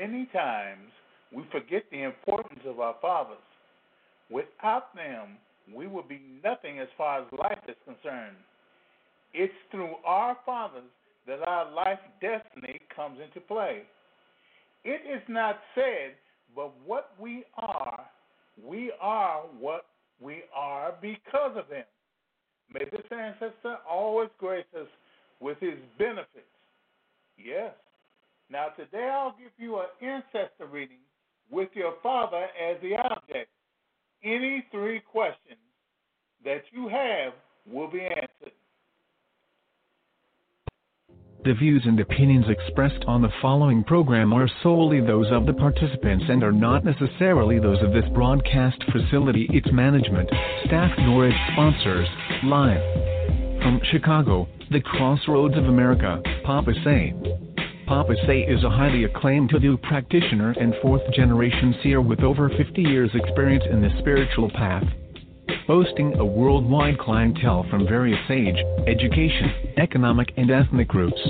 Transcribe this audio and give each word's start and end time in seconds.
Many 0.00 0.26
times 0.32 0.88
we 1.30 1.44
forget 1.52 1.84
the 1.92 2.04
importance 2.04 2.60
of 2.66 2.80
our 2.80 2.94
fathers. 3.02 3.36
Without 4.30 4.94
them, 4.94 5.36
we 5.74 5.86
would 5.86 6.08
be 6.08 6.22
nothing 6.42 6.78
as 6.80 6.88
far 6.96 7.20
as 7.20 7.26
life 7.38 7.58
is 7.68 7.76
concerned. 7.84 8.36
It's 9.34 9.52
through 9.70 9.96
our 10.06 10.38
fathers 10.46 10.88
that 11.26 11.46
our 11.46 11.70
life 11.70 11.98
destiny 12.22 12.80
comes 12.96 13.18
into 13.22 13.46
play. 13.46 13.82
It 14.84 15.02
is 15.06 15.22
not 15.28 15.58
said, 15.74 16.14
but 16.56 16.72
what 16.86 17.12
we 17.20 17.44
are, 17.58 18.06
we 18.64 18.92
are 19.02 19.42
what 19.58 19.84
we 20.18 20.44
are 20.54 20.94
because 21.02 21.56
of 21.56 21.68
them. 21.68 21.84
May 22.72 22.86
this 22.90 23.04
ancestor 23.10 23.76
always 23.88 24.30
grace 24.38 24.64
us 24.74 24.88
with 25.40 25.58
his 25.60 25.78
benefits. 25.98 26.46
Yes, 27.36 27.72
now, 28.50 28.68
today 28.76 29.08
I'll 29.12 29.36
give 29.38 29.52
you 29.58 29.78
an 29.78 29.86
ancestor 30.00 30.66
reading 30.70 30.98
with 31.50 31.68
your 31.74 31.94
father 32.02 32.46
as 32.60 32.76
the 32.82 32.96
object. 32.96 33.50
Any 34.22 34.64
three 34.70 35.00
questions 35.00 35.58
that 36.44 36.62
you 36.72 36.88
have 36.88 37.32
will 37.70 37.90
be 37.90 38.00
answered. 38.00 38.52
The 41.42 41.54
views 41.54 41.82
and 41.86 41.98
opinions 41.98 42.44
expressed 42.48 43.02
on 43.06 43.22
the 43.22 43.30
following 43.40 43.82
program 43.82 44.34
are 44.34 44.48
solely 44.62 45.00
those 45.00 45.26
of 45.30 45.46
the 45.46 45.54
participants 45.54 46.26
and 46.28 46.42
are 46.42 46.52
not 46.52 46.84
necessarily 46.84 47.58
those 47.58 47.82
of 47.82 47.92
this 47.92 48.04
broadcast 48.12 48.76
facility, 48.92 49.48
its 49.50 49.72
management, 49.72 50.28
staff, 50.66 50.90
nor 50.98 51.26
its 51.26 51.38
sponsors. 51.52 52.06
Live 52.44 52.82
from 53.62 53.80
Chicago, 53.90 54.48
the 54.70 54.80
crossroads 54.80 55.56
of 55.56 55.64
America, 55.64 56.22
Papa 56.44 56.72
Say. 56.84 57.14
Papa 57.90 58.14
Say 58.24 58.42
is 58.42 58.62
a 58.62 58.70
highly 58.70 59.02
acclaimed 59.02 59.50
Hoodoo 59.50 59.76
practitioner 59.76 60.54
and 60.60 60.76
fourth 60.80 61.02
generation 61.12 61.74
seer 61.82 62.00
with 62.00 62.20
over 62.20 62.48
50 62.48 62.82
years' 62.82 63.10
experience 63.14 63.64
in 63.68 63.82
the 63.82 63.90
spiritual 63.98 64.48
path. 64.48 64.84
Boasting 65.66 66.14
a 66.14 66.24
worldwide 66.24 67.00
clientele 67.00 67.66
from 67.68 67.88
various 67.88 68.20
age, 68.30 68.54
education, 68.86 69.74
economic, 69.76 70.30
and 70.36 70.52
ethnic 70.52 70.86
groups. 70.86 71.20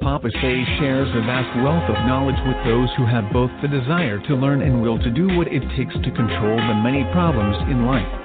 Papa 0.00 0.30
Say 0.40 0.64
shares 0.80 1.10
a 1.12 1.20
vast 1.20 1.54
wealth 1.62 1.84
of 1.90 2.06
knowledge 2.06 2.40
with 2.46 2.56
those 2.64 2.88
who 2.96 3.04
have 3.04 3.30
both 3.30 3.50
the 3.60 3.68
desire 3.68 4.18
to 4.20 4.36
learn 4.36 4.62
and 4.62 4.80
will 4.80 4.98
to 4.98 5.10
do 5.10 5.36
what 5.36 5.48
it 5.48 5.60
takes 5.76 5.92
to 5.92 6.16
control 6.16 6.56
the 6.56 6.80
many 6.82 7.04
problems 7.12 7.58
in 7.68 7.84
life. 7.84 8.23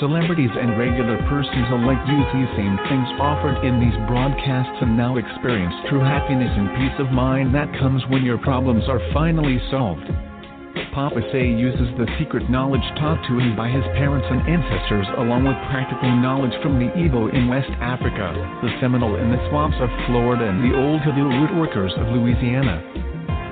Celebrities 0.00 0.48
and 0.56 0.80
regular 0.80 1.20
persons 1.28 1.68
alike 1.76 2.00
use 2.08 2.24
these 2.32 2.48
same 2.56 2.72
things 2.88 3.04
offered 3.20 3.60
in 3.60 3.76
these 3.76 3.92
broadcasts 4.08 4.80
and 4.80 4.96
now 4.96 5.20
experience 5.20 5.76
true 5.92 6.00
happiness 6.00 6.48
and 6.56 6.72
peace 6.80 6.96
of 7.04 7.12
mind 7.12 7.54
that 7.54 7.68
comes 7.76 8.00
when 8.08 8.24
your 8.24 8.38
problems 8.38 8.88
are 8.88 8.98
finally 9.12 9.60
solved. 9.70 10.08
Papa 10.96 11.20
Say 11.30 11.52
uses 11.52 11.92
the 12.00 12.08
secret 12.18 12.48
knowledge 12.48 12.80
taught 12.96 13.20
to 13.28 13.36
him 13.36 13.52
by 13.54 13.68
his 13.68 13.84
parents 13.92 14.24
and 14.32 14.40
ancestors, 14.48 15.06
along 15.20 15.44
with 15.44 15.68
practical 15.68 16.08
knowledge 16.16 16.56
from 16.64 16.80
the 16.80 16.88
Igbo 16.96 17.28
in 17.36 17.52
West 17.52 17.68
Africa, 17.84 18.32
the 18.64 18.72
Seminole 18.80 19.20
in 19.20 19.28
the 19.28 19.42
swamps 19.52 19.76
of 19.84 19.92
Florida, 20.08 20.48
and 20.48 20.64
the 20.64 20.72
old 20.80 21.04
Hoodoo 21.04 21.28
rootworkers 21.28 21.92
of 22.00 22.08
Louisiana 22.16 22.80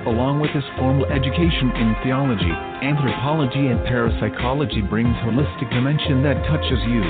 along 0.07 0.39
with 0.39 0.51
his 0.51 0.63
formal 0.77 1.05
education 1.05 1.71
in 1.75 1.95
theology, 2.03 2.51
anthropology, 2.81 3.67
and 3.67 3.83
parapsychology, 3.85 4.81
brings 4.81 5.15
holistic 5.17 5.69
dimension 5.71 6.23
that 6.23 6.39
touches 6.47 6.79
you, 6.87 7.03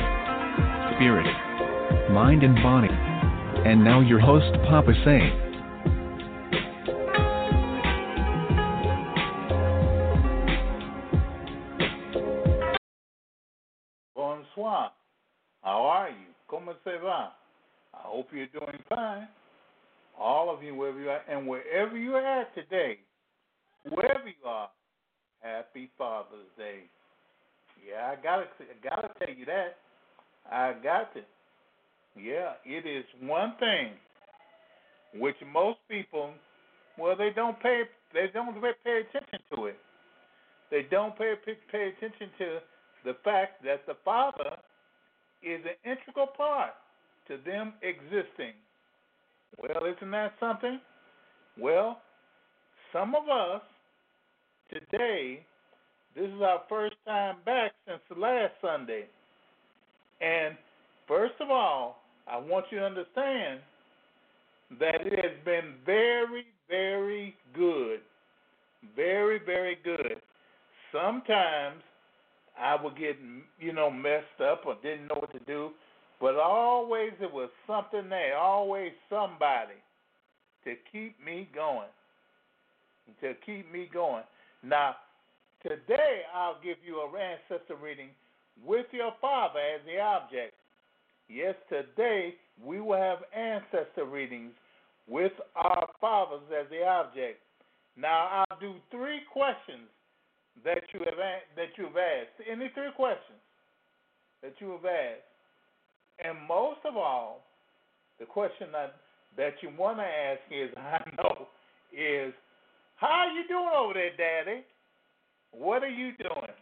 spirit, 0.95 1.27
mind, 2.11 2.43
and 2.43 2.55
body. 2.63 2.89
And 2.89 3.83
now 3.83 3.99
your 3.99 4.19
host, 4.19 4.51
Papa 4.69 4.93
Say. 5.05 5.29
Bonsoir. 14.15 14.91
How 15.61 15.85
are 15.85 16.09
you? 16.09 16.15
Comment 16.49 16.75
ça 16.85 16.99
va? 17.01 17.33
I 17.93 18.07
hope 18.07 18.29
you're 18.31 18.47
doing 18.47 18.79
fine 18.89 19.27
all 20.19 20.53
of 20.53 20.61
you, 20.61 20.75
wherever 20.75 20.99
you 20.99 21.09
are, 21.09 21.21
and 21.29 21.47
wherever 21.47 21.97
you 21.97 22.15
are 22.15 22.45
today, 22.53 22.99
wherever 23.89 24.27
you 24.27 24.47
are, 24.47 24.69
happy 25.41 25.89
Father's 25.97 26.49
Day. 26.57 26.79
Yeah, 27.87 28.11
I 28.11 28.21
gotta, 28.21 28.43
I 28.59 28.87
gotta 28.87 29.09
tell 29.17 29.33
you 29.33 29.45
that. 29.45 29.77
I 30.51 30.73
got 30.83 31.13
to. 31.13 31.21
Yeah, 32.21 32.53
it 32.65 32.85
is 32.85 33.05
one 33.21 33.53
thing 33.59 33.91
which 35.15 35.35
most 35.53 35.79
people, 35.89 36.31
well, 36.97 37.15
they 37.15 37.29
don't 37.33 37.59
pay, 37.61 37.83
they 38.13 38.25
don't 38.33 38.53
pay 38.61 39.01
attention 39.01 39.39
to 39.55 39.65
it. 39.65 39.77
They 40.69 40.85
don't 40.91 41.17
pay 41.17 41.33
pay 41.71 41.93
attention 41.97 42.29
to 42.37 42.59
the 43.05 43.15
fact 43.23 43.63
that 43.63 43.85
the 43.87 43.95
Father 44.03 44.57
is 45.41 45.61
an 45.63 45.91
integral 45.91 46.27
part 46.27 46.73
to 47.27 47.37
them 47.45 47.73
existing. 47.81 48.53
Well, 49.57 49.85
isn't 49.85 50.11
that 50.11 50.33
something? 50.39 50.79
Well, 51.57 52.01
some 52.93 53.15
of 53.15 53.29
us 53.29 53.61
today, 54.69 55.45
this 56.15 56.25
is 56.25 56.41
our 56.41 56.61
first 56.69 56.95
time 57.05 57.37
back 57.45 57.71
since 57.87 57.99
the 58.09 58.19
last 58.19 58.53
Sunday. 58.61 59.05
And 60.21 60.55
first 61.07 61.35
of 61.39 61.49
all, 61.49 62.01
I 62.27 62.37
want 62.37 62.65
you 62.71 62.79
to 62.79 62.85
understand 62.85 63.59
that 64.79 65.01
it 65.05 65.13
has 65.23 65.45
been 65.45 65.73
very, 65.85 66.45
very 66.69 67.35
good. 67.55 67.99
Very, 68.95 69.39
very 69.45 69.77
good. 69.83 70.21
Sometimes 70.91 71.81
I 72.59 72.81
would 72.81 72.97
get, 72.97 73.17
you 73.59 73.73
know, 73.73 73.89
messed 73.89 74.41
up 74.41 74.63
or 74.65 74.75
didn't 74.81 75.07
know 75.07 75.15
what 75.19 75.31
to 75.31 75.39
do. 75.45 75.71
But 76.19 76.35
always 76.35 77.11
it 77.21 77.31
was 77.31 77.49
something 77.65 78.09
there, 78.09 78.37
always 78.37 78.91
somebody 79.09 79.79
to 80.65 80.75
keep 80.91 81.15
me 81.23 81.47
going. 81.55 81.87
To 83.21 83.33
keep 83.45 83.71
me 83.71 83.89
going. 83.91 84.23
Now, 84.63 84.95
today 85.63 86.21
I'll 86.35 86.57
give 86.63 86.77
you 86.85 86.97
a 86.97 87.07
ancestor 87.17 87.75
reading 87.81 88.09
with 88.65 88.85
your 88.91 89.13
father 89.21 89.59
as 89.59 89.81
the 89.85 89.99
object. 89.99 90.53
Yes, 91.29 91.55
today 91.69 92.35
we 92.63 92.81
will 92.81 92.97
have 92.97 93.19
ancestor 93.35 94.05
readings 94.05 94.51
with 95.07 95.31
our 95.55 95.87
fathers 96.01 96.41
as 96.59 96.69
the 96.69 96.85
object. 96.85 97.39
Now 97.97 98.45
I'll 98.49 98.59
do 98.59 98.75
three 98.91 99.21
questions 99.31 99.87
that 100.63 100.83
you 100.93 100.99
have 100.99 101.17
that 101.55 101.69
you've 101.77 101.97
asked. 101.97 102.49
Any 102.49 102.69
three 102.73 102.91
questions 102.95 103.39
that 104.43 104.53
you 104.59 104.71
have 104.71 104.85
asked. 104.85 105.28
And 106.23 106.37
most 106.47 106.79
of 106.85 106.97
all, 106.97 107.45
the 108.19 108.25
question 108.25 108.67
that 108.73 108.95
that 109.37 109.53
you 109.61 109.69
want 109.77 109.97
to 109.97 110.03
ask 110.03 110.41
is, 110.51 110.69
I 110.77 110.99
know, 111.17 111.47
is 111.93 112.33
how 112.97 113.07
are 113.07 113.31
you 113.31 113.47
doing 113.47 113.69
over 113.75 113.93
there, 113.93 114.11
Daddy? 114.17 114.61
What 115.51 115.83
are 115.83 115.89
you 115.89 116.11
doing? 116.17 116.55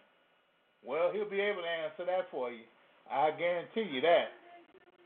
Well, 0.85 1.11
he'll 1.11 1.29
be 1.29 1.41
able 1.41 1.61
to 1.61 1.67
answer 1.67 2.05
that 2.05 2.29
for 2.31 2.51
you. 2.51 2.63
I 3.11 3.31
guarantee 3.31 3.91
you 3.91 4.01
that. 4.01 4.27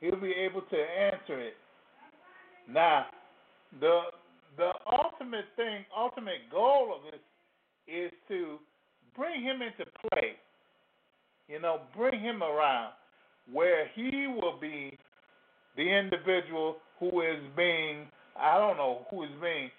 He'll 0.02 0.20
be 0.20 0.34
able 0.34 0.62
to 0.62 0.78
answer 0.78 1.40
it. 1.40 1.54
Now, 2.70 3.06
the 3.80 4.02
the 4.58 4.72
ultimate 4.92 5.46
thing, 5.56 5.86
ultimate 5.98 6.52
goal 6.52 6.94
of 6.96 7.12
this 7.12 7.22
is 7.88 8.12
to 8.28 8.58
bring 9.16 9.42
him 9.42 9.62
into 9.62 9.90
play. 10.10 10.34
You 11.48 11.60
know, 11.62 11.82
bring 11.96 12.20
him 12.20 12.44
around 12.44 12.94
where 13.52 13.88
he 13.96 14.28
will 14.28 14.58
be 14.60 14.98
the 15.76 15.84
individual 15.84 16.78
who 17.00 17.22
is 17.22 17.42
being, 17.56 18.08
I 18.40 18.58
don't 18.58 18.78
know, 18.78 19.06
who 19.10 19.24
is 19.24 19.30
being 19.42 19.70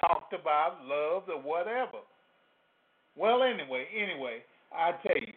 talked 0.00 0.32
about, 0.32 0.78
loved, 0.84 1.28
or 1.28 1.40
whatever. 1.40 1.98
Well, 3.16 3.42
anyway, 3.42 3.86
anyway, 3.94 4.38
I 4.72 4.92
tell 5.06 5.16
you, 5.16 5.32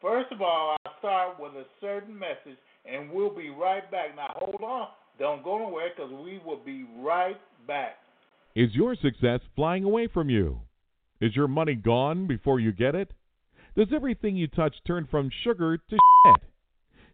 first 0.00 0.32
of 0.32 0.40
all, 0.40 0.76
I'll 0.84 0.92
start 0.98 1.38
with 1.38 1.52
a 1.52 1.64
certain 1.80 2.18
message, 2.18 2.58
and 2.86 3.10
we'll 3.10 3.34
be 3.34 3.50
right 3.50 3.88
back. 3.90 4.16
Now, 4.16 4.34
hold 4.36 4.62
on. 4.62 4.88
Don't 5.18 5.44
go 5.44 5.58
nowhere 5.58 5.90
because 5.94 6.10
we 6.12 6.40
will 6.44 6.60
be 6.64 6.86
right 6.98 7.36
back. 7.66 7.98
Is 8.56 8.70
your 8.72 8.96
success 8.96 9.40
flying 9.54 9.84
away 9.84 10.08
from 10.12 10.30
you? 10.30 10.60
Is 11.20 11.36
your 11.36 11.48
money 11.48 11.74
gone 11.74 12.26
before 12.26 12.58
you 12.58 12.72
get 12.72 12.94
it? 12.94 13.12
Does 13.76 13.88
everything 13.94 14.36
you 14.36 14.48
touch 14.48 14.74
turn 14.86 15.06
from 15.10 15.30
sugar 15.44 15.76
to 15.76 15.96
shit? 15.96 16.49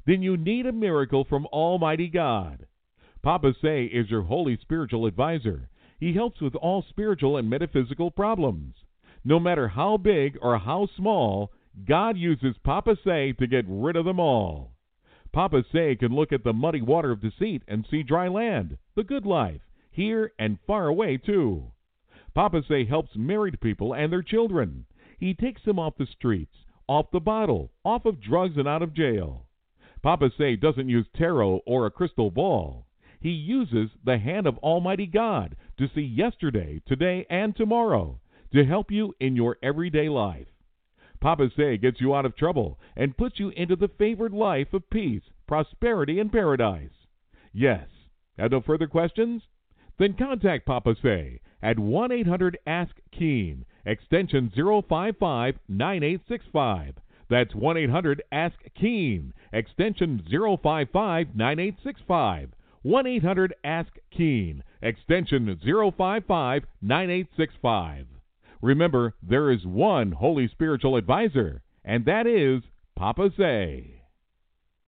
Then 0.07 0.23
you 0.23 0.37
need 0.37 0.67
a 0.67 0.73
miracle 0.73 1.25
from 1.25 1.47
Almighty 1.47 2.09
God. 2.09 2.67
Papa 3.23 3.55
Say 3.61 3.87
is 3.87 4.09
your 4.09 4.23
holy 4.23 4.57
spiritual 4.63 5.05
advisor. 5.05 5.69
He 5.99 6.13
helps 6.13 6.41
with 6.41 6.55
all 6.55 6.83
spiritual 6.89 7.37
and 7.37 7.51
metaphysical 7.51 8.13
problems. 8.13 8.77
No 9.25 9.41
matter 9.41 9.67
how 9.67 9.97
big 9.97 10.39
or 10.41 10.59
how 10.59 10.87
small, 10.97 11.51
God 11.85 12.17
uses 12.17 12.55
Papa 12.63 12.97
Say 13.03 13.33
to 13.33 13.49
get 13.49 13.65
rid 13.67 13.97
of 13.97 14.05
them 14.05 14.21
all. 14.21 14.75
Papa 15.33 15.65
Say 15.73 15.97
can 15.97 16.15
look 16.15 16.33
at 16.33 16.45
the 16.45 16.53
muddy 16.53 16.83
water 16.83 17.11
of 17.11 17.21
deceit 17.21 17.63
and 17.67 17.85
see 17.91 18.05
dry 18.05 18.29
land, 18.29 18.79
the 18.95 19.03
good 19.03 19.27
life, 19.27 19.63
here 19.91 20.33
and 20.39 20.59
far 20.69 20.87
away 20.87 21.17
too. 21.17 21.73
Papa 22.33 22.63
Say 22.69 22.85
helps 22.85 23.17
married 23.17 23.61
people 23.61 23.93
and 23.93 24.13
their 24.13 24.23
children. 24.23 24.87
He 25.19 25.35
takes 25.35 25.65
them 25.65 25.81
off 25.81 25.97
the 25.99 26.07
streets, 26.07 26.55
off 26.87 27.11
the 27.11 27.19
bottle, 27.19 27.73
off 27.85 28.05
of 28.05 28.21
drugs 28.21 28.57
and 28.57 28.69
out 28.69 28.83
of 28.83 28.95
jail. 28.95 29.47
Papa 30.07 30.31
Say 30.39 30.55
doesn't 30.55 30.89
use 30.89 31.09
tarot 31.17 31.63
or 31.67 31.85
a 31.85 31.91
crystal 31.91 32.31
ball. 32.31 32.87
He 33.19 33.31
uses 33.31 33.91
the 34.05 34.19
hand 34.19 34.47
of 34.47 34.57
Almighty 34.59 35.07
God 35.09 35.57
to 35.79 35.91
see 35.93 36.03
yesterday, 36.03 36.81
today, 36.87 37.27
and 37.29 37.57
tomorrow 37.57 38.21
to 38.53 38.65
help 38.65 38.93
you 38.93 39.17
in 39.19 39.35
your 39.35 39.57
everyday 39.65 40.09
life. 40.09 40.47
Papa 41.21 41.51
Say 41.57 41.77
gets 41.77 42.01
you 42.01 42.15
out 42.15 42.25
of 42.25 42.37
trouble 42.37 42.79
and 42.95 43.17
puts 43.17 43.41
you 43.41 43.49
into 43.57 43.75
the 43.75 43.91
favored 43.99 44.33
life 44.33 44.73
of 44.73 44.89
peace, 44.91 45.25
prosperity, 45.49 46.21
and 46.21 46.31
paradise. 46.31 46.95
Yes. 47.53 47.89
Have 48.39 48.53
no 48.53 48.61
further 48.61 48.87
questions? 48.87 49.43
Then 49.99 50.15
contact 50.15 50.67
Papa 50.67 50.95
Say 51.03 51.41
at 51.61 51.81
1 51.81 52.13
800 52.13 52.59
Ask 52.65 52.95
Keen, 53.11 53.65
extension 53.85 54.53
055 54.55 55.57
9865. 55.69 56.95
That's 57.29 57.55
1 57.55 57.77
800 57.77 58.23
Ask 58.31 58.57
Keen, 58.79 59.33
extension 59.53 60.23
055 60.31 61.35
9865. 61.35 62.51
1 62.83 63.07
800 63.07 63.55
Ask 63.65 63.93
Keen, 64.17 64.63
extension 64.81 65.47
055 65.65 66.63
9865. 66.81 68.07
Remember, 68.63 69.15
there 69.23 69.51
is 69.51 69.67
one 69.67 70.13
Holy 70.13 70.49
Spiritual 70.49 70.97
Advisor, 70.97 71.63
and 71.85 72.05
that 72.05 72.27
is 72.27 72.63
Papa 72.95 73.31
Say. 73.37 74.03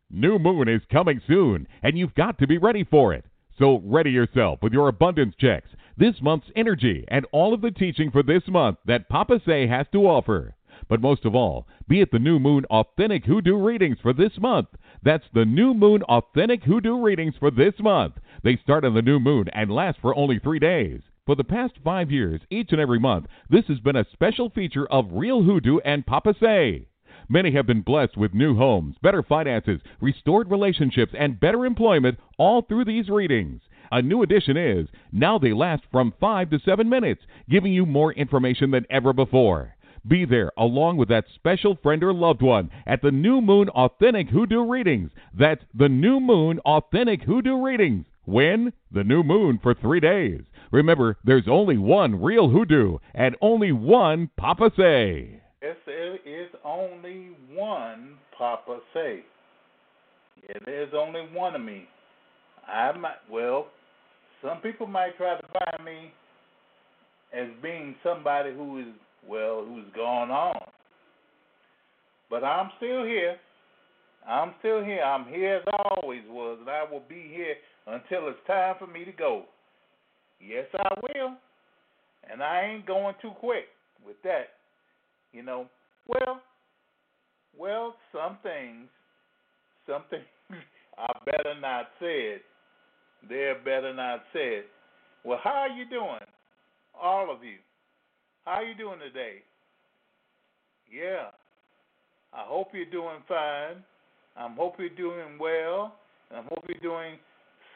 New 0.10 0.38
Moon 0.40 0.68
is 0.68 0.82
coming 0.92 1.22
soon, 1.28 1.68
and 1.82 1.98
you've 1.98 2.16
got 2.16 2.40
to 2.40 2.48
be 2.48 2.58
ready 2.58 2.84
for 2.84 3.14
it. 3.14 3.26
So 3.58 3.82
ready 3.86 4.12
yourself 4.12 4.60
with 4.62 4.74
your 4.74 4.88
abundance 4.88 5.36
checks, 5.40 5.70
this 5.96 6.16
month's 6.22 6.50
energy, 6.56 7.06
and 7.08 7.26
all 7.32 7.54
of 7.54 7.62
the 7.62 7.72
teaching 7.72 8.10
for 8.10 8.24
this 8.24 8.44
month 8.48 8.80
that 8.86 9.10
Papa 9.10 9.40
Say 9.46 9.68
has 9.68 9.86
to 9.92 10.08
offer. 10.08 10.56
But 10.90 11.02
most 11.02 11.26
of 11.26 11.36
all, 11.36 11.68
be 11.88 12.02
at 12.02 12.12
the 12.12 12.20
New 12.20 12.40
Moon 12.40 12.66
Authentic 12.66 13.26
Hoodoo 13.26 13.56
Readings 13.56 13.98
for 14.02 14.14
this 14.14 14.38
month. 14.40 14.68
That's 15.02 15.26
the 15.34 15.46
New 15.46 15.74
Moon 15.74 16.04
Authentic 16.04 16.64
Hoodoo 16.64 17.02
Readings 17.02 17.36
for 17.40 17.52
this 17.52 17.74
month. 17.80 18.16
They 18.44 18.58
start 18.58 18.86
on 18.86 18.94
the 18.94 19.02
new 19.02 19.20
moon 19.20 19.48
and 19.50 19.72
last 19.72 20.00
for 20.02 20.16
only 20.16 20.40
three 20.40 20.60
days. 20.60 21.02
For 21.26 21.36
the 21.36 21.44
past 21.44 21.80
five 21.84 22.12
years, 22.12 22.42
each 22.50 22.72
and 22.72 22.82
every 22.82 23.00
month, 23.00 23.28
this 23.50 23.66
has 23.68 23.80
been 23.80 23.96
a 23.96 24.06
special 24.12 24.50
feature 24.50 24.86
of 24.88 25.14
Real 25.14 25.42
Hoodoo 25.42 25.80
and 25.86 26.06
Papa 26.06 26.36
Say. 26.40 26.88
Many 27.30 27.52
have 27.52 27.66
been 27.66 27.82
blessed 27.82 28.18
with 28.18 28.34
new 28.34 28.56
homes, 28.56 28.98
better 29.02 29.24
finances, 29.24 29.80
restored 30.02 30.52
relationships, 30.52 31.14
and 31.18 31.40
better 31.40 31.66
employment 31.66 32.20
all 32.38 32.62
through 32.62 32.84
these 32.84 33.08
readings. 33.08 33.62
A 33.92 34.02
new 34.02 34.22
addition 34.22 34.58
is 34.58 34.90
now 35.12 35.38
they 35.40 35.54
last 35.54 35.84
from 35.92 36.14
5 36.20 36.50
to 36.50 36.60
7 36.60 36.90
minutes, 36.90 37.22
giving 37.50 37.72
you 37.72 37.86
more 37.86 38.12
information 38.12 38.72
than 38.72 38.86
ever 38.90 39.14
before. 39.14 39.76
Be 40.08 40.26
there 40.26 40.52
along 40.58 40.98
with 40.98 41.10
that 41.10 41.26
special 41.36 41.78
friend 41.82 42.04
or 42.04 42.14
loved 42.14 42.42
one 42.42 42.70
at 42.86 43.02
the 43.02 43.12
New 43.12 43.42
Moon 43.42 43.70
Authentic 43.70 44.30
Hoodoo 44.30 44.64
Readings. 44.64 45.12
That's 45.38 45.64
the 45.74 45.90
New 45.90 46.20
Moon 46.20 46.60
Authentic 46.60 47.24
Hoodoo 47.24 47.62
Readings. 47.62 48.06
When? 48.26 48.74
The 48.92 49.04
new 49.04 49.24
moon 49.24 49.60
for 49.62 49.74
three 49.74 50.00
days. 50.00 50.42
Remember, 50.72 51.18
there's 51.24 51.48
only 51.50 51.78
one 51.78 52.22
real 52.22 52.50
hoodoo 52.50 52.98
and 53.14 53.36
only 53.42 53.72
one 53.72 54.30
Papa 54.38 54.72
Say. 54.78 55.42
Yes, 55.62 55.76
there 55.86 56.16
is 56.16 56.50
only 56.64 57.32
one 57.52 58.16
Papa 58.38 58.80
Say. 58.94 59.24
Yeah, 60.50 60.58
there's 60.66 60.94
only 60.94 61.22
one 61.34 61.56
of 61.56 61.62
me. 61.62 61.88
I 62.68 62.92
might, 62.98 63.18
well, 63.30 63.68
some 64.42 64.58
people 64.60 64.88
might 64.88 65.18
try 65.18 65.40
to 65.40 65.48
find 65.48 65.86
me 65.86 66.14
as 67.34 67.48
being 67.62 67.96
somebody 68.04 68.54
who 68.54 68.80
is, 68.80 68.86
well, 69.28 69.66
who's 69.66 69.86
gone 69.96 70.32
on. 70.32 70.68
But 72.30 72.44
I'm 72.44 72.72
still 72.78 73.04
here. 73.04 73.38
I'm 74.28 74.54
still 74.60 74.84
here. 74.84 75.02
I'm 75.02 75.26
here 75.28 75.58
as 75.58 75.64
I 75.68 75.96
always 76.02 76.24
was, 76.30 76.58
and 76.62 76.70
I 76.70 76.84
will 76.90 77.04
be 77.08 77.30
here 77.30 77.56
until 77.88 78.30
it's 78.30 78.40
time 78.48 78.76
for 78.80 78.88
me 78.88 79.06
to 79.06 79.12
go. 79.12 79.44
Yes, 80.40 80.66
I 80.74 80.94
will. 81.02 81.36
And 82.32 82.42
I 82.42 82.64
ain't 82.64 82.86
going 82.86 83.16
too 83.22 83.32
quick 83.40 83.66
with 84.06 84.16
that. 84.24 84.50
You 85.34 85.44
know, 85.44 85.68
well, 86.08 86.42
well, 87.58 87.96
some 88.12 88.38
things, 88.44 88.88
some 89.88 90.04
things 90.10 90.24
are 90.98 91.22
better 91.26 91.60
not 91.60 91.88
said. 92.00 92.42
They're 93.28 93.60
better 93.60 93.94
not 93.94 94.24
said. 94.32 94.64
Well, 95.24 95.40
how 95.44 95.52
are 95.52 95.70
you 95.70 95.90
doing? 95.90 96.28
All 97.02 97.32
of 97.34 97.44
you. 97.44 97.58
How 98.46 98.56
are 98.56 98.64
you 98.66 98.76
doing 98.76 99.00
today? 99.00 99.38
Yeah. 100.92 101.30
I 102.34 102.44
hope 102.46 102.68
you're 102.74 102.86
doing 102.86 103.24
fine. 103.28 103.84
I 104.36 104.50
hope 104.54 104.76
you're 104.80 104.90
doing 104.90 105.38
well. 105.40 105.96
I 106.32 106.42
hope 106.42 106.66
you're 106.68 106.80
doing 106.82 107.20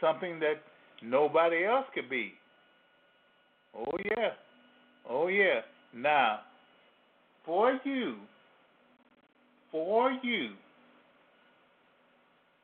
something 0.01 0.39
that 0.39 0.55
nobody 1.01 1.63
else 1.63 1.85
could 1.93 2.09
be. 2.09 2.33
Oh, 3.77 3.97
yeah. 4.03 4.29
Oh, 5.09 5.27
yeah. 5.27 5.61
Now, 5.95 6.39
for 7.45 7.79
you, 7.85 8.15
for 9.71 10.11
you, 10.21 10.49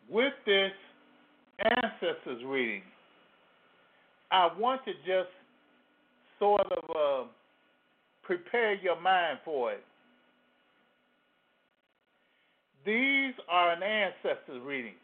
with 0.10 0.34
this 0.46 0.72
ancestors 1.60 2.44
reading, 2.46 2.82
I 4.30 4.50
want 4.60 4.82
to 4.86 4.92
just 5.06 5.30
sort 6.40 6.66
of 6.72 6.84
uh, 6.90 7.28
prepare 8.24 8.74
your 8.76 9.00
mind 9.00 9.40
for 9.46 9.74
it. 9.74 9.84
These 12.86 13.34
are 13.50 13.72
an 13.72 13.84
ancestors 13.84 14.62
reading. 14.66 14.96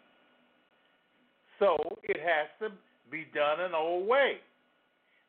So 1.59 1.77
it 2.03 2.17
has 2.17 2.47
to 2.59 2.75
be 3.11 3.25
done 3.33 3.59
an 3.61 3.73
old 3.73 4.07
way. 4.07 4.35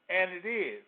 And 0.08 0.30
it 0.32 0.48
is. 0.48 0.82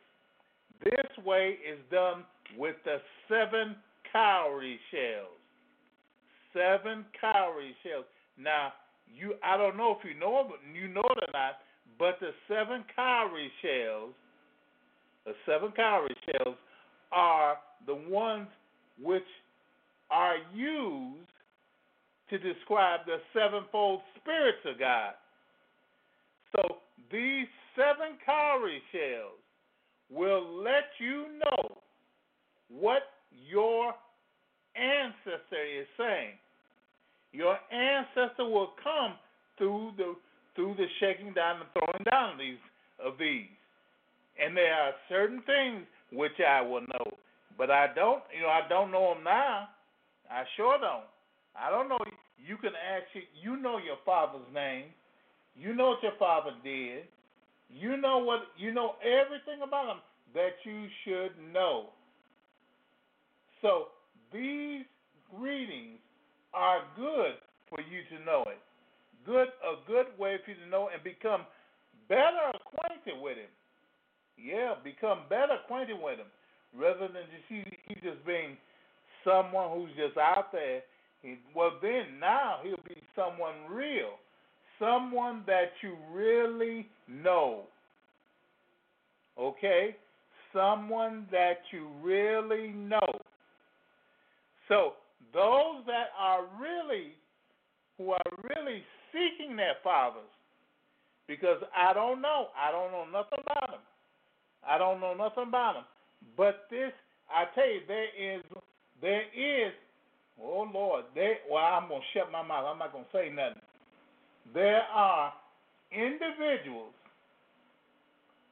This 0.84 1.24
way 1.24 1.58
is 1.68 1.78
done 1.90 2.24
with 2.58 2.76
the 2.84 2.98
seven 3.28 3.76
cowrie 4.12 4.80
shells. 4.90 5.38
Seven 6.52 7.04
cowrie 7.20 7.74
shells. 7.82 8.04
Now, 8.38 8.72
you 9.06 9.34
I 9.44 9.56
don't 9.56 9.76
know 9.76 9.96
if 9.98 10.04
you 10.04 10.18
know 10.18 10.46
but 10.48 10.58
you 10.74 10.88
know 10.88 11.02
it 11.02 11.24
or 11.28 11.32
not, 11.32 11.58
but 11.98 12.18
the 12.20 12.30
seven 12.48 12.84
cowrie 12.94 13.50
shells, 13.62 14.12
the 15.24 15.32
seven 15.46 15.72
cowrie 15.72 16.16
shells 16.26 16.56
are 17.12 17.56
the 17.86 17.94
ones 17.94 18.48
which 19.00 19.22
are 20.10 20.36
used 20.54 21.28
to 22.30 22.38
describe 22.38 23.00
the 23.06 23.18
sevenfold 23.32 24.00
spirits 24.20 24.58
of 24.64 24.78
God. 24.78 25.14
So 26.56 26.76
these 27.10 27.46
seven 27.76 28.16
cowrie 28.24 28.82
shells 28.92 29.40
will 30.10 30.62
let 30.62 30.84
you 30.98 31.26
know 31.44 31.78
what 32.68 33.02
your 33.30 33.94
ancestor 34.76 35.80
is 35.80 35.86
saying. 35.98 36.34
Your 37.32 37.56
ancestor 37.70 38.44
will 38.44 38.72
come 38.82 39.14
through 39.58 39.92
the 39.96 40.14
through 40.54 40.74
the 40.76 40.86
shaking 41.00 41.32
down 41.32 41.60
and 41.60 41.68
throwing 41.72 42.04
down 42.10 42.36
these 42.36 42.60
of 43.02 43.14
these. 43.18 43.48
And 44.42 44.54
there 44.56 44.74
are 44.74 44.92
certain 45.08 45.42
things 45.46 45.86
which 46.12 46.38
I 46.46 46.60
will 46.60 46.82
know, 46.82 47.16
but 47.56 47.70
I 47.70 47.86
don't. 47.94 48.22
You 48.34 48.42
know, 48.42 48.48
I 48.48 48.68
don't 48.68 48.90
know 48.90 49.12
him 49.12 49.24
now. 49.24 49.68
I 50.30 50.44
sure 50.56 50.78
don't. 50.78 51.04
I 51.56 51.70
don't 51.70 51.88
know. 51.88 51.98
You 52.38 52.56
can 52.56 52.72
actually, 52.76 53.28
you 53.42 53.56
know 53.56 53.78
your 53.78 53.96
father's 54.04 54.46
name. 54.52 54.86
You 55.56 55.74
know 55.74 55.90
what 55.90 56.02
your 56.02 56.16
father 56.18 56.52
did. 56.64 57.04
You 57.68 57.96
know 57.96 58.18
what 58.18 58.40
you 58.58 58.72
know 58.72 58.94
everything 59.00 59.62
about 59.66 59.88
him 59.88 60.02
that 60.34 60.56
you 60.64 60.86
should 61.04 61.32
know. 61.52 61.90
So 63.60 63.88
these 64.32 64.84
readings 65.32 65.98
are 66.52 66.80
good 66.96 67.36
for 67.68 67.80
you 67.80 68.02
to 68.16 68.24
know 68.24 68.44
it. 68.48 68.58
Good 69.24 69.48
a 69.62 69.86
good 69.86 70.06
way 70.18 70.36
for 70.44 70.50
you 70.50 70.56
to 70.64 70.68
know 70.68 70.88
and 70.92 71.02
become 71.02 71.42
better 72.08 72.52
acquainted 72.52 73.22
with 73.22 73.36
him. 73.36 73.52
Yeah, 74.36 74.74
become 74.82 75.20
better 75.28 75.54
acquainted 75.62 75.96
with 76.02 76.18
him. 76.18 76.26
rather 76.76 77.08
than 77.08 77.24
just 77.30 77.44
he, 77.48 77.64
he 77.86 77.94
just 78.00 78.24
being 78.26 78.56
someone 79.24 79.70
who's 79.76 79.90
just 79.96 80.16
out 80.18 80.52
there. 80.52 80.82
He, 81.22 81.36
well, 81.54 81.72
then 81.80 82.18
now 82.20 82.58
he'll 82.62 82.76
be 82.88 83.00
someone 83.14 83.54
real, 83.70 84.18
someone 84.78 85.44
that 85.46 85.70
you 85.82 85.96
really 86.12 86.88
know. 87.08 87.62
Okay, 89.38 89.96
someone 90.52 91.26
that 91.30 91.58
you 91.70 91.88
really 92.02 92.68
know. 92.68 93.00
So 94.68 94.94
those 95.32 95.84
that 95.86 96.08
are 96.18 96.42
really 96.60 97.12
who 97.98 98.10
are 98.10 98.20
really 98.54 98.82
seeking 99.12 99.56
their 99.56 99.74
fathers, 99.84 100.22
because 101.28 101.58
I 101.76 101.92
don't 101.92 102.20
know, 102.20 102.48
I 102.56 102.70
don't 102.72 102.90
know 102.92 103.04
nothing 103.04 103.38
about 103.40 103.70
them. 103.70 103.80
I 104.68 104.78
don't 104.78 105.00
know 105.00 105.14
nothing 105.14 105.44
about 105.48 105.74
them. 105.74 105.84
But 106.36 106.66
this, 106.70 106.92
I 107.30 107.44
tell 107.54 107.68
you, 107.68 107.80
there 107.88 108.36
is, 108.36 108.42
there 109.00 109.22
is, 109.22 109.72
oh 110.40 110.68
Lord, 110.72 111.04
there. 111.14 111.36
Well, 111.50 111.64
I'm 111.64 111.88
gonna 111.88 112.00
shut 112.14 112.30
my 112.30 112.42
mouth. 112.42 112.66
I'm 112.68 112.78
not 112.78 112.92
gonna 112.92 113.04
say 113.12 113.28
nothing. 113.28 113.62
There 114.54 114.82
are 114.92 115.32
individuals, 115.90 116.94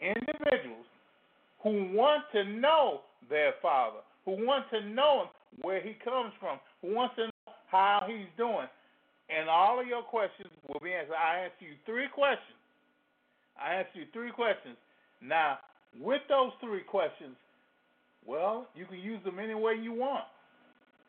individuals 0.00 0.86
who 1.62 1.92
want 1.94 2.24
to 2.32 2.44
know 2.44 3.00
their 3.28 3.54
father, 3.60 4.00
who 4.24 4.32
want 4.46 4.64
to 4.70 4.80
know 4.80 5.22
him, 5.22 5.28
where 5.62 5.80
he 5.80 5.94
comes 6.04 6.32
from, 6.40 6.58
who 6.80 6.94
wants 6.94 7.16
to 7.16 7.26
know 7.26 7.54
how 7.70 8.02
he's 8.06 8.28
doing. 8.36 8.68
And 9.28 9.48
all 9.48 9.80
of 9.80 9.86
your 9.86 10.02
questions 10.02 10.50
will 10.66 10.80
be 10.80 10.92
answered. 10.92 11.14
I 11.14 11.46
asked 11.46 11.60
you 11.60 11.78
three 11.86 12.08
questions. 12.12 12.58
I 13.60 13.74
asked 13.74 13.94
you 13.94 14.04
three 14.12 14.32
questions. 14.32 14.76
Now, 15.22 15.58
with 15.98 16.22
those 16.28 16.52
three 16.60 16.82
questions, 16.82 17.36
well, 18.26 18.68
you 18.74 18.84
can 18.86 18.98
use 18.98 19.22
them 19.24 19.38
any 19.38 19.54
way 19.54 19.74
you 19.80 19.92
want. 19.92 20.24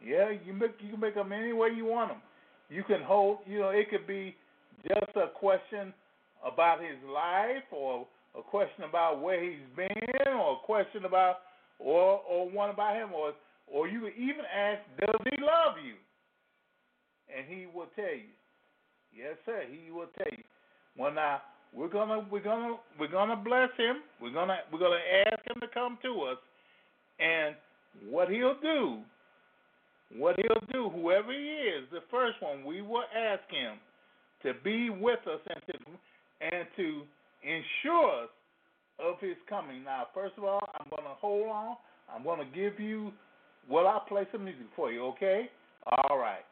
Yeah, 0.03 0.31
you 0.45 0.53
make 0.53 0.71
you 0.79 0.91
can 0.91 0.99
make 0.99 1.15
them 1.15 1.31
any 1.31 1.53
way 1.53 1.69
you 1.75 1.85
want 1.85 2.09
them. 2.09 2.21
You 2.69 2.83
can 2.83 3.01
hold, 3.03 3.39
you 3.45 3.59
know, 3.59 3.69
it 3.69 3.89
could 3.89 4.07
be 4.07 4.35
just 4.87 5.15
a 5.15 5.27
question 5.27 5.93
about 6.43 6.79
his 6.79 6.97
life, 7.13 7.63
or 7.71 8.07
a 8.37 8.41
question 8.41 8.85
about 8.87 9.21
where 9.21 9.43
he's 9.43 9.59
been, 9.75 9.89
or 10.27 10.53
a 10.53 10.65
question 10.65 11.05
about, 11.05 11.37
or 11.77 12.21
or 12.27 12.49
one 12.49 12.69
about 12.69 12.95
him, 12.95 13.13
or 13.13 13.33
or 13.67 13.87
you 13.87 14.01
could 14.01 14.15
even 14.17 14.45
ask, 14.53 14.81
does 14.99 15.21
he 15.29 15.41
love 15.41 15.75
you? 15.85 15.95
And 17.33 17.45
he 17.47 17.67
will 17.67 17.87
tell 17.95 18.05
you. 18.05 18.33
Yes, 19.15 19.35
sir. 19.45 19.63
He 19.69 19.91
will 19.91 20.09
tell 20.17 20.31
you. 20.31 20.43
Well, 20.97 21.13
now 21.13 21.41
we're 21.73 21.89
gonna 21.89 22.25
we're 22.29 22.43
gonna 22.43 22.75
we're 22.99 23.11
gonna 23.11 23.35
bless 23.35 23.69
him. 23.77 23.97
We're 24.21 24.33
gonna 24.33 24.57
we're 24.71 24.79
gonna 24.79 24.99
ask 25.27 25.39
him 25.47 25.61
to 25.61 25.67
come 25.73 25.97
to 26.03 26.21
us, 26.23 26.37
and 27.19 27.55
what 28.09 28.29
he'll 28.29 28.59
do, 28.61 28.99
what 30.17 30.35
he'll 30.37 30.67
do, 30.71 30.89
whoever 30.89 31.31
he 31.31 31.39
is, 31.39 31.85
the 31.91 32.01
first 32.09 32.41
one, 32.41 32.65
we 32.65 32.81
will 32.81 33.03
ask 33.15 33.43
him 33.49 33.77
to 34.43 34.53
be 34.63 34.89
with 34.89 35.19
us 35.27 35.39
and 35.47 35.61
to 35.67 35.91
and 36.41 36.67
to 36.75 37.01
ensure 37.43 38.23
us 38.23 38.29
of 38.99 39.19
his 39.19 39.37
coming. 39.47 39.83
Now, 39.83 40.07
first 40.13 40.33
of 40.37 40.43
all, 40.43 40.61
I'm 40.75 40.87
gonna 40.89 41.15
hold 41.19 41.47
on. 41.47 41.75
I'm 42.13 42.23
gonna 42.23 42.49
give 42.53 42.79
you. 42.79 43.11
Well, 43.69 43.87
I'll 43.87 44.01
play 44.01 44.27
some 44.31 44.43
music 44.43 44.65
for 44.75 44.91
you. 44.91 45.05
Okay. 45.05 45.49
All 45.85 46.17
right. 46.17 46.43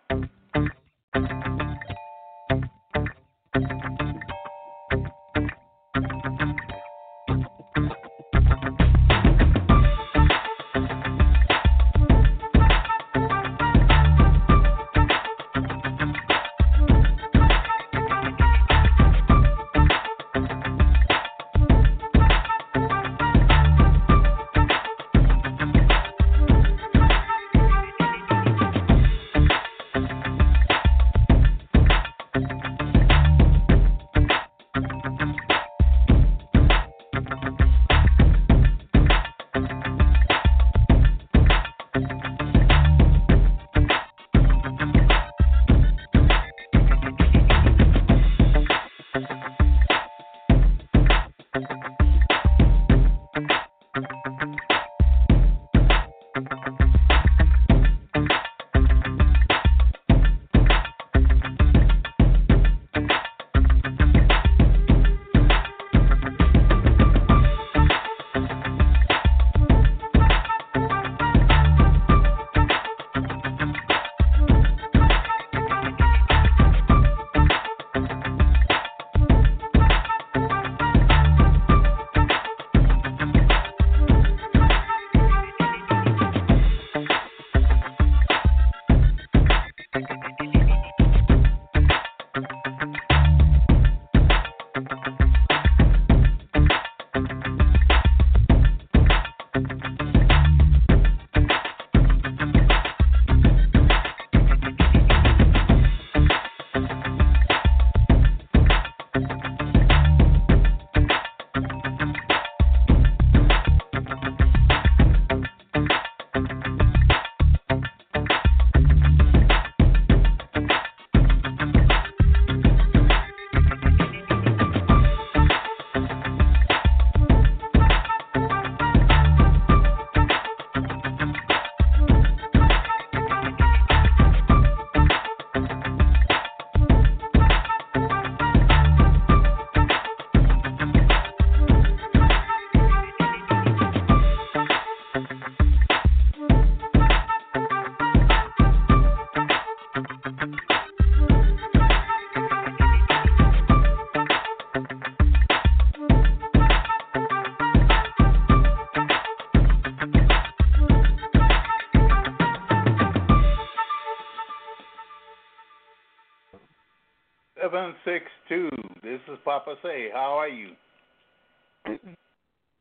Is 169.39 169.43
Papa 169.45 169.75
Say. 169.83 170.09
How 170.13 170.37
are 170.37 170.49
you? 170.49 170.71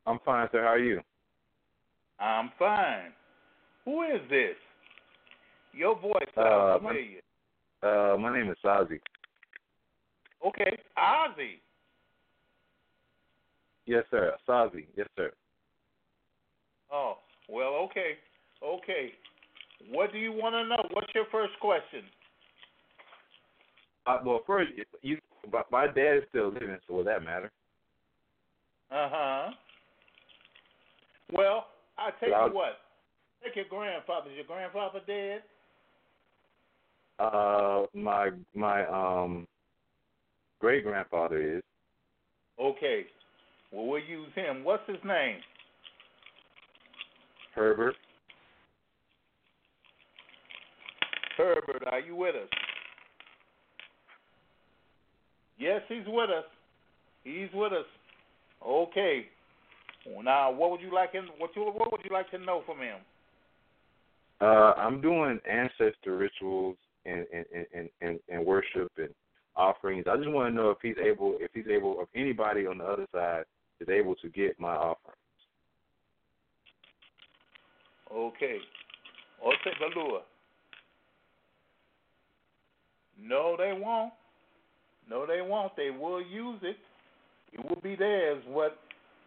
I'm 0.06 0.18
fine, 0.24 0.48
sir. 0.52 0.62
How 0.62 0.68
are 0.68 0.78
you? 0.78 1.00
I'm 2.18 2.50
fine. 2.58 3.12
Who 3.84 4.02
is 4.02 4.20
this? 4.28 4.56
Your 5.72 5.98
voice 5.98 6.28
Uh, 6.36 6.78
sounds 6.78 6.82
my- 6.82 7.20
Uh, 7.80 8.16
my 8.18 8.36
name 8.36 8.50
is 8.50 8.58
Sazi. 8.58 9.00
Okay, 10.44 10.78
Ozzy. 10.96 11.60
Yes, 13.86 14.04
sir. 14.10 14.36
Sazi. 14.46 14.86
Yes, 14.96 15.08
sir. 15.16 15.32
Oh, 16.90 17.18
well, 17.48 17.74
Okay. 17.84 18.18
Okay. 18.60 19.14
What 19.90 20.10
do 20.10 20.18
you 20.18 20.32
want 20.32 20.56
to 20.56 20.64
know? 20.64 20.84
What's 20.90 21.14
your 21.14 21.26
first 21.26 21.56
question? 21.60 22.04
Uh, 24.06 24.18
well, 24.24 24.42
first, 24.44 24.72
you, 25.02 25.20
my 25.70 25.86
dad 25.86 26.18
is 26.18 26.22
still 26.28 26.48
living, 26.48 26.76
so 26.86 26.94
will 26.94 27.04
that 27.04 27.22
matter? 27.22 27.50
Uh 28.90 29.08
huh. 29.10 29.50
Well, 31.32 31.66
I 31.98 32.10
tell 32.18 32.28
you 32.28 32.54
what. 32.54 32.78
Take 33.44 33.56
your 33.56 33.64
grandfather. 33.70 34.30
Is 34.30 34.36
your 34.36 34.46
grandfather 34.46 35.00
dead? 35.06 35.42
Uh, 37.18 37.84
my 37.94 38.30
my 38.54 38.86
um 38.86 39.46
great 40.60 40.84
grandfather 40.84 41.58
is 41.58 41.62
Okay. 42.60 43.06
Well, 43.72 43.86
we'll 43.86 44.02
use 44.02 44.28
him. 44.34 44.64
What's 44.64 44.88
his 44.88 44.98
name? 45.04 45.38
Herbert. 47.54 47.94
Herbert, 51.36 51.84
are 51.90 52.00
you 52.00 52.16
with 52.16 52.34
us? 52.34 52.48
Yes, 55.58 55.82
he's 55.88 56.06
with 56.06 56.30
us. 56.30 56.44
He's 57.24 57.48
with 57.52 57.72
us. 57.72 57.86
Okay. 58.66 59.26
Now, 60.22 60.50
what 60.52 60.70
would 60.70 60.80
you 60.80 60.94
like 60.94 61.12
him? 61.12 61.28
What 61.38 61.50
you 61.54 61.62
what 61.62 61.92
would 61.92 62.00
you 62.04 62.10
like 62.12 62.30
to 62.30 62.38
know 62.38 62.62
from 62.64 62.78
him? 62.78 62.98
Uh, 64.40 64.72
I'm 64.76 65.00
doing 65.00 65.38
ancestor 65.50 66.16
rituals 66.16 66.76
and 67.04 67.26
and, 67.32 67.66
and, 67.74 67.88
and 68.00 68.18
and 68.28 68.46
worship 68.46 68.90
and 68.96 69.08
offerings. 69.56 70.06
I 70.08 70.16
just 70.16 70.30
want 70.30 70.52
to 70.52 70.56
know 70.56 70.70
if 70.70 70.78
he's 70.80 70.96
able, 71.04 71.36
if 71.40 71.50
he's 71.52 71.66
able, 71.70 72.00
if 72.00 72.08
anybody 72.14 72.66
on 72.66 72.78
the 72.78 72.84
other 72.84 73.06
side 73.12 73.44
is 73.80 73.88
able 73.88 74.14
to 74.16 74.28
get 74.28 74.58
my 74.58 74.74
offering. 74.74 75.16
Okay. 78.14 78.58
Ote 79.44 79.54
Balua. 79.80 80.20
No, 83.20 83.56
they 83.58 83.72
won't. 83.76 84.12
No, 85.08 85.26
they 85.26 85.40
won't. 85.40 85.74
They 85.76 85.90
will 85.90 86.20
use 86.20 86.60
it. 86.62 86.76
It 87.52 87.64
will 87.68 87.80
be 87.82 87.96
theirs. 87.96 88.42
What 88.46 88.78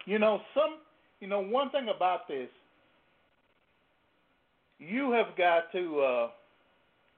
you 0.05 0.19
know, 0.19 0.39
some 0.53 0.77
you 1.19 1.27
know, 1.27 1.41
one 1.41 1.69
thing 1.69 1.88
about 1.95 2.27
this, 2.27 2.50
you 4.79 5.11
have 5.11 5.38
got 5.38 5.71
to 5.71 6.01
uh, 6.01 6.27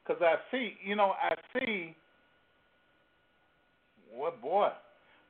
because 0.06 0.22
I 0.22 0.36
see, 0.52 0.74
you 0.84 0.96
know, 0.96 1.14
I 1.22 1.36
see 1.58 1.96
what 4.14 4.42
boy, 4.42 4.70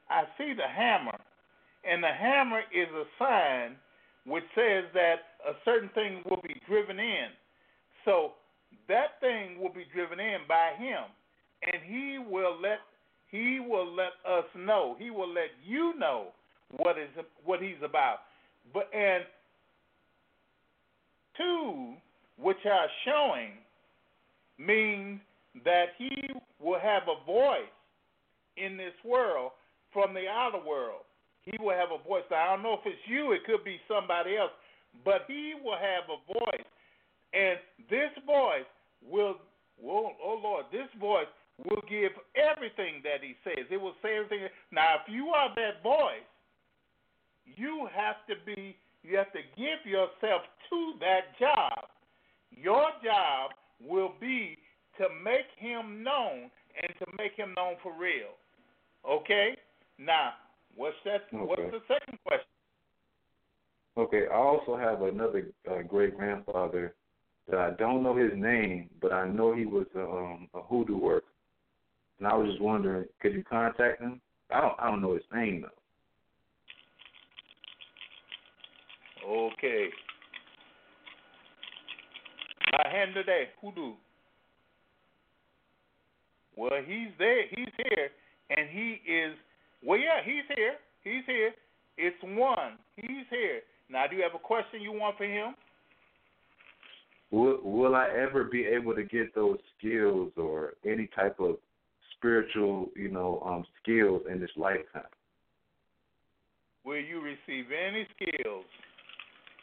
I 0.09 0.23
see 0.37 0.53
the 0.53 0.67
hammer, 0.67 1.17
and 1.89 2.03
the 2.03 2.11
hammer 2.11 2.61
is 2.73 2.87
a 2.89 3.05
sign 3.23 3.75
which 4.25 4.43
says 4.55 4.85
that 4.93 5.15
a 5.47 5.53
certain 5.63 5.89
thing 5.93 6.23
will 6.29 6.41
be 6.41 6.55
driven 6.67 6.99
in. 6.99 7.27
So 8.05 8.31
that 8.87 9.19
thing 9.21 9.59
will 9.61 9.71
be 9.71 9.85
driven 9.93 10.19
in 10.19 10.39
by 10.47 10.71
him, 10.77 11.03
and 11.61 11.81
he 11.85 12.17
will 12.19 12.59
let 12.59 12.79
he 13.33 13.59
will 13.59 13.91
let 13.95 14.13
us 14.29 14.45
know. 14.55 14.95
He 14.99 15.09
will 15.09 15.27
let 15.27 15.49
you 15.65 15.97
know 15.97 16.27
what 16.77 16.99
is 16.99 17.09
what 17.43 17.63
he's 17.63 17.81
about. 17.83 18.17
But 18.71 18.91
and 18.93 19.23
two, 21.35 21.93
which 22.37 22.63
are 22.71 22.87
showing, 23.03 23.53
means 24.59 25.19
that 25.65 25.85
he 25.97 26.11
will 26.61 26.79
have 26.79 27.03
a 27.09 27.25
voice 27.25 27.73
in 28.55 28.77
this 28.77 28.93
world 29.03 29.49
from 29.91 30.13
the 30.13 30.27
outer 30.29 30.63
world. 30.63 31.01
He 31.41 31.57
will 31.59 31.75
have 31.75 31.89
a 31.89 32.07
voice. 32.07 32.23
Now, 32.29 32.37
I 32.37 32.53
don't 32.53 32.61
know 32.61 32.73
if 32.73 32.85
it's 32.85 33.01
you, 33.07 33.31
it 33.31 33.45
could 33.45 33.63
be 33.65 33.79
somebody 33.87 34.37
else, 34.37 34.51
but 35.03 35.23
he 35.27 35.55
will 35.61 35.77
have 35.77 36.03
a 36.05 36.21
voice. 36.31 36.67
And 37.33 37.57
this 37.89 38.11
voice 38.27 38.69
will, 39.03 39.37
will 39.81 40.11
oh 40.23 40.39
Lord, 40.41 40.65
this 40.71 40.87
voice 40.99 41.25
will 41.57 41.81
give 41.89 42.11
everything 42.35 43.01
that 43.03 43.21
he 43.21 43.35
says. 43.43 43.65
It 43.69 43.79
will 43.79 43.95
say 44.01 44.17
everything. 44.17 44.47
Now, 44.71 44.95
if 45.05 45.11
you 45.11 45.27
are 45.27 45.49
that 45.55 45.83
voice, 45.83 46.27
you 47.45 47.87
have 47.93 48.15
to 48.27 48.35
be, 48.45 48.75
you 49.03 49.17
have 49.17 49.31
to 49.33 49.43
give 49.55 49.85
yourself 49.85 50.41
to 50.69 50.93
that 50.99 51.37
job. 51.39 51.89
Your 52.51 52.89
job 53.03 53.51
will 53.81 54.13
be 54.19 54.57
to 54.97 55.07
make 55.23 55.49
him 55.57 56.03
known 56.03 56.49
and 56.81 56.93
to 56.99 57.05
make 57.17 57.33
him 57.35 57.53
known 57.55 57.75
for 57.83 57.93
real. 57.97 58.33
Okay? 59.07 59.55
Now, 59.99 60.33
what's 60.75 60.95
that? 61.05 61.23
Okay. 61.33 61.45
What's 61.45 61.61
the 61.61 61.81
second 61.87 62.17
question? 62.25 62.47
Okay, 63.95 64.23
I 64.31 64.35
also 64.35 64.75
have 64.75 65.03
another 65.03 65.49
uh, 65.69 65.83
great 65.83 66.17
grandfather 66.17 66.95
that 67.47 67.59
I 67.59 67.71
don't 67.71 68.01
know 68.01 68.15
his 68.15 68.31
name, 68.35 68.89
but 69.01 69.13
I 69.13 69.27
know 69.27 69.53
he 69.53 69.65
was 69.65 69.85
a, 69.95 70.01
um, 70.01 70.47
a 70.55 70.61
hoodoo 70.61 70.97
worker. 70.97 71.25
And 72.23 72.31
I 72.31 72.35
was 72.37 72.47
just 72.51 72.61
wondering, 72.61 73.05
could 73.21 73.33
you 73.33 73.43
contact 73.43 74.01
him? 74.01 74.21
I 74.49 74.61
don't, 74.61 74.73
I 74.79 74.89
don't 74.89 75.01
know 75.01 75.13
his 75.13 75.23
name 75.35 75.65
though. 79.21 79.27
Okay. 79.29 79.89
I 82.71 82.89
hand 82.89 83.13
today, 83.13 83.49
hoodoo. 83.61 83.95
Well, 86.55 86.71
he's 86.87 87.09
there. 87.19 87.41
He's 87.49 87.67
here, 87.75 88.09
and 88.55 88.69
he 88.69 89.01
is. 89.11 89.35
Well, 89.85 89.99
yeah, 89.99 90.23
he's 90.23 90.45
here. 90.55 90.75
He's 91.03 91.25
here. 91.25 91.51
It's 91.97 92.15
one. 92.23 92.77
He's 92.95 93.27
here. 93.29 93.59
Now, 93.89 94.05
do 94.09 94.15
you 94.15 94.23
have 94.23 94.33
a 94.33 94.39
question 94.39 94.81
you 94.81 94.93
want 94.93 95.17
for 95.17 95.25
him? 95.25 95.55
Will 97.31 97.59
Will 97.63 97.95
I 97.95 98.07
ever 98.07 98.45
be 98.45 98.63
able 98.63 98.95
to 98.95 99.03
get 99.03 99.35
those 99.35 99.57
skills 99.77 100.31
or 100.37 100.75
any 100.85 101.09
type 101.13 101.41
of 101.41 101.57
spiritual, 102.23 102.89
you 102.95 103.09
know, 103.09 103.43
um, 103.45 103.65
skills 103.81 104.21
in 104.31 104.39
this 104.39 104.49
lifetime? 104.55 105.03
Will 106.85 106.99
you 106.99 107.21
receive 107.21 107.65
any 107.71 108.07
skills, 108.15 108.65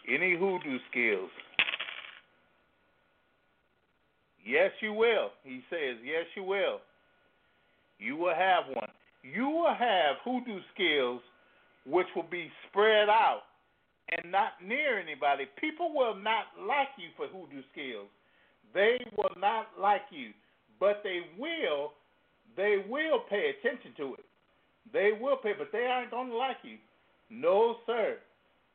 any 0.06 0.36
hoodoo 0.36 0.78
skills? 0.90 1.30
Yes, 4.44 4.70
you 4.80 4.92
will. 4.92 5.30
He 5.42 5.60
says, 5.70 5.96
yes, 6.04 6.24
you 6.36 6.42
will. 6.42 6.80
You 7.98 8.16
will 8.16 8.34
have 8.34 8.64
one. 8.74 8.88
You 9.22 9.48
will 9.48 9.74
have 9.74 10.16
hoodoo 10.24 10.60
skills 10.74 11.20
which 11.86 12.06
will 12.14 12.28
be 12.30 12.50
spread 12.68 13.08
out 13.08 13.42
and 14.10 14.30
not 14.30 14.52
near 14.66 14.98
anybody. 14.98 15.44
People 15.60 15.92
will 15.94 16.14
not 16.14 16.44
like 16.66 16.88
you 16.98 17.08
for 17.16 17.26
hoodoo 17.26 17.62
skills. 17.72 18.08
They 18.74 18.98
will 19.16 19.34
not 19.38 19.68
like 19.78 20.02
you, 20.10 20.30
but 20.78 21.02
they 21.04 21.20
will 21.38 21.92
they 22.56 22.84
will 22.88 23.20
pay 23.28 23.52
attention 23.58 23.92
to 23.96 24.14
it. 24.14 24.24
They 24.92 25.10
will 25.20 25.36
pay, 25.36 25.52
but 25.56 25.68
they 25.72 25.86
aren't 25.86 26.10
going 26.10 26.28
to 26.30 26.36
like 26.36 26.56
you. 26.62 26.76
No, 27.30 27.76
sir. 27.86 28.16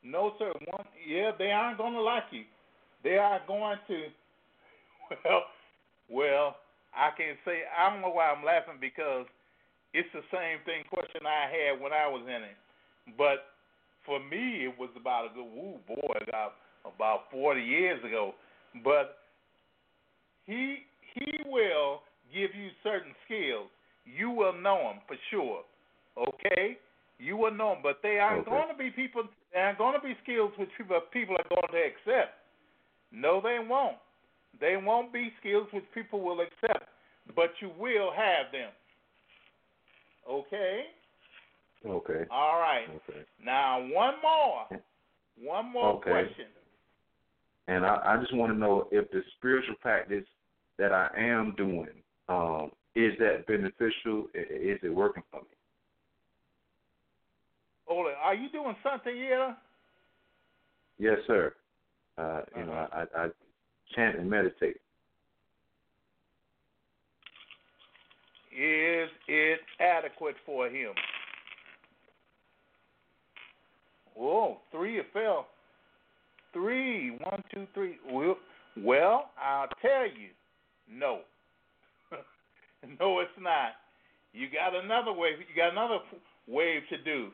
No, 0.03 0.33
sir. 0.39 0.51
One, 0.71 0.85
yeah, 1.07 1.31
they 1.37 1.51
aren't 1.51 1.77
going 1.77 1.93
to 1.93 2.01
like 2.01 2.25
you. 2.31 2.43
They 3.03 3.17
are 3.17 3.41
going 3.47 3.77
to. 3.87 4.03
Well, 5.23 5.43
well, 6.09 6.55
I 6.95 7.09
can 7.15 7.37
say 7.45 7.61
I 7.69 7.91
don't 7.91 8.01
know 8.01 8.09
why 8.09 8.31
I'm 8.31 8.43
laughing 8.43 8.81
because 8.81 9.27
it's 9.93 10.09
the 10.13 10.25
same 10.33 10.65
thing 10.65 10.83
question 10.89 11.21
I 11.25 11.45
had 11.45 11.79
when 11.79 11.93
I 11.93 12.07
was 12.07 12.23
in 12.25 12.41
it. 12.41 12.57
But 13.17 13.53
for 14.05 14.19
me, 14.19 14.65
it 14.65 14.73
was 14.79 14.89
about 14.99 15.25
a 15.25 15.33
good 15.33 15.45
woo 15.45 15.77
boy 15.87 16.17
about 16.27 16.53
about 16.85 17.31
40 17.31 17.61
years 17.61 18.03
ago. 18.03 18.33
But 18.83 19.17
he 20.45 20.85
he 21.13 21.41
will 21.45 22.01
give 22.33 22.51
you 22.55 22.69
certain 22.85 23.13
skills. 23.25 23.67
You 24.05 24.29
will 24.29 24.53
know 24.53 24.77
them 24.93 25.01
for 25.09 25.17
sure. 25.31 25.63
Okay, 26.15 26.77
you 27.17 27.35
will 27.35 27.51
know 27.51 27.73
them, 27.73 27.81
but 27.83 27.99
they 28.03 28.19
aren't 28.19 28.47
Okay. 28.47 28.51
going 28.51 28.69
to 28.69 28.77
be 28.77 28.91
people. 28.91 29.27
They 29.51 29.59
aren't 29.59 29.79
going 29.79 29.99
to 29.99 30.05
be 30.05 30.15
skills 30.23 30.51
which 30.57 30.69
people 30.77 31.01
people 31.11 31.35
are 31.35 31.49
going 31.49 31.71
to 31.71 31.83
accept. 31.83 32.37
No, 33.11 33.41
they 33.41 33.59
won't. 33.59 33.97
They 34.59 34.77
won't 34.77 35.11
be 35.11 35.33
skills 35.39 35.67
which 35.73 35.83
people 35.93 36.21
will 36.21 36.39
accept, 36.41 36.87
but 37.35 37.51
you 37.59 37.71
will 37.77 38.11
have 38.11 38.51
them. 38.51 38.71
Okay. 40.29 40.85
Okay. 41.85 42.25
All 42.31 42.59
right. 42.59 42.87
Okay. 43.09 43.25
Now 43.43 43.79
one 43.79 44.15
more. 44.21 44.67
One 45.37 45.71
more 45.71 45.95
Okay. 45.95 46.11
question. 46.11 46.47
And 47.67 47.85
I, 47.85 47.99
I 48.05 48.17
just 48.17 48.33
want 48.33 48.53
to 48.53 48.57
know 48.57 48.87
if 48.91 49.09
the 49.11 49.21
spiritual 49.37 49.75
practice 49.81 50.25
that 50.77 50.91
I 50.91 51.09
am 51.17 51.53
doing 51.57 51.89
um, 52.29 52.71
is 52.95 53.13
that 53.19 53.45
beneficial? 53.47 54.27
Is 54.33 54.79
it 54.83 54.93
working 54.93 55.23
for 55.31 55.41
me? 55.41 55.47
It. 57.87 58.15
Are 58.21 58.33
you 58.35 58.49
doing 58.49 58.75
something 58.83 59.15
here? 59.15 59.55
Yes, 60.97 61.17
sir. 61.27 61.53
Uh, 62.17 62.41
you 62.57 62.65
know, 62.65 62.71
Uh-huh. 62.73 63.05
I, 63.15 63.25
I 63.25 63.29
chant 63.95 64.17
and 64.17 64.29
meditate. 64.29 64.77
Is 68.51 69.09
it 69.27 69.59
adequate 69.79 70.35
for 70.45 70.67
him? 70.69 70.93
Whoa, 74.15 74.61
three 74.71 75.01
fell. 75.11 75.47
three. 76.53 77.11
One, 77.11 77.43
two, 77.53 77.67
three. 77.73 77.97
Well, 78.09 78.37
well, 78.77 79.31
I'll 79.37 79.67
tell 79.81 80.05
you, 80.05 80.29
no. 80.89 81.19
no, 82.99 83.19
it's 83.19 83.39
not. 83.39 83.79
You 84.33 84.47
got 84.51 84.75
another 84.75 85.13
wave. 85.13 85.39
You 85.39 85.55
got 85.55 85.71
another 85.71 85.99
wave 86.47 86.81
to 86.89 86.97
do. 87.03 87.29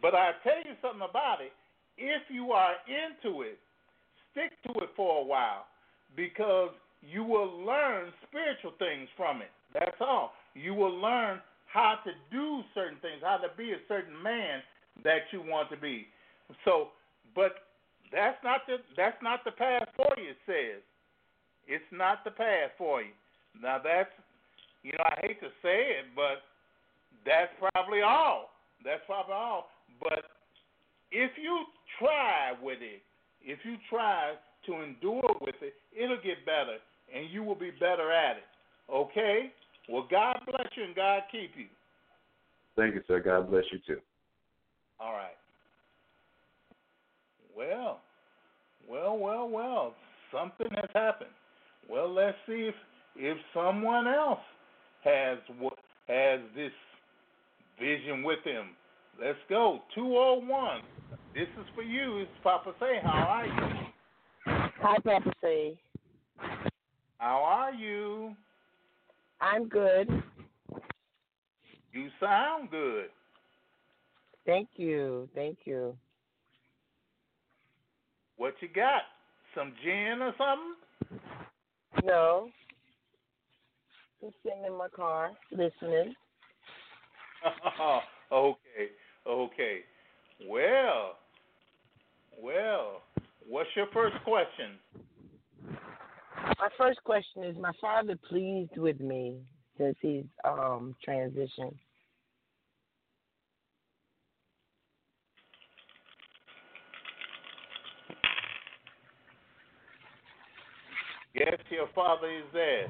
But 0.00 0.14
I 0.14 0.32
tell 0.42 0.58
you 0.64 0.74
something 0.82 1.06
about 1.08 1.40
it. 1.40 1.52
If 1.96 2.22
you 2.28 2.52
are 2.52 2.74
into 2.88 3.42
it, 3.42 3.58
stick 4.32 4.50
to 4.66 4.80
it 4.82 4.90
for 4.96 5.22
a 5.22 5.24
while 5.24 5.66
because 6.16 6.70
you 7.02 7.22
will 7.22 7.64
learn 7.64 8.12
spiritual 8.28 8.72
things 8.78 9.08
from 9.16 9.42
it. 9.42 9.50
That's 9.72 9.96
all. 10.00 10.32
You 10.54 10.74
will 10.74 10.96
learn 10.98 11.40
how 11.66 11.98
to 12.04 12.10
do 12.30 12.62
certain 12.74 12.98
things, 13.02 13.22
how 13.22 13.36
to 13.36 13.48
be 13.56 13.72
a 13.72 13.82
certain 13.88 14.20
man 14.22 14.62
that 15.02 15.30
you 15.32 15.42
want 15.42 15.70
to 15.70 15.76
be. 15.76 16.06
So, 16.64 16.88
but 17.34 17.66
that's 18.12 18.38
not 18.44 18.60
the 18.66 18.78
that's 18.96 19.20
not 19.22 19.44
the 19.44 19.50
path 19.50 19.88
for 19.96 20.14
you. 20.16 20.30
It 20.30 20.36
says 20.46 20.82
it's 21.66 21.90
not 21.90 22.22
the 22.24 22.30
path 22.30 22.70
for 22.78 23.02
you. 23.02 23.14
Now 23.60 23.80
that's 23.82 24.10
you 24.84 24.92
know 24.92 25.04
I 25.04 25.26
hate 25.26 25.40
to 25.40 25.48
say 25.62 25.98
it, 25.98 26.12
but 26.14 26.44
that's 27.24 27.50
probably 27.58 28.02
all. 28.02 28.50
That's 28.84 29.00
probably 29.06 29.34
all. 29.34 29.70
But 30.00 30.24
if 31.10 31.30
you 31.40 31.64
try 31.98 32.52
with 32.62 32.78
it, 32.80 33.02
if 33.42 33.58
you 33.64 33.76
try 33.88 34.34
to 34.66 34.82
endure 34.82 35.34
with 35.40 35.54
it, 35.62 35.74
it'll 35.96 36.16
get 36.22 36.44
better, 36.44 36.76
and 37.14 37.30
you 37.30 37.42
will 37.42 37.54
be 37.54 37.70
better 37.70 38.12
at 38.12 38.36
it. 38.36 38.44
Okay? 38.92 39.52
Well, 39.88 40.06
God 40.10 40.36
bless 40.46 40.68
you 40.76 40.84
and 40.84 40.94
God 40.94 41.22
keep 41.32 41.52
you. 41.56 41.66
Thank 42.76 42.94
you, 42.94 43.02
sir. 43.06 43.20
God 43.20 43.50
bless 43.50 43.64
you 43.72 43.78
too. 43.86 44.00
All 45.00 45.12
right. 45.12 45.36
Well, 47.56 48.00
well, 48.88 49.16
well, 49.16 49.48
well. 49.48 49.94
Something 50.32 50.66
has 50.74 50.90
happened. 50.94 51.30
Well, 51.88 52.12
let's 52.12 52.36
see 52.46 52.68
if 52.68 52.74
if 53.16 53.38
someone 53.54 54.08
else 54.08 54.40
has 55.04 55.38
has 56.08 56.40
this 56.54 56.72
vision 57.78 58.22
with 58.22 58.42
him. 58.44 58.70
Let's 59.20 59.38
go. 59.48 59.80
201. 59.94 60.82
This 61.34 61.48
is 61.60 61.66
for 61.74 61.82
you. 61.82 62.18
It's 62.18 62.30
Papa 62.42 62.72
Say. 62.80 63.00
How 63.02 63.10
are 63.10 63.46
you? 63.46 63.86
Hi, 64.46 64.96
Papa 65.04 65.32
Say. 65.40 65.78
How 67.18 67.42
are 67.44 67.72
you? 67.72 68.34
I'm 69.40 69.68
good. 69.68 70.08
You 71.92 72.08
sound 72.20 72.70
good. 72.70 73.06
Thank 74.46 74.68
you. 74.76 75.28
Thank 75.34 75.58
you. 75.64 75.96
What 78.36 78.54
you 78.60 78.68
got? 78.74 79.02
Some 79.54 79.72
gin 79.84 80.18
or 80.20 80.34
something? 80.36 81.20
No. 82.04 82.48
Just 84.24 84.36
sitting 84.42 84.64
in 84.66 84.78
my 84.78 84.88
car 84.88 85.32
listening. 85.50 86.14
okay. 88.32 88.88
Okay. 89.26 89.78
Well, 90.48 91.16
well, 92.40 93.02
what's 93.46 93.68
your 93.76 93.84
first 93.92 94.14
question? 94.24 94.78
My 96.58 96.68
first 96.78 97.04
question 97.04 97.44
is: 97.44 97.54
My 97.60 97.72
father 97.82 98.18
pleased 98.30 98.78
with 98.78 98.98
me 98.98 99.40
since 99.76 99.96
he's 100.00 100.24
um 100.42 100.94
transitioned? 101.06 101.76
Yes, 111.34 111.58
your 111.68 111.88
father 111.94 112.30
is 112.30 112.44
there. 112.54 112.86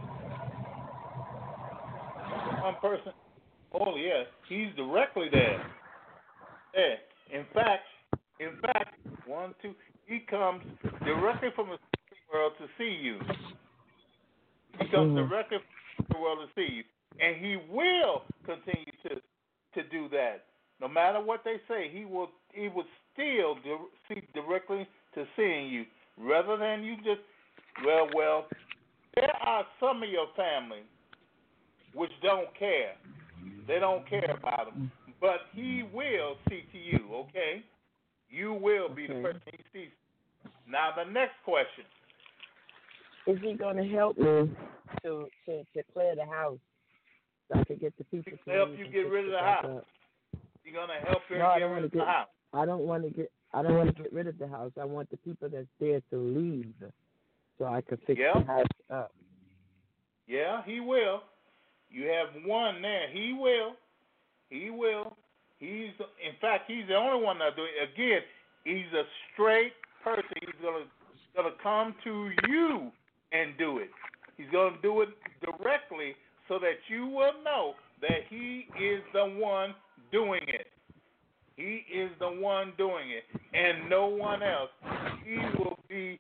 One 2.64 2.76
person. 2.80 3.12
Oh 3.74 3.94
yes, 3.96 4.24
he's 4.48 4.74
directly 4.74 5.26
there. 5.30 5.62
There. 6.72 6.96
In 7.38 7.44
fact, 7.52 7.84
in 8.40 8.56
fact, 8.62 8.94
one, 9.26 9.54
two. 9.60 9.74
He 10.06 10.20
comes 10.30 10.62
directly 11.04 11.50
from 11.54 11.68
the 11.68 11.76
world 12.32 12.52
to 12.58 12.64
see 12.78 12.88
you. 13.02 13.18
He 14.80 14.88
comes 14.88 15.12
mm-hmm. 15.12 15.28
directly 15.28 15.58
from 15.96 16.06
the 16.10 16.18
world 16.18 16.38
to 16.40 16.48
see 16.54 16.72
you, 16.76 16.84
and 17.20 17.36
he 17.44 17.58
will 17.70 18.22
continue 18.46 18.92
to 19.08 19.16
to 19.74 19.88
do 19.90 20.08
that. 20.08 20.46
No 20.80 20.88
matter 20.88 21.20
what 21.20 21.42
they 21.44 21.56
say, 21.68 21.90
he 21.92 22.06
will 22.06 22.30
he 22.54 22.68
will 22.68 22.86
still 23.12 23.56
see 24.08 24.22
directly 24.32 24.88
to 25.14 25.24
seeing 25.36 25.68
you, 25.68 25.84
rather 26.18 26.56
than 26.56 26.82
you 26.82 26.96
just 26.96 27.20
well, 27.84 28.08
well. 28.16 28.46
There 29.16 29.36
are 29.46 29.64
some 29.78 30.02
of 30.02 30.08
your 30.08 30.28
family 30.34 30.80
which 31.94 32.10
don't 32.22 32.48
care. 32.58 32.94
They 33.66 33.78
don't 33.78 34.08
care 34.08 34.36
about 34.36 34.72
him, 34.72 34.90
but 35.20 35.40
he 35.52 35.84
will 35.92 36.36
see 36.48 36.64
to 36.72 36.78
you. 36.78 37.14
Okay, 37.14 37.64
you 38.28 38.52
will 38.52 38.88
be 38.88 39.04
okay. 39.04 39.14
the 39.14 39.22
person 39.22 39.40
he 39.46 39.58
sees. 39.72 39.88
Now 40.68 40.90
the 40.96 41.10
next 41.10 41.34
question: 41.44 41.84
Is 43.26 43.38
he 43.42 43.54
going 43.54 43.76
to 43.76 43.88
help 43.88 44.18
me 44.18 44.50
to 45.02 45.28
to 45.46 45.64
to 45.74 45.82
clear 45.92 46.14
the 46.14 46.26
house 46.26 46.58
so 47.50 47.60
I 47.60 47.64
can 47.64 47.76
get 47.76 47.96
the 47.96 48.04
people 48.04 48.32
to 48.44 48.50
help 48.52 48.70
you 48.76 48.86
get 48.86 49.10
rid 49.10 49.26
of 49.26 49.32
the 49.32 49.38
house? 49.38 49.64
Up. 49.64 49.86
You're 50.64 50.74
gonna 50.74 51.00
help 51.06 51.22
her 51.28 51.38
no, 51.38 51.54
get 51.58 51.64
rid 51.64 51.84
of 51.84 51.92
get, 51.92 51.98
the 51.98 52.04
house. 52.04 52.28
I 52.52 52.64
don't 52.64 52.82
want 52.82 53.04
to 53.04 53.10
get. 53.10 53.30
I 53.52 53.62
don't 53.62 53.76
want 53.76 53.96
to 53.96 54.02
get 54.02 54.12
rid 54.12 54.26
of 54.26 54.38
the 54.38 54.48
house. 54.48 54.72
I 54.80 54.84
want 54.84 55.10
the 55.10 55.16
people 55.18 55.48
that's 55.48 55.66
there 55.78 56.00
to 56.10 56.16
leave, 56.16 56.74
so 57.58 57.66
I 57.66 57.80
can 57.82 57.98
fix 58.06 58.20
yeah. 58.20 58.40
the 58.40 58.46
house 58.46 58.66
up. 58.90 59.12
Yeah, 60.26 60.62
he 60.64 60.80
will. 60.80 61.22
You 61.94 62.08
have 62.08 62.42
one 62.44 62.82
there. 62.82 63.08
He 63.12 63.36
will. 63.38 63.74
He 64.50 64.70
will. 64.70 65.16
He's 65.60 65.94
in 66.18 66.34
fact 66.40 66.64
he's 66.66 66.88
the 66.88 66.94
only 66.94 67.24
one 67.24 67.38
that'll 67.38 67.54
do 67.54 67.62
it. 67.62 67.88
Again, 67.94 68.20
he's 68.64 68.92
a 68.92 69.04
straight 69.32 69.72
person. 70.02 70.24
He's 70.40 70.54
gonna 70.60 70.84
gonna 71.36 71.54
come 71.62 71.94
to 72.02 72.30
you 72.48 72.90
and 73.32 73.56
do 73.58 73.78
it. 73.78 73.90
He's 74.36 74.48
gonna 74.52 74.76
do 74.82 75.02
it 75.02 75.10
directly 75.40 76.16
so 76.48 76.58
that 76.58 76.82
you 76.88 77.06
will 77.06 77.42
know 77.44 77.74
that 78.00 78.26
he 78.28 78.66
is 78.82 79.00
the 79.12 79.24
one 79.38 79.74
doing 80.10 80.42
it. 80.48 80.66
He 81.56 81.84
is 81.94 82.10
the 82.18 82.28
one 82.28 82.72
doing 82.76 83.10
it, 83.10 83.22
and 83.56 83.88
no 83.88 84.06
one 84.06 84.42
else. 84.42 84.70
He 85.24 85.36
will 85.56 85.78
be. 85.88 86.18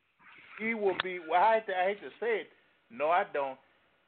He 0.60 0.74
will 0.74 0.96
be. 1.02 1.18
Well, 1.28 1.42
I 1.42 1.54
hate 1.54 1.66
to, 1.66 1.72
I 1.76 1.84
hate 1.86 2.00
to 2.00 2.10
say 2.20 2.40
it. 2.42 2.46
No, 2.90 3.08
I 3.08 3.24
don't. 3.32 3.58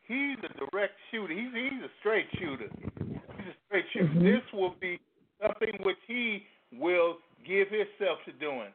He's 0.07 0.39
a 0.39 0.71
direct 0.71 0.95
shooter. 1.11 1.35
He's 1.35 1.53
he's 1.53 1.83
a 1.83 1.91
straight 2.01 2.27
shooter. 2.39 2.69
He's 2.79 3.51
a 3.51 3.57
straight 3.67 3.85
shooter. 3.93 4.07
Mm-hmm. 4.07 4.25
This 4.25 4.43
will 4.53 4.75
be 4.81 5.01
something 5.43 5.75
which 5.83 5.99
he 6.07 6.45
will 6.73 7.19
give 7.47 7.69
himself 7.69 8.19
to 8.27 8.33
doing, 8.33 8.71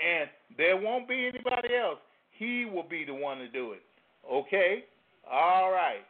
and 0.00 0.30
there 0.56 0.76
won't 0.76 1.08
be 1.08 1.26
anybody 1.26 1.76
else. 1.76 1.98
He 2.30 2.64
will 2.64 2.88
be 2.88 3.04
the 3.04 3.14
one 3.14 3.38
to 3.38 3.48
do 3.48 3.72
it. 3.72 3.82
Okay. 4.30 4.84
All 5.30 5.70
right. 5.70 6.02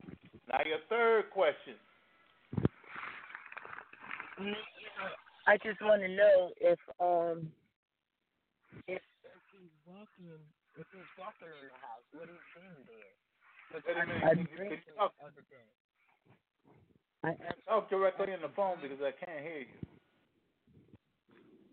Now 0.48 0.60
your 0.64 0.78
third 0.88 1.30
question. 1.30 1.74
I 5.46 5.56
just 5.58 5.80
want 5.82 6.02
to 6.02 6.08
know 6.08 6.50
if 6.60 6.78
um 7.00 7.50
if, 8.86 9.02
if 9.02 9.42
he's 9.52 9.74
walking 9.86 10.30
if 10.78 10.86
he's 10.92 11.12
walking 11.18 11.50
in 11.50 11.68
the 11.68 11.78
house, 11.82 12.06
what 12.12 12.28
he's 12.30 12.48
doing 12.54 12.86
there. 12.86 13.21
But 13.70 13.82
Wait 13.86 13.96
a 13.96 14.06
minute. 14.06 14.24
I, 14.24 14.34
Can 14.34 14.38
you, 14.40 14.56
can 14.56 14.70
you 14.70 14.94
talk. 14.96 15.12
I 17.24 17.34
talk 17.68 17.88
directly 17.88 18.32
in 18.32 18.40
the 18.40 18.50
phone 18.56 18.76
because 18.82 18.98
I 19.00 19.12
can't 19.24 19.42
hear 19.42 19.60
you. 19.60 19.80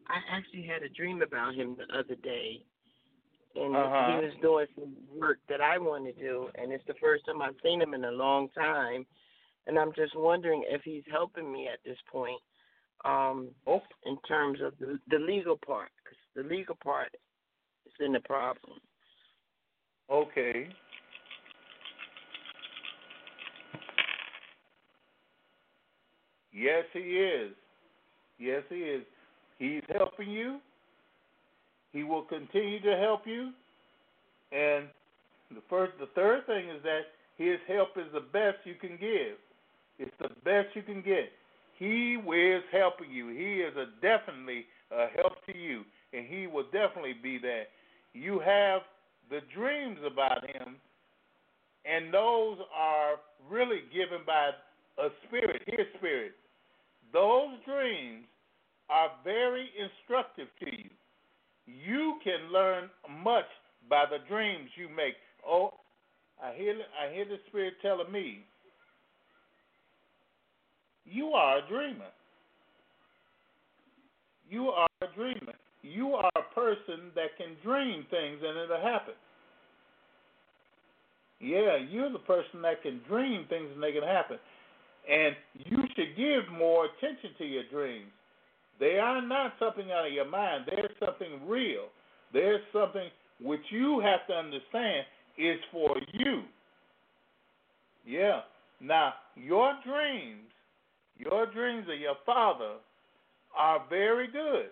I 0.08 0.38
actually 0.38 0.66
had 0.66 0.84
a 0.84 0.90
dream 0.90 1.22
about 1.22 1.56
him 1.56 1.76
the 1.78 1.98
other 1.98 2.16
day, 2.16 2.64
and 3.56 3.76
uh-huh. 3.76 4.20
he 4.20 4.26
was 4.26 4.34
doing 4.42 4.66
some 4.76 4.94
work 5.20 5.38
that 5.50 5.62
I 5.62 5.78
want 5.78 6.06
to 6.06 6.14
do, 6.14 6.50
and 6.56 6.72
it's 6.72 6.84
the 6.88 6.96
first 7.02 7.26
time 7.26 7.42
I've 7.42 7.56
seen 7.64 7.82
him 7.82 7.94
in 7.94 8.04
a 8.06 8.12
long 8.12 8.50
time, 8.50 9.06
and 9.68 9.78
I'm 9.78 9.94
just 9.96 10.16
wondering 10.16 10.64
if 10.68 10.82
he's 10.84 11.04
helping 11.12 11.52
me 11.52 11.68
at 11.72 11.80
this 11.86 11.98
point, 12.12 12.42
um, 13.06 13.50
oh. 13.68 13.82
in 14.06 14.18
terms 14.28 14.60
of 14.64 14.74
the, 14.80 15.00
the 15.10 15.20
legal 15.20 15.58
part, 15.58 15.90
because 16.04 16.18
the 16.36 16.44
legal 16.56 16.78
part 16.84 17.10
is 17.86 17.94
in 18.00 18.14
the 18.14 18.20
problem. 18.22 18.80
Okay. 20.12 20.70
Yes, 26.54 26.84
he 26.94 27.00
is. 27.00 27.52
Yes, 28.40 28.64
he 28.70 28.76
is. 28.76 29.04
He's 29.58 29.84
helping 29.94 30.30
you. 30.30 30.60
He 31.92 32.04
will 32.04 32.24
continue 32.24 32.82
to 32.82 32.98
help 32.98 33.22
you. 33.26 33.52
And 34.52 34.86
the 35.52 35.62
first, 35.70 35.94
the 36.00 36.08
third 36.16 36.46
thing 36.46 36.70
is 36.70 36.82
that 36.84 37.02
his 37.38 37.58
help 37.68 37.90
is 37.98 38.12
the 38.14 38.20
best 38.20 38.58
you 38.66 38.76
can 38.76 38.98
give. 39.00 39.38
It's 39.98 40.16
the 40.20 40.30
best 40.44 40.76
you 40.76 40.82
can 40.82 41.02
get. 41.02 41.32
He 41.78 42.16
is 42.16 42.64
helping 42.72 43.12
you. 43.12 43.30
He 43.30 43.62
is 43.62 43.76
a 43.76 43.86
definitely 44.02 44.66
a 44.92 45.08
help 45.16 45.34
to 45.46 45.58
you, 45.58 45.84
and 46.14 46.26
he 46.28 46.48
will 46.48 46.66
definitely 46.72 47.16
be 47.22 47.38
there. 47.38 47.66
you 48.14 48.40
have 48.40 48.82
the 49.30 49.40
dreams 49.56 50.00
about 50.06 50.44
him, 50.46 50.76
and 51.86 52.14
those 52.14 52.58
are 52.76 53.16
really 53.50 53.82
given 53.94 54.20
by 54.26 54.50
a 55.00 55.10
spirit, 55.28 55.62
his 55.66 55.88
spirit. 55.98 56.34
Those 57.14 57.50
dreams 57.66 58.26
are 58.90 59.10
very 59.24 59.70
instructive 59.78 60.48
to 60.60 60.66
you. 60.66 60.90
You 61.66 62.20
can 62.24 62.52
learn 62.52 62.90
much 63.24 63.46
by 63.90 64.06
the 64.10 64.18
dreams 64.28 64.70
you 64.76 64.90
make. 64.90 65.16
Oh, 65.48 65.74
I 66.44 66.54
hear 66.56 66.76
I 66.76 67.14
hear 67.14 67.26
the 67.26 67.38
spirit 67.48 67.74
telling 67.82 68.12
me 68.12 68.46
you 71.06 71.28
are 71.30 71.60
a 71.60 71.68
dreamer. 71.68 72.12
You 74.50 74.70
are 74.70 74.88
a 75.02 75.16
dreamer. 75.16 75.54
You 75.82 76.14
are 76.14 76.32
a 76.36 76.56
person 76.56 77.12
that 77.16 77.38
can 77.38 77.56
dream 77.64 78.06
things 78.10 78.40
and 78.44 78.58
it'll 78.58 78.82
happen. 78.82 79.14
Yeah, 81.40 81.78
you're 81.90 82.12
the 82.12 82.20
person 82.20 82.62
that 82.64 82.82
can 82.84 83.00
dream 83.08 83.46
things 83.48 83.70
and 83.74 83.82
they 83.82 83.92
can 83.92 84.04
happen. 84.04 84.38
And 85.08 85.36
you 85.54 85.78
should 85.96 86.16
give 86.16 86.52
more 86.58 86.86
attention 86.86 87.32
to 87.38 87.46
your 87.46 87.64
dreams. 87.72 88.12
They 88.80 88.98
are 88.98 89.22
not 89.22 89.54
something 89.60 89.92
out 89.92 90.08
of 90.08 90.14
your 90.14 90.30
mind. 90.30 90.66
There's 90.68 90.92
something 91.00 91.48
real. 91.48 91.88
There's 92.32 92.62
something 92.72 93.10
which 93.42 93.62
you 93.70 94.00
have 94.00 94.26
to 94.28 94.34
understand 94.34 95.06
is 95.38 95.60
for 95.72 95.96
you. 96.14 96.44
Yeah. 98.06 98.42
Now, 98.82 99.14
your 99.36 99.74
dreams, 99.86 100.48
your 101.18 101.46
dreams 101.52 101.88
of 101.92 102.00
your 102.00 102.16
father 102.26 102.76
are 103.58 103.86
very 103.90 104.28
good. 104.28 104.70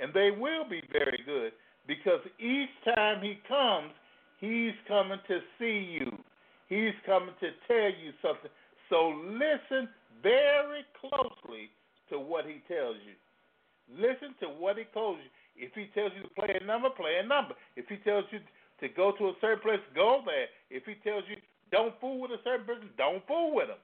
And 0.00 0.12
they 0.12 0.30
will 0.30 0.68
be 0.68 0.82
very 0.92 1.20
good 1.24 1.52
because 1.86 2.20
each 2.40 2.94
time 2.96 3.22
he 3.22 3.38
comes, 3.46 3.92
he's 4.40 4.74
coming 4.88 5.18
to 5.28 5.38
see 5.58 5.98
you. 6.00 6.18
He's 6.68 6.94
coming 7.06 7.34
to 7.40 7.50
tell 7.68 7.90
you 8.02 8.12
something. 8.22 8.50
So 8.94 9.10
listen 9.26 9.88
very 10.22 10.86
closely 11.00 11.74
to 12.10 12.20
what 12.20 12.46
he 12.46 12.62
tells 12.70 12.94
you. 13.02 13.18
Listen 13.90 14.38
to 14.38 14.46
what 14.46 14.78
he 14.78 14.84
tells 14.94 15.18
you. 15.18 15.66
If 15.66 15.74
he 15.74 15.90
tells 15.98 16.12
you 16.14 16.22
to 16.22 16.34
play 16.38 16.54
a 16.60 16.64
number, 16.64 16.90
play 16.90 17.18
a 17.18 17.26
number. 17.26 17.54
If 17.74 17.86
he 17.88 17.96
tells 17.96 18.24
you 18.30 18.38
to 18.78 18.88
go 18.94 19.10
to 19.18 19.24
a 19.24 19.34
certain 19.40 19.62
place, 19.62 19.80
go 19.96 20.22
there. 20.24 20.46
If 20.70 20.84
he 20.86 20.94
tells 21.02 21.24
you 21.28 21.36
don't 21.72 21.98
fool 22.00 22.20
with 22.20 22.30
a 22.30 22.42
certain 22.44 22.66
person, 22.66 22.88
don't 22.96 23.26
fool 23.26 23.52
with 23.52 23.66
him. 23.66 23.82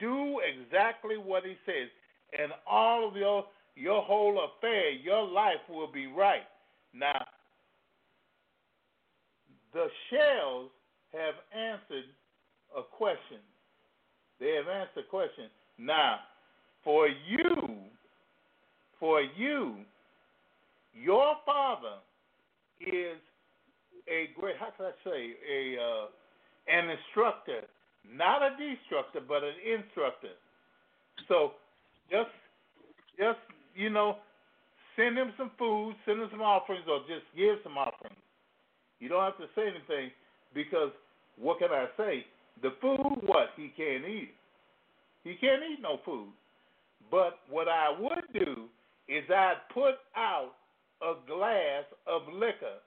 Do 0.00 0.40
exactly 0.40 1.18
what 1.18 1.44
he 1.44 1.54
says, 1.66 1.92
and 2.32 2.52
all 2.66 3.06
of 3.06 3.16
your 3.16 3.44
your 3.76 4.02
whole 4.02 4.48
affair, 4.48 4.90
your 4.90 5.28
life 5.28 5.60
will 5.68 5.92
be 5.92 6.06
right. 6.06 6.48
Now, 6.94 7.24
the 9.74 9.86
shells 10.10 10.70
have 11.12 11.34
answered 11.52 12.08
a 12.76 12.82
question. 12.82 13.44
They 14.40 14.54
have 14.54 14.68
answered 14.68 14.96
the 14.96 15.02
question. 15.10 15.46
Now, 15.78 16.20
for 16.84 17.08
you, 17.08 17.76
for 18.98 19.22
you, 19.22 19.76
your 20.94 21.34
father 21.44 21.98
is 22.80 23.18
a 24.08 24.30
great. 24.38 24.56
How 24.58 24.70
can 24.76 24.86
I 24.86 24.92
say 25.04 25.34
a 25.48 25.80
uh, 25.80 26.06
an 26.68 26.90
instructor, 26.90 27.62
not 28.04 28.42
a 28.42 28.50
destructor, 28.56 29.20
but 29.26 29.42
an 29.42 29.54
instructor. 29.64 30.34
So 31.28 31.52
just 32.10 32.30
just 33.18 33.38
you 33.74 33.90
know, 33.90 34.16
send 34.96 35.16
him 35.16 35.32
some 35.36 35.50
food, 35.58 35.94
send 36.04 36.20
him 36.20 36.28
some 36.30 36.42
offerings, 36.42 36.84
or 36.88 37.00
just 37.00 37.26
give 37.36 37.58
some 37.62 37.78
offerings. 37.78 38.18
You 39.00 39.08
don't 39.08 39.22
have 39.22 39.38
to 39.38 39.46
say 39.54 39.62
anything 39.62 40.10
because 40.54 40.90
what 41.36 41.58
can 41.58 41.70
I 41.70 41.86
say? 41.96 42.26
The 42.62 42.70
food, 42.80 43.20
what 43.24 43.50
he 43.56 43.72
can't 43.76 44.04
eat. 44.04 44.34
He 45.24 45.34
can't 45.34 45.62
eat 45.62 45.80
no 45.82 46.00
food. 46.04 46.28
But 47.10 47.40
what 47.48 47.68
I 47.68 47.90
would 47.98 48.24
do 48.32 48.64
is 49.08 49.24
I'd 49.30 49.56
put 49.72 49.94
out 50.16 50.52
a 51.02 51.14
glass 51.26 51.84
of 52.06 52.22
liquor. 52.32 52.78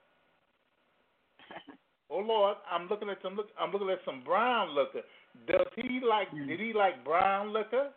oh 2.10 2.20
Lord, 2.20 2.58
I'm 2.70 2.88
looking 2.88 3.10
at 3.10 3.18
some. 3.22 3.40
I'm 3.60 3.72
looking 3.72 3.90
at 3.90 4.00
some 4.06 4.24
brown 4.24 4.76
liquor. 4.76 5.02
Does 5.48 5.68
he 5.76 6.02
like? 6.08 6.30
Mm. 6.32 6.48
Did 6.48 6.60
he 6.60 6.74
like 6.74 7.04
brown 7.06 7.54
liquor? 7.54 7.90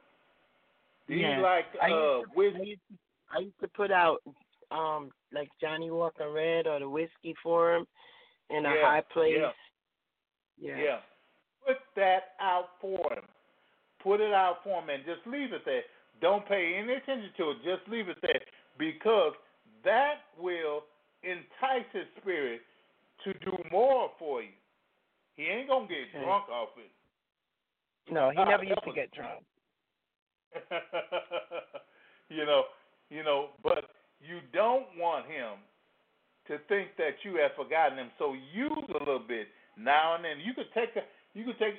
Did 1.09 1.21
yeah. 1.21 1.37
you 1.37 1.43
like 1.43 1.67
I 1.83 1.87
uh 1.87 1.91
to, 1.91 2.25
whiskey? 2.35 2.59
I 2.59 2.65
used, 2.65 2.81
to, 2.89 2.97
I 3.37 3.39
used 3.41 3.61
to 3.61 3.69
put 3.69 3.91
out 3.91 4.19
um 4.71 5.11
like 5.33 5.49
Johnnie 5.61 5.91
Walker 5.91 6.31
Red 6.33 6.67
or 6.67 6.79
the 6.79 6.89
whiskey 6.89 7.35
for 7.43 7.77
him 7.77 7.87
in 8.51 8.65
a 8.65 8.71
yeah, 8.71 8.83
high 8.83 9.03
place. 9.13 9.35
Yeah. 9.37 9.51
yeah. 10.61 10.83
Yeah. 10.83 10.97
Put 11.67 11.77
that 11.97 12.35
out 12.41 12.71
for 12.81 13.13
him. 13.13 13.25
Put 14.03 14.21
it 14.21 14.33
out 14.33 14.59
for 14.63 14.83
him 14.83 14.91
and 14.91 15.03
just 15.05 15.27
leave 15.27 15.53
it 15.53 15.63
there. 15.65 15.83
Don't 16.21 16.47
pay 16.47 16.79
any 16.81 16.93
attention 16.95 17.31
to 17.39 17.51
it. 17.51 17.57
Just 17.65 17.89
leave 17.91 18.09
it 18.09 18.19
there 18.23 18.41
because 18.79 19.33
that 19.85 20.29
will 20.39 20.85
entice 21.23 21.89
his 21.93 22.05
spirit 22.21 22.61
to 23.25 23.33
do 23.45 23.57
more 23.71 24.11
for 24.19 24.43
you. 24.43 24.55
He 25.37 25.45
ain't 25.45 25.69
gonna 25.69 25.89
get 25.89 26.09
okay. 26.15 26.25
drunk 26.25 26.49
off 26.49 26.69
it. 26.77 26.91
No, 28.13 28.31
he 28.31 28.45
never 28.45 28.65
used 28.65 28.85
to 28.87 28.93
get 28.93 29.11
drunk. 29.13 29.43
you 32.29 32.45
know, 32.45 32.65
you 33.11 33.25
know, 33.25 33.49
but 33.63 33.85
you 34.21 34.41
don't 34.53 34.87
want 34.99 35.27
him 35.27 35.59
to 36.47 36.59
think 36.69 36.91
that 36.99 37.17
you 37.25 37.37
have 37.37 37.53
forgotten 37.57 37.99
him. 37.99 38.11
So 38.19 38.35
use 38.35 38.71
a 38.95 38.99
little 38.99 39.23
bit 39.27 39.49
now 39.79 40.15
and 40.15 40.25
then. 40.25 40.39
You 40.45 40.53
could 40.55 40.73
take 40.75 40.95
a, 40.97 41.03
you 41.35 41.45
could 41.45 41.59
take, 41.59 41.75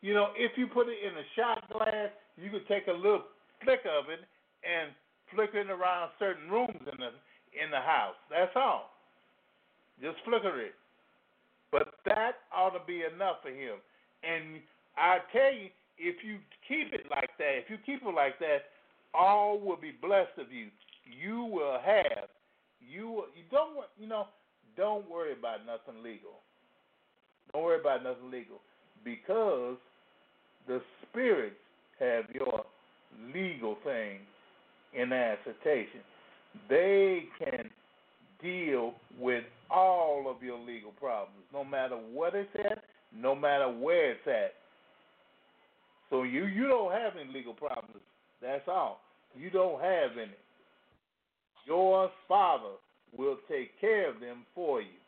you 0.00 0.14
know, 0.14 0.28
if 0.36 0.52
you 0.56 0.66
put 0.66 0.86
it 0.88 0.98
in 1.02 1.12
a 1.12 1.26
shot 1.36 1.68
glass, 1.70 2.10
you 2.38 2.50
could 2.50 2.66
take 2.68 2.86
a 2.86 2.92
little 2.92 3.26
flick 3.62 3.82
of 3.84 4.08
it 4.08 4.22
and 4.62 4.94
flicker 5.34 5.58
it 5.58 5.70
around 5.70 6.10
certain 6.18 6.48
rooms 6.48 6.80
in 6.80 6.98
the 6.98 7.10
in 7.52 7.70
the 7.70 7.82
house. 7.82 8.16
That's 8.30 8.54
all. 8.56 8.94
Just 10.00 10.16
flicker 10.24 10.58
it. 10.60 10.74
But 11.70 11.94
that 12.06 12.48
ought 12.54 12.70
to 12.70 12.84
be 12.86 13.02
enough 13.02 13.42
for 13.42 13.50
him. 13.50 13.76
And 14.22 14.62
I 14.96 15.18
tell 15.32 15.52
you, 15.52 15.68
if 15.98 16.24
you 16.24 16.38
keep 16.66 16.94
it 16.94 17.06
like 17.10 17.30
that, 17.38 17.58
if 17.58 17.68
you 17.68 17.76
keep 17.84 18.06
it 18.06 18.14
like 18.14 18.38
that, 18.38 18.70
all 19.14 19.58
will 19.58 19.76
be 19.76 19.92
blessed 20.00 20.38
of 20.38 20.52
you. 20.52 20.68
You 21.04 21.44
will 21.44 21.78
have. 21.84 22.30
You 22.80 23.24
you 23.34 23.44
don't 23.50 23.84
you 23.98 24.06
know 24.06 24.26
don't 24.76 25.08
worry 25.10 25.32
about 25.32 25.66
nothing 25.66 26.02
legal. 26.02 26.40
Don't 27.52 27.64
worry 27.64 27.80
about 27.80 28.04
nothing 28.04 28.30
legal 28.30 28.60
because 29.04 29.76
the 30.66 30.80
spirits 31.08 31.56
have 31.98 32.24
your 32.32 32.64
legal 33.32 33.76
thing 33.84 34.18
in 34.94 35.12
assertion. 35.12 36.00
They 36.68 37.24
can 37.38 37.70
deal 38.42 38.94
with 39.18 39.44
all 39.70 40.26
of 40.28 40.42
your 40.42 40.58
legal 40.58 40.92
problems, 40.92 41.44
no 41.52 41.64
matter 41.64 41.96
what 41.96 42.34
it's 42.34 42.50
at, 42.58 42.84
no 43.14 43.34
matter 43.34 43.70
where 43.70 44.12
it's 44.12 44.26
at. 44.26 44.54
So 46.10 46.24
you 46.24 46.46
you 46.46 46.66
don't 46.68 46.92
have 46.92 47.12
any 47.18 47.32
legal 47.32 47.54
problems. 47.54 48.02
That's 48.42 48.66
all. 48.68 49.00
You 49.34 49.48
don't 49.50 49.80
have 49.80 50.12
any. 50.18 50.36
Your 51.66 52.10
father 52.28 52.74
will 53.16 53.36
take 53.48 53.80
care 53.80 54.10
of 54.10 54.20
them 54.20 54.44
for 54.54 54.82
you. 54.82 54.98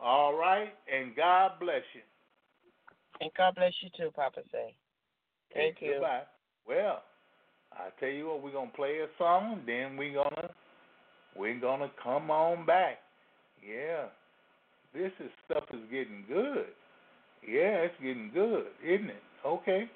All 0.00 0.34
right, 0.38 0.72
and 0.92 1.14
God 1.16 1.52
bless 1.60 1.82
you. 1.94 2.00
And 3.20 3.30
God 3.36 3.54
bless 3.54 3.72
you 3.82 3.90
too, 3.96 4.10
Papa 4.14 4.40
say. 4.52 4.74
Thank 5.54 5.76
okay, 5.76 5.86
you. 5.86 5.92
Goodbye. 5.94 6.22
Well, 6.66 7.02
I 7.72 7.88
tell 8.00 8.08
you 8.08 8.28
what, 8.28 8.42
we're 8.42 8.52
gonna 8.52 8.70
play 8.74 8.98
a 8.98 9.08
song, 9.18 9.62
then 9.66 9.96
we're 9.96 10.14
gonna 10.14 10.50
we're 11.36 11.58
gonna 11.60 11.90
come 12.02 12.30
on 12.30 12.66
back. 12.66 12.98
Yeah, 13.66 14.06
this 14.94 15.12
is 15.20 15.30
stuff 15.44 15.64
is 15.72 15.80
getting 15.90 16.24
good. 16.28 16.66
Yeah, 17.46 17.86
it's 17.86 17.94
getting 18.00 18.30
good, 18.32 18.66
isn't 18.84 19.10
it? 19.10 19.22
Okay. 19.44 19.88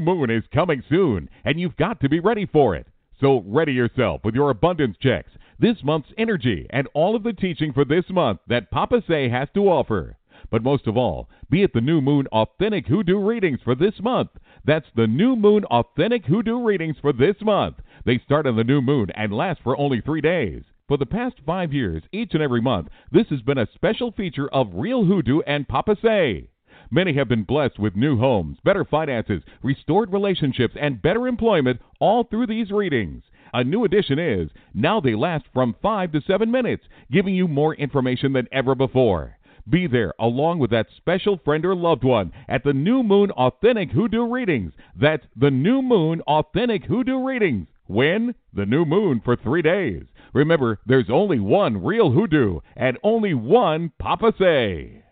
New 0.00 0.14
moon 0.14 0.30
is 0.30 0.44
coming 0.52 0.82
soon, 0.88 1.28
and 1.44 1.58
you've 1.58 1.76
got 1.76 2.00
to 2.00 2.08
be 2.08 2.20
ready 2.20 2.46
for 2.46 2.74
it. 2.76 2.86
So 3.20 3.42
ready 3.46 3.72
yourself 3.72 4.20
with 4.24 4.34
your 4.34 4.50
abundance 4.50 4.96
checks, 5.00 5.30
this 5.58 5.76
month's 5.82 6.12
energy, 6.16 6.66
and 6.70 6.88
all 6.94 7.16
of 7.16 7.24
the 7.24 7.32
teaching 7.32 7.72
for 7.72 7.84
this 7.84 8.04
month 8.10 8.40
that 8.46 8.70
Papa 8.70 9.02
Say 9.08 9.28
has 9.28 9.48
to 9.54 9.68
offer. 9.68 10.16
But 10.50 10.62
most 10.62 10.86
of 10.86 10.96
all, 10.96 11.28
be 11.50 11.64
it 11.64 11.72
the 11.74 11.80
New 11.80 12.00
Moon 12.00 12.28
Authentic 12.28 12.86
Hoodoo 12.86 13.18
readings 13.18 13.58
for 13.64 13.74
this 13.74 13.94
month. 14.00 14.30
That's 14.64 14.86
the 14.94 15.08
New 15.08 15.34
Moon 15.34 15.64
Authentic 15.64 16.24
Hoodoo 16.26 16.62
readings 16.62 16.96
for 17.00 17.12
this 17.12 17.36
month. 17.42 17.76
They 18.04 18.18
start 18.18 18.46
on 18.46 18.56
the 18.56 18.64
new 18.64 18.80
moon 18.80 19.10
and 19.16 19.32
last 19.32 19.60
for 19.64 19.76
only 19.76 20.00
three 20.00 20.20
days. 20.20 20.62
For 20.86 20.96
the 20.96 21.06
past 21.06 21.34
five 21.44 21.72
years, 21.72 22.02
each 22.12 22.34
and 22.34 22.42
every 22.42 22.62
month, 22.62 22.88
this 23.10 23.26
has 23.30 23.42
been 23.42 23.58
a 23.58 23.68
special 23.74 24.12
feature 24.12 24.48
of 24.48 24.68
Real 24.74 25.04
Hoodoo 25.04 25.40
and 25.40 25.66
Papa 25.66 25.96
Say. 26.00 26.50
Many 26.90 27.12
have 27.14 27.28
been 27.28 27.42
blessed 27.42 27.78
with 27.78 27.96
new 27.96 28.18
homes, 28.18 28.58
better 28.64 28.84
finances, 28.84 29.42
restored 29.62 30.12
relationships, 30.12 30.74
and 30.80 31.02
better 31.02 31.28
employment 31.28 31.80
all 32.00 32.24
through 32.24 32.46
these 32.46 32.70
readings. 32.70 33.22
A 33.52 33.64
new 33.64 33.84
addition 33.84 34.18
is 34.18 34.50
now 34.74 35.00
they 35.00 35.14
last 35.14 35.44
from 35.52 35.74
5 35.82 36.12
to 36.12 36.20
7 36.20 36.50
minutes, 36.50 36.84
giving 37.10 37.34
you 37.34 37.48
more 37.48 37.74
information 37.74 38.32
than 38.32 38.48
ever 38.52 38.74
before. 38.74 39.36
Be 39.68 39.86
there 39.86 40.14
along 40.18 40.60
with 40.60 40.70
that 40.70 40.86
special 40.96 41.38
friend 41.44 41.64
or 41.66 41.74
loved 41.74 42.04
one 42.04 42.32
at 42.48 42.64
the 42.64 42.72
New 42.72 43.02
Moon 43.02 43.30
Authentic 43.32 43.90
Hoodoo 43.90 44.24
Readings. 44.24 44.72
That's 44.98 45.26
the 45.36 45.50
New 45.50 45.82
Moon 45.82 46.22
Authentic 46.22 46.84
Hoodoo 46.84 47.22
Readings. 47.22 47.66
When? 47.86 48.34
The 48.52 48.66
new 48.66 48.84
moon 48.84 49.20
for 49.24 49.36
three 49.36 49.62
days. 49.62 50.04
Remember, 50.32 50.78
there's 50.86 51.10
only 51.10 51.40
one 51.40 51.82
real 51.82 52.10
hoodoo 52.10 52.60
and 52.76 52.98
only 53.02 53.34
one 53.34 53.92
Papa 53.98 54.32
Say. 54.38 55.04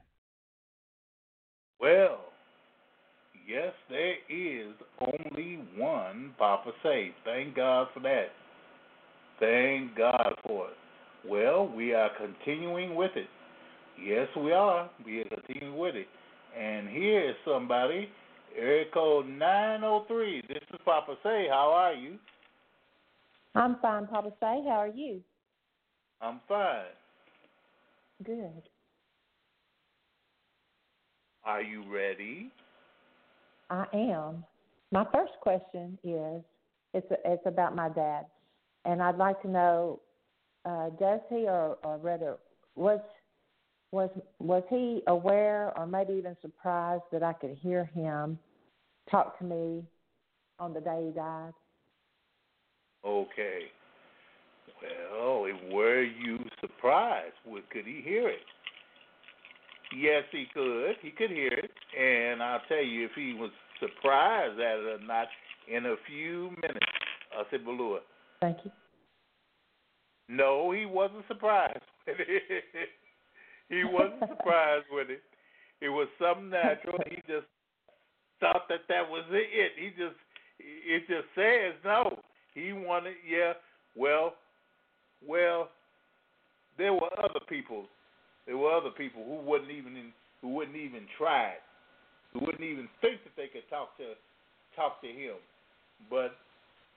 Well, 1.81 2.19
yes, 3.46 3.72
there 3.88 4.14
is 4.28 4.74
only 5.00 5.61
one 5.76 6.35
Papa 6.38 6.72
Say. 6.82 7.12
Thank 7.24 7.56
God 7.56 7.88
for 7.94 8.00
that. 8.00 8.26
Thank 9.40 9.96
God 9.96 10.35
for 10.46 10.68
it. 10.68 10.76
Well, 11.28 11.68
we 11.68 11.92
are 11.92 12.11
continuing 12.18 12.94
with 12.94 13.11
it. 13.16 13.28
Yes, 14.02 14.28
we 14.37 14.52
are. 14.52 14.90
We 15.04 15.20
are 15.20 15.24
continuing 15.24 15.76
with 15.78 15.94
it. 15.94 16.06
And 16.59 16.88
here 16.88 17.30
is 17.30 17.37
somebody, 17.44 18.09
area 18.56 18.85
code 18.92 19.26
903. 19.26 20.42
This 20.48 20.59
is 20.72 20.80
Papa 20.85 21.16
Say. 21.22 21.46
How 21.50 21.70
are 21.72 21.92
you? 21.92 22.18
I'm 23.54 23.76
fine, 23.80 24.06
Papa 24.06 24.30
Say. 24.40 24.62
How 24.66 24.80
are 24.80 24.88
you? 24.88 25.20
I'm 26.20 26.40
fine. 26.48 26.85
Good. 28.24 28.62
Are 31.44 31.62
you 31.62 31.85
ready? 31.92 32.50
I 33.70 33.85
am. 33.92 34.44
My 34.92 35.05
first 35.12 35.33
question 35.40 35.98
is 36.05 36.42
it's 36.94 37.07
it's 37.24 37.46
about 37.46 37.74
my 37.74 37.88
dad, 37.88 38.26
and 38.85 39.02
I'd 39.02 39.16
like 39.16 39.40
to 39.42 39.48
know 39.48 40.00
uh, 40.64 40.90
does 40.98 41.20
he 41.29 41.46
or, 41.46 41.79
or 41.85 41.98
rather 41.98 42.37
was 42.74 43.00
was 43.92 44.11
was 44.38 44.62
he 44.68 45.02
aware 45.07 45.76
or 45.76 45.87
maybe 45.87 46.14
even 46.14 46.37
surprised 46.42 47.05
that 47.12 47.22
I 47.22 47.33
could 47.33 47.57
hear 47.61 47.85
him 47.85 48.38
talk 49.11 49.38
to 49.38 49.44
me 49.44 49.85
on 50.59 50.74
the 50.74 50.81
day 50.81 51.05
he 51.07 51.12
died? 51.12 51.52
Okay. 53.05 53.66
Well, 54.83 55.46
were 55.72 56.02
you 56.02 56.38
surprised? 56.61 57.35
Could 57.70 57.87
he 57.87 58.02
hear 58.05 58.29
it? 58.29 58.40
Yes, 59.94 60.25
he 60.33 60.46
could. 60.53 60.96
He 61.03 61.11
could 61.11 61.31
hear 61.31 61.53
it, 61.53 61.70
and 61.99 62.42
I'll 62.42 62.62
tell 62.68 62.83
you 62.83 63.05
if 63.05 63.12
he 63.14 63.35
was 63.35 63.51
surprised 63.81 64.59
at 64.59 64.79
it 64.79 65.01
or 65.01 65.07
not 65.07 65.29
in 65.68 65.87
a 65.87 65.94
few 66.07 66.51
minutes. 66.62 66.87
I 67.33 67.42
said, 67.51 67.64
Balua. 67.64 67.99
Thank 68.40 68.59
you. 68.64 68.70
No, 70.29 70.72
he 70.72 70.87
wasn't 70.87 71.27
surprised 71.29 71.79
with 72.07 72.16
it. 72.18 72.88
he 73.68 73.85
wasn't 73.85 74.20
surprised 74.37 74.87
with 74.90 75.11
it. 75.11 75.22
It 75.81 75.88
was 75.88 76.09
something 76.18 76.51
natural. 76.51 76.99
He 77.09 77.16
just 77.29 77.46
thought 78.40 78.68
that 78.68 78.81
that 78.88 79.09
was 79.09 79.25
it. 79.31 79.72
He 79.79 79.90
just 79.90 80.16
it 80.59 81.01
just 81.07 81.29
says 81.35 81.75
no. 81.85 82.18
He 82.55 82.72
wanted, 82.72 83.14
yeah. 83.29 83.53
Well, 83.94 84.35
well, 85.27 85.68
there 86.79 86.94
were 86.94 87.11
other 87.18 87.40
people. 87.49 87.87
There 88.46 88.56
were 88.56 88.72
other 88.72 88.90
people 88.90 89.24
who 89.24 89.48
wouldn't 89.48 89.70
even 89.70 90.12
who 90.40 90.48
wouldn't 90.48 90.76
even 90.76 91.02
try 91.18 91.50
it, 91.59 91.62
who 92.32 92.40
wouldn't 92.40 92.62
even 92.62 92.88
think 93.00 93.24
that 93.24 93.35
they 93.37 93.48
could 93.48 93.68
talk 93.68 93.96
to 93.98 94.14
talk 94.74 95.00
to 95.02 95.09
him. 95.09 95.37
But 96.09 96.37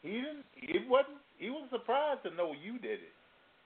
he 0.01 0.12
didn't. 0.21 0.45
It 0.55 0.88
wasn't. 0.88 1.17
He 1.38 1.49
was 1.49 1.67
surprised 1.71 2.23
to 2.23 2.35
know 2.35 2.53
you 2.53 2.73
did 2.79 2.99
it. 2.99 3.15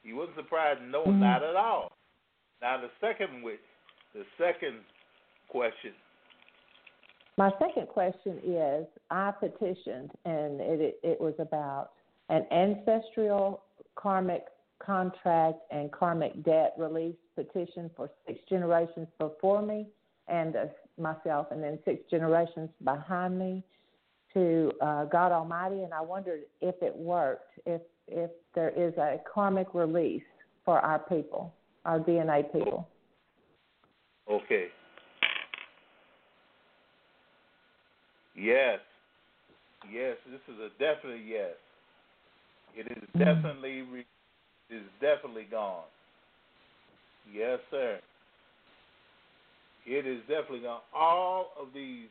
He 0.04 0.14
wasn't 0.14 0.38
surprised. 0.38 0.82
No, 0.82 1.04
mm-hmm. 1.04 1.20
not 1.20 1.44
at 1.44 1.56
all. 1.56 1.92
Now 2.62 2.80
the 2.80 2.90
second 3.02 3.44
with 3.44 3.60
the 4.14 4.24
second 4.38 4.80
question. 5.50 5.92
My 7.38 7.50
second 7.60 7.88
question 7.88 8.40
is 8.46 8.86
I 9.10 9.32
petitioned, 9.32 10.12
and 10.24 10.62
it, 10.62 10.80
it, 10.82 11.00
it 11.04 11.22
was 11.22 11.34
about 11.40 11.90
an 12.30 12.46
ancestral 12.52 13.64
karmic 13.96 14.44
contract 14.86 15.60
and 15.72 15.92
karmic 15.92 16.44
debt 16.44 16.74
release 16.78 17.16
petition 17.36 17.90
for 17.96 18.10
six 18.28 18.40
generations 18.50 19.08
before 19.20 19.62
me 19.62 19.88
and 20.28 20.56
uh, 20.56 20.66
myself, 21.00 21.48
and 21.52 21.64
then 21.64 21.80
six 21.86 22.02
generations 22.10 22.70
behind 22.84 23.38
me 23.38 23.64
to 24.34 24.72
uh, 24.82 25.06
God 25.06 25.32
Almighty. 25.32 25.84
And 25.84 25.94
I 25.94 26.02
wondered 26.02 26.42
if 26.62 26.76
it 26.82 26.96
worked, 26.96 27.52
if 27.66 27.82
if 28.08 28.32
there 28.54 28.70
is 28.70 28.94
a 28.98 29.20
karmic 29.32 29.68
release 29.74 30.24
for 30.66 30.80
our 30.80 31.00
people, 31.00 31.54
our 31.86 32.00
DNA 32.00 32.52
people. 32.52 32.88
Okay. 34.30 34.68
Yes. 38.36 38.80
Yes, 39.92 40.16
this 40.30 40.40
is 40.54 40.60
a 40.60 40.70
definite 40.80 41.22
yes. 41.26 41.52
It 42.76 42.88
is 42.92 43.04
mm-hmm. 43.10 43.20
definitely 43.20 43.84
is 44.74 44.84
definitely 45.02 45.48
gone. 45.50 45.84
Yes, 47.34 47.60
sir. 47.72 48.00
It 49.86 50.08
is 50.08 50.22
definitely 50.22 50.62
gone. 50.62 50.82
All 50.96 51.48
of 51.60 51.68
these 51.74 52.08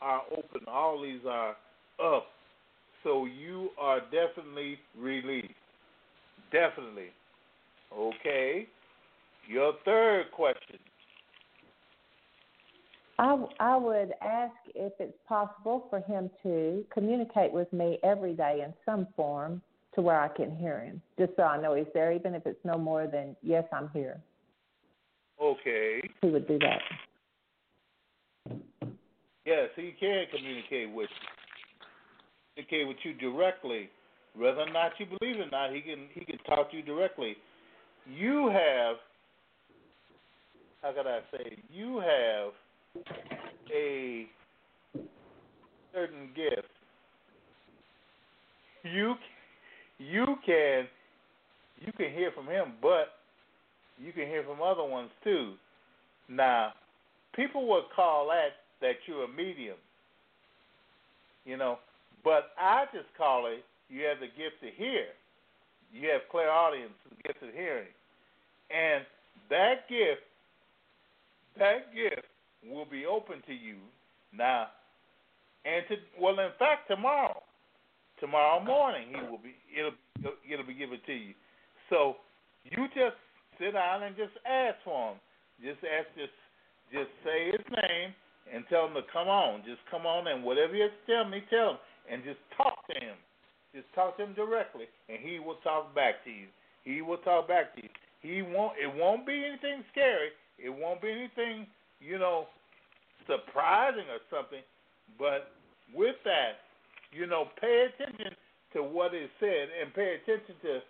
are 0.00 0.22
open. 0.30 0.66
All 0.68 1.00
these 1.00 1.20
are 1.28 1.56
up. 2.02 2.26
So 3.02 3.24
you 3.24 3.70
are 3.78 4.00
definitely 4.00 4.78
released. 4.98 5.48
Definitely. 6.52 7.08
Okay. 7.96 8.66
Your 9.48 9.72
third 9.84 10.26
question. 10.32 10.78
I, 13.18 13.36
I 13.58 13.76
would 13.76 14.12
ask 14.22 14.54
if 14.74 14.92
it's 14.98 15.16
possible 15.28 15.86
for 15.90 16.00
him 16.00 16.30
to 16.42 16.84
communicate 16.92 17.52
with 17.52 17.70
me 17.72 17.98
every 18.02 18.32
day 18.34 18.62
in 18.64 18.72
some 18.86 19.08
form 19.14 19.60
to 20.00 20.06
where 20.06 20.20
I 20.20 20.28
can 20.28 20.56
hear 20.56 20.80
him, 20.80 21.02
just 21.18 21.32
so 21.36 21.42
I 21.42 21.60
know 21.60 21.74
he's 21.74 21.86
there, 21.92 22.12
even 22.12 22.34
if 22.34 22.46
it's 22.46 22.64
no 22.64 22.78
more 22.78 23.06
than, 23.06 23.36
yes, 23.42 23.64
I'm 23.72 23.90
here. 23.92 24.18
Okay. 25.40 26.00
He 26.22 26.28
would 26.28 26.48
do 26.48 26.58
that. 26.58 26.80
Yes, 29.44 29.68
he 29.76 29.94
can 29.98 30.24
communicate 30.34 30.92
with 30.92 31.10
you. 31.10 32.64
communicate 32.64 32.88
with 32.88 32.96
you 33.04 33.14
directly. 33.14 33.90
Whether 34.36 34.60
or 34.60 34.72
not 34.72 34.92
you 34.98 35.06
believe 35.06 35.36
it 35.36 35.46
or 35.46 35.50
not, 35.50 35.74
he 35.74 35.80
can 35.80 36.06
he 36.14 36.24
can 36.24 36.38
talk 36.46 36.70
to 36.70 36.76
you 36.76 36.82
directly. 36.84 37.36
You 38.06 38.48
have 38.48 38.96
how 40.82 40.92
can 40.92 41.06
I 41.06 41.20
say, 41.32 41.56
you 41.72 41.98
have 41.98 42.52
a 43.74 44.28
certain 45.92 46.28
gift. 46.36 46.68
You 48.84 49.14
you 50.00 50.24
can 50.44 50.86
you 51.80 51.92
can 51.92 52.10
hear 52.12 52.30
from 52.32 52.46
him, 52.46 52.72
but 52.80 53.12
you 53.98 54.12
can 54.12 54.26
hear 54.26 54.42
from 54.42 54.62
other 54.62 54.84
ones 54.84 55.10
too. 55.22 55.54
Now, 56.28 56.72
people 57.34 57.68
will 57.68 57.84
call 57.94 58.28
that 58.28 58.56
that 58.80 58.96
you're 59.06 59.24
a 59.24 59.28
medium, 59.28 59.76
you 61.44 61.56
know, 61.56 61.78
but 62.24 62.50
I 62.58 62.86
just 62.94 63.08
call 63.16 63.46
it 63.46 63.64
you 63.90 64.04
have 64.04 64.20
the 64.20 64.26
gift 64.26 64.60
to 64.62 64.70
hear. 64.74 65.06
You 65.92 66.08
have 66.10 66.22
clairaudience, 66.30 66.92
the 67.08 67.16
gift 67.28 67.42
of 67.42 67.52
hearing, 67.52 67.90
and 68.70 69.04
that 69.50 69.88
gift, 69.88 70.22
that 71.58 71.92
gift 71.92 72.26
will 72.70 72.86
be 72.86 73.04
open 73.04 73.42
to 73.46 73.52
you 73.52 73.76
now, 74.32 74.68
and 75.64 75.84
to 75.88 75.96
well, 76.18 76.38
in 76.38 76.50
fact, 76.58 76.88
tomorrow, 76.88 77.42
tomorrow 78.20 78.62
morning 78.62 79.08
he 79.08 79.20
will 79.28 79.40
be 79.40 79.56
it'll 79.72 79.96
it'll 80.44 80.66
be 80.66 80.74
given 80.74 81.00
to 81.06 81.12
you. 81.12 81.34
So 81.88 82.16
you 82.64 82.86
just 82.94 83.16
sit 83.58 83.72
down 83.72 84.04
and 84.04 84.16
just 84.16 84.36
ask 84.46 84.76
for 84.84 85.12
him. 85.12 85.18
Just 85.64 85.80
ask 85.84 86.06
just 86.14 86.36
just 86.92 87.10
say 87.24 87.50
his 87.50 87.64
name 87.70 88.14
and 88.52 88.64
tell 88.68 88.86
him 88.86 88.94
to 88.94 89.04
come 89.12 89.28
on. 89.28 89.62
Just 89.64 89.80
come 89.90 90.06
on 90.06 90.28
and 90.28 90.44
whatever 90.44 90.74
you 90.74 90.88
tell 91.06 91.24
me, 91.24 91.42
tell 91.50 91.76
him, 91.76 91.78
and 92.10 92.22
just 92.24 92.38
talk 92.56 92.86
to 92.88 92.94
him. 92.94 93.16
Just 93.74 93.86
talk 93.94 94.16
to 94.16 94.24
him 94.24 94.34
directly, 94.34 94.90
and 95.08 95.18
he 95.22 95.38
will 95.38 95.58
talk 95.62 95.94
back 95.94 96.24
to 96.24 96.30
you. 96.30 96.46
He 96.82 97.02
will 97.02 97.18
talk 97.18 97.46
back 97.46 97.74
to 97.76 97.82
you. 97.82 97.92
He 98.22 98.42
won't. 98.42 98.74
It 98.76 98.90
won't 98.90 99.26
be 99.26 99.44
anything 99.46 99.84
scary. 99.92 100.34
It 100.58 100.70
won't 100.70 101.00
be 101.00 101.10
anything, 101.10 101.66
you 102.00 102.18
know, 102.18 102.46
surprising 103.26 104.04
or 104.10 104.20
something. 104.28 104.60
But 105.18 105.52
with 105.94 106.16
that, 106.24 106.60
you 107.12 107.26
know, 107.26 107.46
pay 107.60 107.88
attention 107.88 108.32
to 108.74 108.82
what 108.82 109.14
is 109.14 109.28
said 109.40 109.68
and 109.80 109.92
pay 109.94 110.16
attention 110.22 110.54
to 110.62 110.80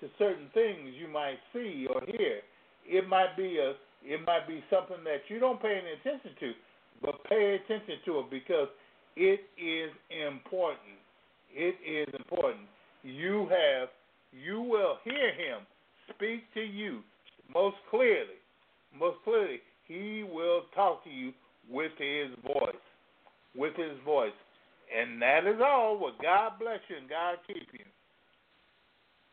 to 0.00 0.08
certain 0.18 0.48
things 0.54 0.94
you 0.98 1.08
might 1.08 1.36
see 1.52 1.86
or 1.92 2.00
hear. 2.06 2.40
It 2.86 3.06
might 3.08 3.36
be 3.36 3.58
a 3.58 3.74
it 4.02 4.20
might 4.26 4.48
be 4.48 4.64
something 4.70 5.04
that 5.04 5.28
you 5.28 5.38
don't 5.38 5.60
pay 5.60 5.78
any 5.80 5.92
attention 6.00 6.32
to, 6.40 6.52
but 7.02 7.22
pay 7.24 7.60
attention 7.62 7.96
to 8.06 8.20
it 8.20 8.30
because 8.30 8.68
it 9.16 9.40
is 9.60 9.90
important. 10.26 10.96
It 11.52 11.76
is 11.84 12.08
important. 12.14 12.64
You 13.02 13.48
have 13.50 13.88
you 14.32 14.62
will 14.62 14.96
hear 15.04 15.32
him 15.34 15.66
speak 16.14 16.42
to 16.54 16.60
you 16.60 17.00
most 17.52 17.76
clearly. 17.90 18.38
Most 18.98 19.18
clearly, 19.24 19.60
he 19.86 20.24
will 20.24 20.62
talk 20.74 21.04
to 21.04 21.10
you 21.10 21.32
with 21.70 21.92
his 21.98 22.28
voice. 22.44 22.74
With 23.54 23.74
his 23.76 23.98
voice. 24.04 24.32
And 24.96 25.20
that 25.22 25.46
is 25.46 25.60
all. 25.64 25.98
Well, 25.98 26.12
God 26.20 26.52
bless 26.58 26.80
you 26.88 26.96
and 26.96 27.08
God 27.08 27.36
keep 27.46 27.68
you. 27.72 27.84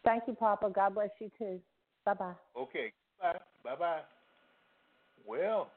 Thank 0.03 0.23
you, 0.27 0.33
Papa. 0.33 0.69
God 0.73 0.95
bless 0.95 1.09
you 1.19 1.31
too. 1.37 1.59
Bye 2.05 2.13
bye. 2.13 2.33
Okay. 2.57 2.93
Bye. 3.21 3.39
Bye 3.63 3.75
bye. 3.75 4.01
Well, 5.25 5.69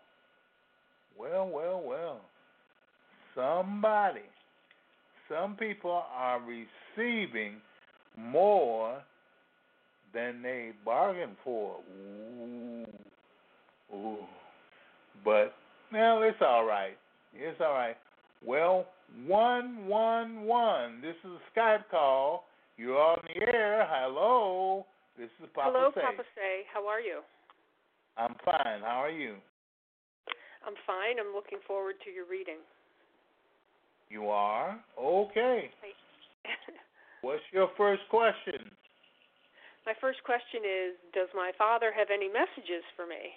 well, 1.19 1.49
well, 1.49 1.83
well. 1.85 2.21
Somebody, 3.35 4.21
some 5.29 5.57
people 5.57 6.05
are 6.13 6.41
receiving 6.41 7.55
more 8.17 9.03
than 10.13 10.43
they 10.43 10.73
bargained 10.85 11.37
for. 11.45 11.77
Ooh. 11.97 12.87
Ooh. 13.95 14.17
But, 15.25 15.55
well, 15.93 16.23
it's 16.23 16.41
all 16.41 16.65
right. 16.65 16.97
It's 17.35 17.61
all 17.61 17.75
right. 17.75 17.97
Well, 18.45 18.87
111. 19.27 21.01
This 21.01 21.17
is 21.25 21.31
a 21.31 21.59
Skype 21.59 21.85
call. 21.91 22.45
You're 22.77 22.99
on 22.99 23.19
the 23.27 23.43
air. 23.43 23.87
Hello. 23.89 24.87
This 25.19 25.29
is 25.43 25.49
Papa 25.55 25.71
Hello, 25.73 25.91
Say. 25.95 26.01
Papa 26.01 26.23
Say. 26.35 26.65
How 26.73 26.87
are 26.87 27.01
you? 27.01 27.21
I'm 28.17 28.35
fine. 28.45 28.81
How 28.81 29.03
are 29.03 29.11
you? 29.11 29.37
I'm 30.67 30.75
fine. 30.87 31.19
I'm 31.21 31.35
looking 31.35 31.59
forward 31.67 31.97
to 32.05 32.11
your 32.11 32.27
reading. 32.27 32.61
You 34.09 34.29
are? 34.29 34.79
Okay. 34.99 35.71
What's 37.23 37.43
your 37.53 37.69
first 37.77 38.03
question? 38.11 38.71
my 39.87 39.95
first 40.01 40.23
question 40.23 40.63
is 40.63 40.91
Does 41.13 41.29
my 41.35 41.53
father 41.59 41.91
have 41.91 42.09
any 42.13 42.29
messages 42.29 42.85
for 42.97 43.07
me? 43.07 43.35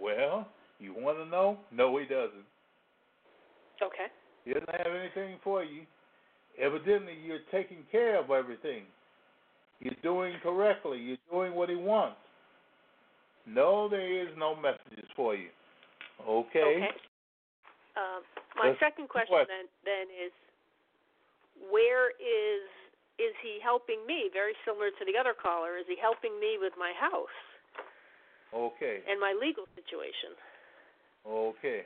Well, 0.00 0.48
you 0.78 0.94
want 0.94 1.18
to 1.18 1.26
know? 1.26 1.58
No, 1.70 1.96
he 1.98 2.06
doesn't. 2.06 2.46
Okay. 3.82 4.08
He 4.44 4.54
doesn't 4.54 4.70
have 4.70 4.94
anything 4.94 5.38
for 5.44 5.62
you. 5.62 5.82
Evidently, 6.60 7.14
you're 7.24 7.44
taking 7.52 7.84
care 7.92 8.18
of 8.18 8.30
everything. 8.30 8.84
You're 9.80 10.00
doing 10.02 10.34
correctly. 10.42 10.98
You're 10.98 11.24
doing 11.30 11.54
what 11.54 11.68
he 11.68 11.76
wants. 11.76 12.16
No, 13.46 13.88
there 13.88 14.22
is 14.22 14.28
no 14.36 14.54
messages 14.54 15.08
for 15.16 15.34
you. 15.34 15.48
Okay. 16.20 16.60
Okay. 16.60 16.92
Um, 17.96 18.22
my 18.56 18.68
That's 18.68 18.80
second 18.80 19.08
question 19.08 19.32
what? 19.32 19.48
then 19.48 19.66
then 19.82 20.06
is 20.12 20.32
where 21.72 22.12
is 22.20 22.64
is 23.18 23.32
he 23.42 23.58
helping 23.64 24.04
me? 24.06 24.28
Very 24.32 24.52
similar 24.64 24.92
to 24.92 25.02
the 25.08 25.16
other 25.18 25.32
caller. 25.32 25.80
Is 25.80 25.88
he 25.88 25.96
helping 25.96 26.38
me 26.38 26.60
with 26.60 26.72
my 26.78 26.92
house 26.92 27.32
Okay. 28.54 28.98
and 29.08 29.20
my 29.20 29.32
legal 29.40 29.64
situation? 29.74 30.34
Okay. 31.26 31.82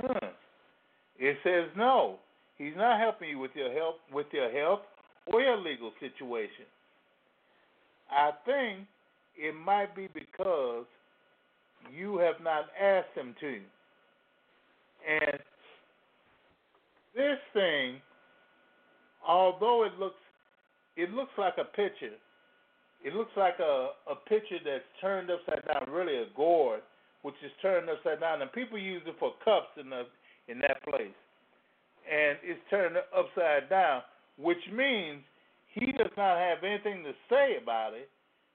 Hmm. 0.00 0.26
It 1.18 1.36
says 1.42 1.70
no. 1.76 2.18
He's 2.56 2.74
not 2.76 3.00
helping 3.00 3.30
you 3.30 3.38
with 3.38 3.52
your 3.54 3.72
health 3.72 3.96
with 4.12 4.26
your 4.32 4.50
health 4.50 4.80
or 5.26 5.40
your 5.40 5.56
legal 5.56 5.92
situation. 6.00 6.66
I 8.10 8.30
think 8.44 8.86
it 9.36 9.54
might 9.54 9.94
be 9.94 10.08
because 10.12 10.86
you 11.94 12.18
have 12.18 12.36
not 12.42 12.66
asked 12.80 13.14
him 13.14 13.34
to. 13.40 13.60
And 15.08 15.40
this 17.14 17.38
thing, 17.52 18.00
although 19.26 19.84
it 19.84 19.98
looks 19.98 20.16
it 20.96 21.10
looks 21.10 21.32
like 21.38 21.54
a 21.58 21.64
picture, 21.64 22.16
it 23.04 23.14
looks 23.14 23.30
like 23.36 23.58
a, 23.60 23.90
a 24.10 24.16
picture 24.28 24.58
that's 24.64 24.84
turned 25.00 25.30
upside 25.30 25.64
down, 25.66 25.88
really 25.90 26.16
a 26.16 26.26
gourd, 26.34 26.80
which 27.22 27.34
is 27.44 27.52
turned 27.62 27.88
upside 27.88 28.20
down, 28.20 28.42
and 28.42 28.52
people 28.52 28.78
use 28.78 29.02
it 29.06 29.14
for 29.18 29.32
cups 29.44 29.70
in 29.80 29.90
the 29.90 30.02
in 30.48 30.58
that 30.60 30.82
place, 30.82 31.18
and 32.10 32.38
it's 32.42 32.60
turned 32.70 32.96
upside 33.16 33.68
down, 33.68 34.00
which 34.38 34.62
means 34.72 35.20
he 35.74 35.92
does 35.92 36.10
not 36.16 36.38
have 36.38 36.64
anything 36.64 37.04
to 37.04 37.12
say 37.28 37.58
about 37.62 37.92
it, 37.92 38.08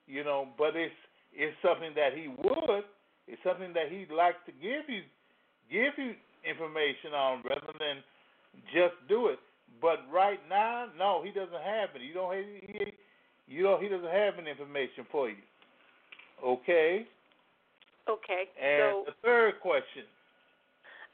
you 0.08 0.24
know, 0.24 0.48
but 0.58 0.76
it's 0.76 0.96
it's 1.34 1.56
something 1.62 1.94
that 1.96 2.14
he 2.18 2.28
would, 2.28 2.84
it's 3.28 3.41
something 3.44 3.74
that 3.74 3.91
he'd 3.91 4.14
like 4.14 4.44
to 4.46 4.52
give 4.52 4.89
you 4.89 5.02
give 5.72 5.94
you 5.98 6.14
information 6.44 7.14
on 7.16 7.41
rather 7.48 7.74
than 7.80 8.04
just 8.74 8.96
do 9.08 9.28
it. 9.28 9.39
But 9.82 10.06
right 10.12 10.39
now, 10.50 10.88
no, 10.98 11.24
he 11.24 11.32
doesn't 11.32 11.64
have 11.64 11.89
it. 11.96 12.02
You 12.02 12.14
don't 12.14 12.36
he, 12.36 12.93
you 13.54 13.64
know 13.64 13.78
he 13.78 13.88
doesn't 13.88 14.10
have 14.10 14.34
any 14.41 14.49
information 14.49 15.06
for 15.12 15.30
you. 15.30 15.43
Okay? 16.43 17.06
Okay. 18.10 18.43
And 18.58 18.82
so 18.82 19.04
the 19.06 19.16
third 19.22 19.62
question. 19.62 20.10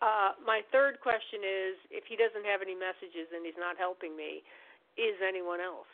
uh, 0.01 0.31
my 0.45 0.61
third 0.71 1.01
question 1.03 1.43
is 1.43 1.75
if 1.91 2.05
he 2.07 2.15
doesn't 2.15 2.47
have 2.47 2.61
any 2.63 2.73
messages 2.73 3.27
and 3.35 3.45
he's 3.45 3.59
not 3.59 3.77
helping 3.77 4.15
me, 4.15 4.41
is 4.95 5.19
anyone 5.27 5.59
else? 5.59 5.91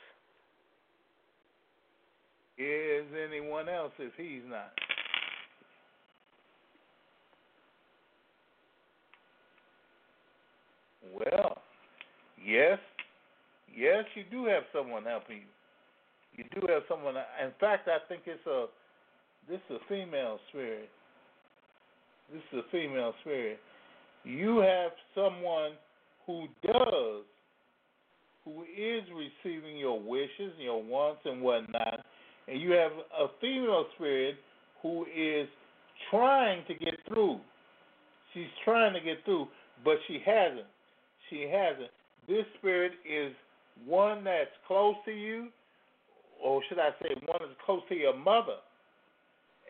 Is 2.58 3.06
anyone 3.28 3.68
else 3.68 3.91
if 4.00 4.14
he's 4.16 4.46
not? 4.48 4.72
Well, 11.14 11.58
yes, 12.43 12.80
yes, 13.76 14.06
you 14.16 14.24
do 14.32 14.46
have 14.46 14.64
someone 14.74 15.04
helping 15.04 15.38
you. 15.38 15.56
You 16.38 16.44
do 16.54 16.68
have 16.68 16.84
someone. 16.90 17.16
In 17.16 17.52
fact, 17.60 17.88
I 17.88 17.98
think 18.08 18.24
it's 18.26 18.46
a 18.46 18.66
this 19.50 19.60
is 19.70 19.78
a 19.78 19.90
female 19.90 20.40
spirit. 20.50 20.90
This 22.34 22.42
is 22.52 22.60
a 22.60 22.72
female 22.72 23.14
spirit. 23.22 23.60
You 24.24 24.58
have 24.58 24.92
someone 25.14 25.74
who 26.26 26.48
does, 26.64 27.24
who 28.44 28.64
is 28.64 29.04
receiving 29.14 29.78
your 29.78 30.02
wishes, 30.02 30.54
your 30.58 30.82
wants, 30.82 31.22
and 31.26 31.42
whatnot, 31.42 32.04
and 32.48 32.60
you 32.60 32.72
have 32.72 32.92
a 32.92 33.28
female 33.40 33.86
spirit 33.96 34.36
who 34.82 35.06
is 35.16 35.48
trying 36.10 36.66
to 36.68 36.74
get 36.74 36.96
through. 37.08 37.40
She's 38.34 38.48
trying 38.64 38.94
to 38.94 39.00
get 39.00 39.24
through, 39.26 39.48
but 39.84 39.96
she 40.08 40.20
hasn't. 40.26 40.68
She 41.30 41.48
hasn't. 41.52 41.92
This 42.28 42.46
spirit 42.58 42.94
is 43.10 43.32
one 43.86 44.24
that's 44.24 44.50
close 44.68 44.96
to 45.06 45.12
you, 45.12 45.50
or 46.44 46.62
should 46.68 46.80
I 46.80 46.90
say, 47.02 47.16
one 47.26 47.40
that's 47.40 47.60
close 47.66 47.82
to 47.90 47.96
your 47.96 48.16
mother. 48.16 48.58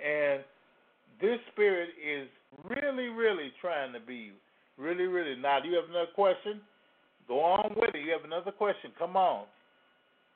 And 0.04 0.44
this 1.22 1.40
spirit 1.52 1.90
is 1.96 2.28
really, 2.64 3.08
really 3.08 3.52
trying 3.62 3.94
to 3.94 4.00
be 4.00 4.16
you. 4.16 4.34
Really, 4.78 5.06
really. 5.06 5.40
Now, 5.40 5.60
do 5.62 5.70
you 5.70 5.76
have 5.76 5.90
another 5.90 6.12
question? 6.14 6.60
Go 7.28 7.40
on 7.40 7.74
with 7.78 7.96
it. 7.96 8.06
You 8.06 8.12
have 8.12 8.26
another 8.26 8.52
question. 8.52 8.92
Come 9.00 9.16
on. 9.16 9.46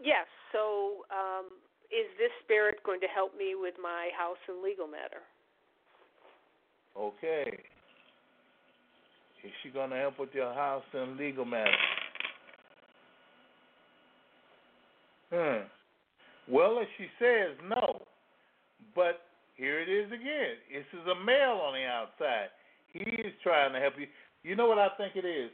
Yes. 0.02 0.26
So, 0.54 1.04
um, 1.12 1.48
is 1.92 2.08
this 2.18 2.32
spirit 2.46 2.78
going 2.86 3.02
to 3.02 3.08
help 3.08 3.38
me 3.38 3.56
with 3.60 3.76
my 3.82 4.10
house 4.18 4.38
and 4.48 4.64
legal 4.64 4.88
matter? 4.88 5.22
Okay. 6.98 7.60
Is 9.44 9.52
she 9.64 9.70
going 9.70 9.90
to 9.90 9.96
help 9.96 10.20
with 10.20 10.30
your 10.34 10.54
house 10.54 10.84
and 10.94 11.18
legal 11.18 11.46
matter? 11.46 11.72
Hmm. 15.32 15.79
Well, 16.50 16.80
as 16.80 16.88
she 16.98 17.06
says, 17.20 17.56
no. 17.68 18.02
But 18.96 19.22
here 19.56 19.80
it 19.80 19.90
is 19.90 20.08
again. 20.08 20.56
This 20.74 21.00
is 21.00 21.08
a 21.08 21.26
male 21.26 21.62
on 21.64 21.74
the 21.74 21.86
outside. 21.86 22.50
He 22.92 23.00
is 23.00 23.34
trying 23.44 23.74
to 23.74 23.80
help 23.80 23.94
you. 24.00 24.08
You 24.44 24.56
know 24.56 24.68
what 24.68 24.80
I 24.80 24.90
think 24.98 25.16
it 25.16 25.28
is? 25.28 25.52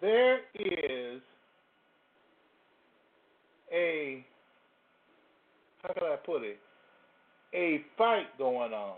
There 0.00 0.38
is 0.54 1.20
a 3.72 4.24
how 5.82 5.94
can 5.94 6.04
I 6.04 6.16
put 6.24 6.42
it? 6.42 6.58
A 7.54 7.84
fight 7.98 8.38
going 8.38 8.72
on. 8.72 8.96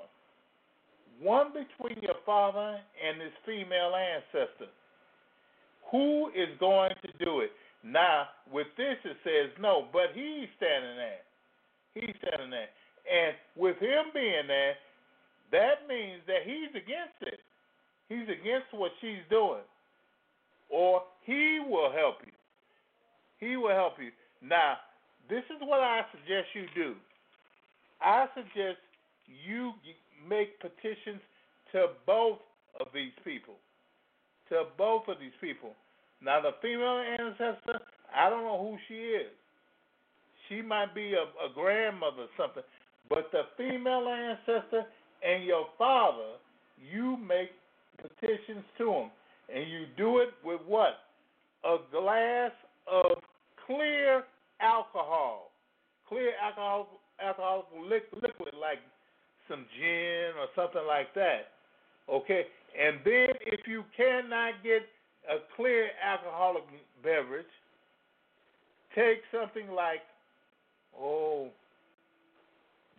One 1.20 1.48
between 1.48 2.02
your 2.02 2.16
father 2.26 2.78
and 3.06 3.20
his 3.20 3.32
female 3.46 3.92
ancestor. 3.94 4.70
Who 5.90 6.28
is 6.28 6.48
going 6.60 6.92
to 7.02 7.24
do 7.24 7.40
it? 7.40 7.50
Now, 7.84 8.28
with 8.50 8.68
this 8.76 8.96
it 9.04 9.16
says 9.22 9.52
no, 9.60 9.86
but 9.92 10.14
he's 10.14 10.48
standing 10.56 10.96
there. 10.96 11.22
He's 11.92 12.16
standing 12.24 12.50
there. 12.50 12.72
And 13.04 13.36
with 13.56 13.76
him 13.76 14.08
being 14.14 14.48
there, 14.48 14.74
that 15.52 15.86
means 15.86 16.22
that 16.26 16.42
he's 16.44 16.70
against 16.70 17.20
it. 17.20 17.40
He's 18.08 18.24
against 18.24 18.72
what 18.72 18.90
she's 19.00 19.22
doing. 19.28 19.62
Or 20.70 21.02
he 21.24 21.60
will 21.60 21.92
help 21.92 22.16
you. 22.24 22.32
He 23.38 23.56
will 23.56 23.74
help 23.74 23.94
you. 24.00 24.10
Now, 24.40 24.76
this 25.28 25.44
is 25.50 25.60
what 25.60 25.80
I 25.80 26.02
suggest 26.10 26.48
you 26.54 26.66
do. 26.74 26.94
I 28.00 28.26
suggest 28.34 28.80
you 29.28 29.72
make 30.26 30.58
petitions 30.60 31.20
to 31.72 31.88
both 32.06 32.38
of 32.80 32.88
these 32.94 33.12
people. 33.24 33.54
To 34.48 34.64
both 34.76 35.08
of 35.08 35.18
these 35.20 35.36
people. 35.40 35.74
Now, 36.24 36.40
the 36.40 36.52
female 36.62 37.04
ancestor, 37.20 37.80
I 38.14 38.30
don't 38.30 38.44
know 38.44 38.58
who 38.58 38.78
she 38.88 38.94
is. 38.94 39.32
She 40.48 40.62
might 40.62 40.94
be 40.94 41.12
a, 41.12 41.24
a 41.44 41.52
grandmother 41.54 42.22
or 42.22 42.28
something. 42.36 42.62
But 43.08 43.30
the 43.32 43.42
female 43.56 44.08
ancestor 44.08 44.84
and 45.22 45.44
your 45.44 45.66
father, 45.76 46.38
you 46.78 47.16
make 47.16 47.50
petitions 48.00 48.64
to 48.78 48.84
them. 48.84 49.10
And 49.54 49.70
you 49.70 49.84
do 49.96 50.18
it 50.18 50.30
with 50.42 50.60
what? 50.66 51.00
A 51.64 51.76
glass 51.92 52.52
of 52.90 53.18
clear 53.66 54.24
alcohol. 54.60 55.50
Clear 56.08 56.32
alcohol, 56.42 56.88
alcohol 57.22 57.66
liquid 57.86 58.32
like 58.60 58.78
some 59.48 59.66
gin 59.78 60.32
or 60.38 60.48
something 60.56 60.86
like 60.86 61.12
that. 61.14 61.52
Okay? 62.10 62.44
And 62.78 62.98
then 63.04 63.36
if 63.46 63.66
you 63.66 63.84
cannot 63.96 64.62
get 64.62 64.82
a 65.30 65.38
clear 65.56 65.88
alcoholic 66.02 66.64
beverage, 67.02 67.46
take 68.94 69.18
something 69.32 69.70
like, 69.74 70.00
oh, 70.98 71.48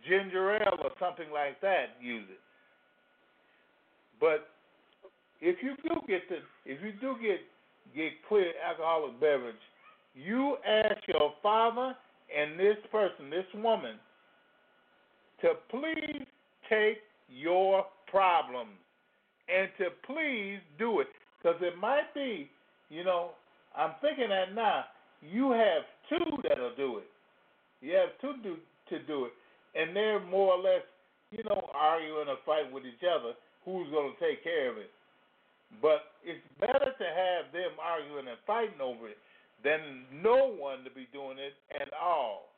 ginger 0.08 0.56
ale 0.56 0.78
or 0.82 0.90
something 1.00 1.30
like 1.32 1.60
that. 1.60 1.96
Use 2.00 2.26
it. 2.30 2.40
But 4.20 4.48
if 5.40 5.56
you 5.62 5.74
do 5.82 6.00
get 6.06 6.28
the, 6.28 6.36
if 6.64 6.82
you 6.82 6.92
do 7.00 7.16
get 7.20 7.40
get 7.94 8.12
clear 8.28 8.52
alcoholic 8.68 9.20
beverage, 9.20 9.54
you 10.14 10.56
ask 10.66 10.96
your 11.06 11.32
father 11.42 11.94
and 12.36 12.58
this 12.58 12.76
person, 12.90 13.30
this 13.30 13.46
woman, 13.54 13.96
to 15.42 15.52
please 15.70 16.26
take 16.68 16.98
your 17.28 17.84
problems 18.08 18.70
and 19.48 19.68
to 19.78 19.86
please 20.06 20.58
do 20.78 21.00
it. 21.00 21.06
Because 21.46 21.62
it 21.62 21.78
might 21.78 22.12
be, 22.12 22.50
you 22.90 23.04
know, 23.04 23.30
I'm 23.78 23.92
thinking 24.02 24.30
that 24.30 24.52
now, 24.52 24.86
you 25.22 25.52
have 25.52 25.86
two 26.08 26.42
that'll 26.42 26.74
do 26.74 26.98
it. 26.98 27.06
You 27.80 27.94
have 27.94 28.08
two 28.20 28.34
do, 28.42 28.56
to 28.90 29.06
do 29.06 29.26
it. 29.26 29.32
And 29.78 29.94
they're 29.94 30.18
more 30.18 30.54
or 30.54 30.58
less, 30.58 30.82
you 31.30 31.44
know, 31.44 31.70
arguing 31.72 32.26
or 32.26 32.42
fight 32.44 32.72
with 32.72 32.82
each 32.82 33.06
other 33.06 33.34
who's 33.64 33.88
going 33.90 34.10
to 34.10 34.18
take 34.18 34.42
care 34.42 34.72
of 34.72 34.78
it. 34.78 34.90
But 35.80 36.18
it's 36.24 36.42
better 36.58 36.90
to 36.90 37.06
have 37.14 37.52
them 37.52 37.78
arguing 37.78 38.26
and 38.26 38.38
fighting 38.44 38.82
over 38.82 39.06
it 39.06 39.18
than 39.62 40.02
no 40.20 40.50
one 40.50 40.82
to 40.82 40.90
be 40.90 41.06
doing 41.12 41.38
it 41.38 41.54
at 41.80 41.94
all. 41.94 42.48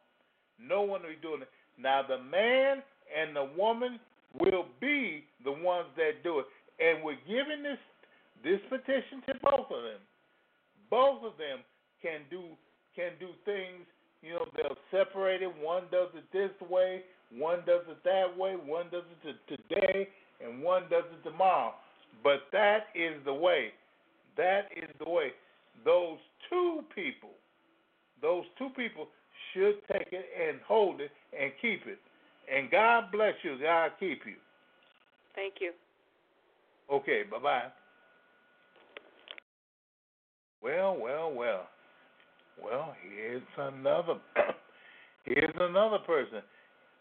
No 0.59 0.81
one 0.81 1.03
to 1.03 1.09
be 1.09 1.21
doing 1.21 1.43
it. 1.43 1.49
Now, 1.79 2.01
the 2.09 2.25
man 2.25 2.83
and 3.13 3.37
the 3.37 3.51
woman 3.55 4.01
will 4.41 4.65
be 4.81 5.25
the 5.45 5.53
ones 5.53 5.89
that 5.99 6.25
do 6.25 6.39
it. 6.41 6.47
And 6.81 7.05
we're 7.05 7.21
giving 7.29 7.63
this 7.63 7.79
this 8.45 8.61
petition 8.69 9.23
to 9.27 9.35
both 9.43 9.71
of 9.71 9.83
them. 9.83 10.03
Both 10.91 11.25
of 11.25 11.39
them 11.39 11.61
can 12.03 12.21
do 12.31 12.43
can 12.95 13.13
do 13.21 13.29
things. 13.45 13.87
You 14.23 14.35
know, 14.35 14.47
they'll 14.57 14.77
separate 14.91 15.43
it. 15.43 15.53
One 15.63 15.85
does 15.93 16.09
it 16.15 16.25
this 16.33 16.51
way, 16.69 17.03
one 17.33 17.61
does 17.67 17.83
it 17.89 18.03
that 18.05 18.37
way, 18.37 18.55
one 18.55 18.87
does 18.91 19.05
it 19.25 19.37
today, 19.49 20.09
and 20.45 20.63
one 20.63 20.83
does 20.91 21.05
it 21.13 21.29
tomorrow. 21.29 21.75
But 22.25 22.49
that 22.53 22.87
is 22.95 23.15
the 23.25 23.35
way. 23.35 23.69
That 24.37 24.67
is 24.77 24.91
the 24.99 25.09
way. 25.09 25.29
Those 25.85 26.19
two 26.51 26.81
people, 26.95 27.31
those 28.21 28.45
two 28.59 28.71
people 28.71 29.07
should 29.53 29.77
take 29.93 30.09
it 30.13 30.27
and 30.49 30.59
hold 30.67 31.01
it 31.01 31.11
and 31.39 31.53
keep 31.63 31.87
it. 31.87 31.99
And 32.53 32.71
God 32.71 33.13
bless 33.13 33.35
you. 33.43 33.59
God 33.63 33.93
keep 34.01 34.23
you. 34.27 34.35
Thank 35.35 35.55
you. 35.61 35.73
Okay, 36.91 37.23
bye 37.31 37.39
bye. 37.39 37.69
Well, 40.69 40.99
well, 41.01 41.33
well. 41.33 41.67
Well, 42.63 42.95
here's 43.03 43.43
another 43.57 44.17
here's 45.25 45.55
another 45.59 45.97
person. 46.07 46.43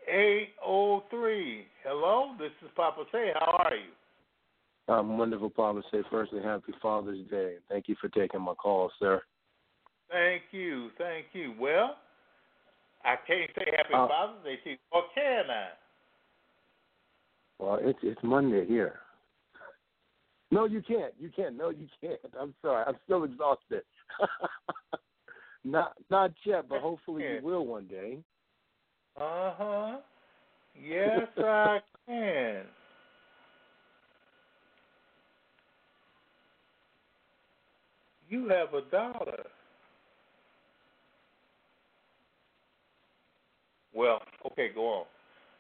803. 0.07 1.65
Hello, 1.83 2.31
this 2.39 2.51
is 2.63 2.69
Papa 2.77 3.03
Say. 3.11 3.31
How 3.37 3.57
are 3.65 3.75
you? 3.75 4.93
I'm 4.93 5.17
wonderful, 5.17 5.49
Papa 5.49 5.81
Say. 5.91 5.97
Firstly, 6.09 6.39
happy 6.41 6.71
Father's 6.81 7.27
Day. 7.29 7.55
Thank 7.67 7.89
you 7.89 7.95
for 7.99 8.07
taking 8.07 8.39
my 8.39 8.53
call, 8.53 8.89
sir. 8.99 9.21
Thank 10.09 10.43
you. 10.51 10.91
Thank 10.97 11.25
you. 11.33 11.53
Well, 11.59 11.97
I 13.03 13.15
can't 13.27 13.51
say 13.53 13.65
happy 13.75 13.93
uh, 13.93 14.07
Father's 14.07 14.45
Day 14.45 14.55
to 14.63 14.69
you, 14.69 14.77
or 14.93 15.03
can 15.13 15.43
I? 15.49 15.67
Well, 17.59 17.79
it's 17.81 17.99
it's 18.01 18.23
Monday 18.23 18.65
here. 18.65 18.99
No, 20.49 20.65
you 20.65 20.81
can't. 20.81 21.13
You 21.19 21.29
can't. 21.35 21.57
No, 21.57 21.69
you 21.69 21.87
can't. 22.01 22.19
I'm 22.39 22.53
sorry. 22.61 22.85
I'm 22.87 22.97
still 23.03 23.23
exhausted. 23.23 23.81
not 25.63 25.93
not 26.09 26.31
yet, 26.45 26.69
but 26.69 26.81
hopefully 26.81 27.23
you 27.23 27.39
will 27.43 27.65
one 27.65 27.85
day. 27.85 28.19
Uh 29.19 29.53
huh. 29.57 29.97
Yes, 30.81 31.27
I 31.37 31.79
can. 32.07 32.63
You 38.29 38.47
have 38.49 38.73
a 38.73 38.81
daughter. 38.89 39.43
Well, 43.93 44.21
okay, 44.51 44.69
go 44.73 44.85
on. 44.87 45.05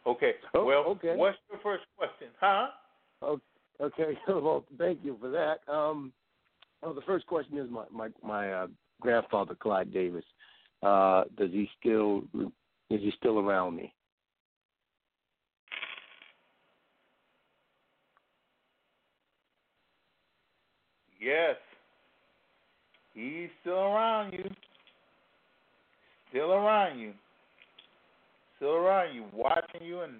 Okay. 0.05 0.33
Oh, 0.53 0.65
well, 0.65 0.83
okay. 0.85 1.15
what's 1.15 1.37
your 1.49 1.59
first 1.61 1.83
question, 1.97 2.27
huh? 2.39 2.67
Okay. 3.23 3.41
Okay, 3.81 4.17
well, 4.27 4.65
thank 4.77 4.99
you 5.03 5.17
for 5.19 5.29
that. 5.29 5.59
Um, 5.71 6.11
well, 6.81 6.93
the 6.93 7.01
first 7.01 7.25
question 7.27 7.57
is 7.57 7.69
my 7.69 7.85
my 7.91 8.09
my 8.23 8.51
uh, 8.51 8.67
grandfather 9.01 9.55
Clyde 9.55 9.93
Davis. 9.93 10.25
Uh, 10.83 11.23
does 11.37 11.51
he 11.51 11.69
still 11.79 12.23
is 12.89 13.01
he 13.01 13.11
still 13.17 13.39
around 13.39 13.75
me? 13.75 13.93
Yes. 21.19 21.55
He's 23.13 23.49
still 23.61 23.73
around 23.73 24.33
you. 24.33 24.49
Still 26.29 26.51
around 26.51 26.99
you. 26.99 27.13
Still 28.57 28.75
around 28.75 29.15
you, 29.15 29.25
watching 29.33 29.83
you 29.83 30.01
and 30.01 30.13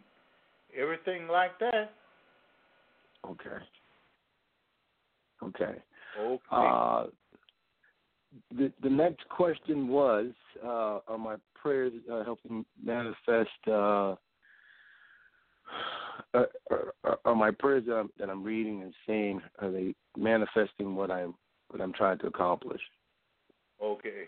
everything 0.76 1.28
like 1.28 1.58
that. 1.60 1.92
Okay. 3.30 3.50
Okay. 5.44 5.76
Okay. 6.20 6.42
Uh, 6.52 7.06
the 8.52 8.72
the 8.84 8.90
next 8.90 9.28
question 9.30 9.88
was, 9.88 10.28
uh, 10.64 11.00
are 11.08 11.18
my 11.18 11.36
prayers 11.56 11.94
uh, 12.12 12.24
helping 12.24 12.66
manifest? 12.84 13.50
Uh, 13.68 14.16
are, 16.34 16.48
are, 16.72 17.20
are, 17.26 17.36
my 17.36 17.52
prayers 17.52 17.84
that 17.88 17.96
I'm, 17.96 18.10
that 18.20 18.30
I'm 18.30 18.44
reading 18.44 18.82
and 18.84 18.94
saying 19.06 19.42
are 19.60 19.72
they 19.72 19.96
manifesting 20.18 20.96
what 20.96 21.12
I'm 21.12 21.36
what 21.70 21.82
I'm 21.82 21.94
trying 21.94 22.20
to 22.20 22.28
accomplish? 22.28 22.82
Okay. 23.82 24.24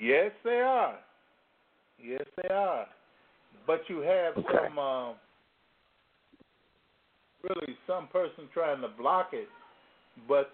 Yes, 0.00 0.30
they 0.44 0.60
are. 0.60 0.98
Yes, 2.02 2.24
they 2.42 2.48
are. 2.48 2.86
But 3.66 3.80
you 3.88 4.00
have 4.00 4.36
okay. 4.36 4.68
some, 4.68 4.78
uh, 4.78 5.12
really 7.48 7.76
some 7.86 8.08
person 8.08 8.48
trying 8.52 8.80
to 8.80 8.88
block 8.88 9.30
it, 9.32 9.48
but 10.28 10.50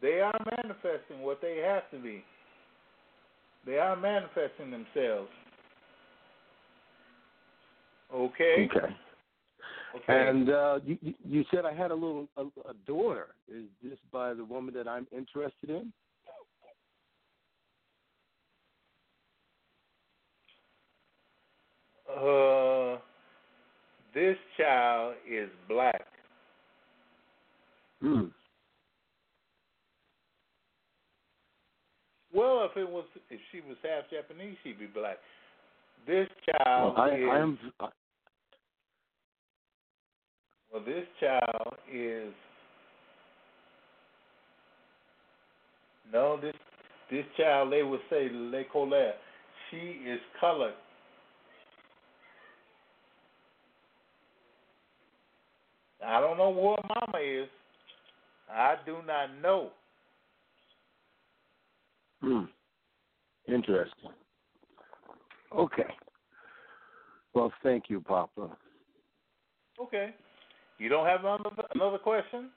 they 0.00 0.20
are 0.20 0.38
manifesting 0.56 1.22
what 1.22 1.40
they 1.40 1.58
have 1.58 1.90
to 1.90 1.98
be. 1.98 2.22
They 3.64 3.78
are 3.78 3.96
manifesting 3.96 4.70
themselves. 4.70 5.30
Okay. 8.14 8.68
Okay. 8.70 8.94
Okay. 9.96 10.28
And 10.28 10.50
uh, 10.50 10.78
you, 10.84 10.98
you 11.24 11.44
said 11.50 11.64
I 11.64 11.72
had 11.72 11.90
a 11.90 11.94
little 11.94 12.28
a, 12.36 12.42
a 12.42 12.74
daughter. 12.86 13.28
Is 13.48 13.64
this 13.82 13.98
by 14.12 14.34
the 14.34 14.44
woman 14.44 14.74
that 14.74 14.86
I'm 14.86 15.06
interested 15.10 15.70
in? 15.70 15.92
Uh, 22.08 22.98
this 24.16 24.36
child 24.56 25.14
is 25.30 25.50
black. 25.68 26.06
Hmm. 28.00 28.24
Well, 32.32 32.68
if 32.70 32.76
it 32.78 32.88
was, 32.88 33.04
if 33.28 33.40
she 33.52 33.60
was 33.60 33.76
half 33.82 34.10
Japanese, 34.10 34.56
she'd 34.64 34.78
be 34.78 34.86
black. 34.86 35.18
This 36.06 36.28
child 36.46 36.94
Well, 36.96 37.04
I, 37.04 37.14
is. 37.14 37.28
I 37.30 37.38
am. 37.38 37.58
I, 37.78 37.88
Well, 40.72 40.82
this 40.84 41.04
child 41.20 41.74
is. 41.92 42.32
No, 46.10 46.38
this 46.40 46.54
this 47.10 47.24
child 47.36 47.70
they 47.70 47.82
would 47.82 48.00
say 48.08 48.28
Le 48.32 48.64
Colette. 48.72 49.18
She 49.70 49.76
is 49.76 50.20
colored. 50.40 50.74
I 56.06 56.20
don't 56.20 56.38
know 56.38 56.50
what 56.50 56.84
Mama 56.88 57.24
is. 57.24 57.48
I 58.50 58.76
do 58.86 58.98
not 59.06 59.40
know. 59.42 59.70
Hmm. 62.20 62.44
Interesting. 63.48 64.10
Okay. 65.54 65.94
Well, 67.34 67.52
thank 67.62 67.84
you, 67.88 68.00
Papa. 68.00 68.56
Okay. 69.80 70.14
You 70.78 70.88
don't 70.88 71.06
have 71.06 71.20
another 71.20 71.50
another 71.74 71.98
question? 71.98 72.50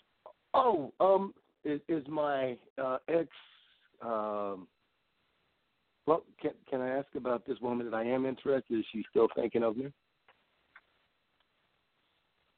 Oh, 0.53 0.93
um, 0.99 1.33
is, 1.63 1.81
is 1.87 2.03
my 2.07 2.57
uh, 2.81 2.97
ex? 3.07 3.27
Um, 4.01 4.67
well, 6.05 6.23
can 6.41 6.51
can 6.69 6.81
I 6.81 6.89
ask 6.89 7.07
about 7.15 7.45
this 7.45 7.59
woman 7.61 7.89
that 7.89 7.95
I 7.95 8.03
am 8.03 8.25
interested? 8.25 8.79
Is 8.79 8.85
she 8.91 9.03
still 9.09 9.27
thinking 9.35 9.63
of 9.63 9.77
me? 9.77 9.91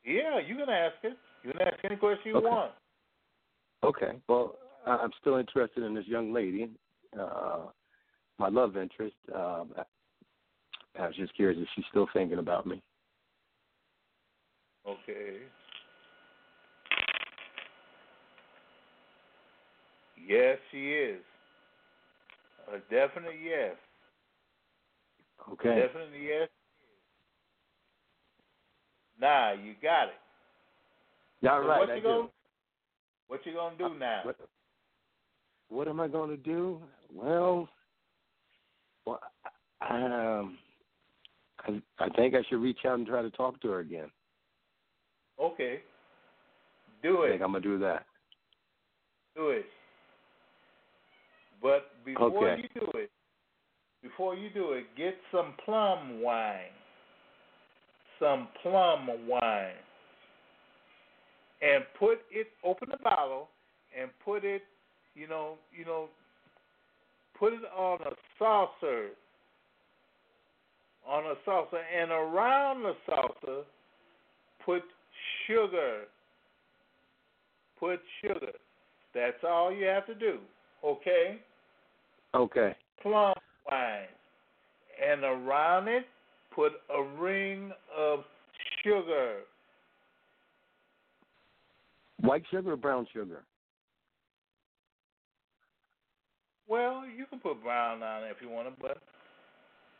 Yeah, 0.03 0.39
you 0.39 0.55
can 0.55 0.69
ask 0.69 0.95
it. 1.03 1.17
You 1.43 1.51
can 1.51 1.61
ask 1.61 1.77
any 1.83 1.95
question 1.95 2.31
you 2.31 2.37
Okay. 2.37 2.47
want. 2.47 2.71
Okay. 3.83 4.19
Well, 4.27 4.55
I'm 4.85 5.11
still 5.19 5.37
interested 5.37 5.83
in 5.83 5.93
this 5.93 6.07
young 6.07 6.33
lady, 6.33 6.69
uh, 7.19 7.67
my 8.37 8.49
love 8.49 8.77
interest. 8.77 9.15
Um, 9.33 9.73
I 10.99 11.07
was 11.07 11.15
just 11.15 11.33
curious 11.35 11.59
if 11.61 11.67
she's 11.75 11.85
still 11.89 12.07
thinking 12.13 12.39
about 12.39 12.65
me. 12.65 12.81
Okay. 14.87 15.37
Yes, 20.27 20.57
she 20.71 20.91
is. 20.91 21.21
A 22.73 22.79
definite 22.93 23.35
yes. 23.43 23.75
Okay. 25.51 25.75
Definitely 25.75 26.27
yes. 26.27 26.49
Nah, 29.21 29.51
you 29.51 29.75
got 29.81 30.05
it. 30.05 30.15
Yeah, 31.41 31.59
So 31.61 31.67
right. 31.67 31.79
what 31.79 31.89
I 31.91 31.95
you 31.95 32.01
do. 32.01 32.07
gonna 32.07 32.27
What 33.27 33.45
you 33.45 33.53
gonna 33.53 33.77
do 33.77 33.97
now? 33.97 34.21
What, 34.23 34.35
what 35.69 35.87
am 35.87 35.99
I 35.99 36.07
going 36.07 36.31
to 36.31 36.37
do? 36.37 36.81
Well, 37.13 37.69
well, 39.05 39.19
um, 39.89 40.57
I, 41.59 41.81
I 41.99 42.09
think 42.15 42.35
I 42.35 42.43
should 42.49 42.61
reach 42.61 42.79
out 42.85 42.97
and 42.97 43.07
try 43.07 43.21
to 43.21 43.29
talk 43.31 43.61
to 43.61 43.69
her 43.69 43.79
again. 43.79 44.09
Okay. 45.39 45.81
Do 47.03 47.23
I 47.23 47.27
it. 47.27 47.29
think 47.31 47.41
I'm 47.41 47.51
gonna 47.51 47.61
do 47.61 47.79
that. 47.79 48.05
Do 49.35 49.49
it. 49.49 49.65
But 51.61 52.03
before 52.03 52.49
Okay. 52.49 52.61
you 52.61 52.81
do 52.81 52.87
it, 52.99 53.11
before 54.01 54.35
you 54.35 54.49
do 54.49 54.73
it, 54.73 54.85
get 54.97 55.15
some 55.31 55.53
plum 55.63 56.21
wine. 56.21 56.73
Some 58.21 58.47
plum 58.61 59.09
wine. 59.27 59.73
And 61.61 61.83
put 61.99 62.19
it 62.31 62.47
open 62.63 62.89
the 62.91 62.97
bottle 63.03 63.49
and 63.99 64.09
put 64.23 64.45
it, 64.45 64.61
you 65.15 65.27
know, 65.27 65.55
you 65.77 65.85
know, 65.85 66.07
put 67.37 67.53
it 67.53 67.61
on 67.75 67.99
a 68.01 68.11
saucer. 68.37 69.09
On 71.07 71.23
a 71.25 71.33
saucer 71.43 71.81
and 71.99 72.11
around 72.11 72.83
the 72.83 72.93
saucer 73.07 73.63
put 74.63 74.83
sugar. 75.47 76.01
Put 77.79 77.99
sugar. 78.21 78.53
That's 79.15 79.43
all 79.47 79.71
you 79.71 79.85
have 79.85 80.05
to 80.05 80.15
do. 80.15 80.37
Okay? 80.85 81.39
Okay. 82.35 82.75
Plum 83.01 83.33
wine. 83.69 84.05
And 85.03 85.23
around 85.23 85.87
it, 85.87 86.05
put 86.53 86.73
a 86.93 87.03
ring 87.21 87.71
of 87.97 88.19
sugar. 88.83 89.39
White 92.21 92.43
sugar 92.51 92.73
or 92.73 92.77
brown 92.77 93.07
sugar? 93.13 93.43
Well, 96.67 97.03
you 97.05 97.25
can 97.25 97.39
put 97.39 97.61
brown 97.61 98.01
on 98.03 98.23
it 98.23 98.27
if 98.27 98.37
you 98.41 98.49
want 98.49 98.67
to, 98.67 98.81
but 98.81 98.97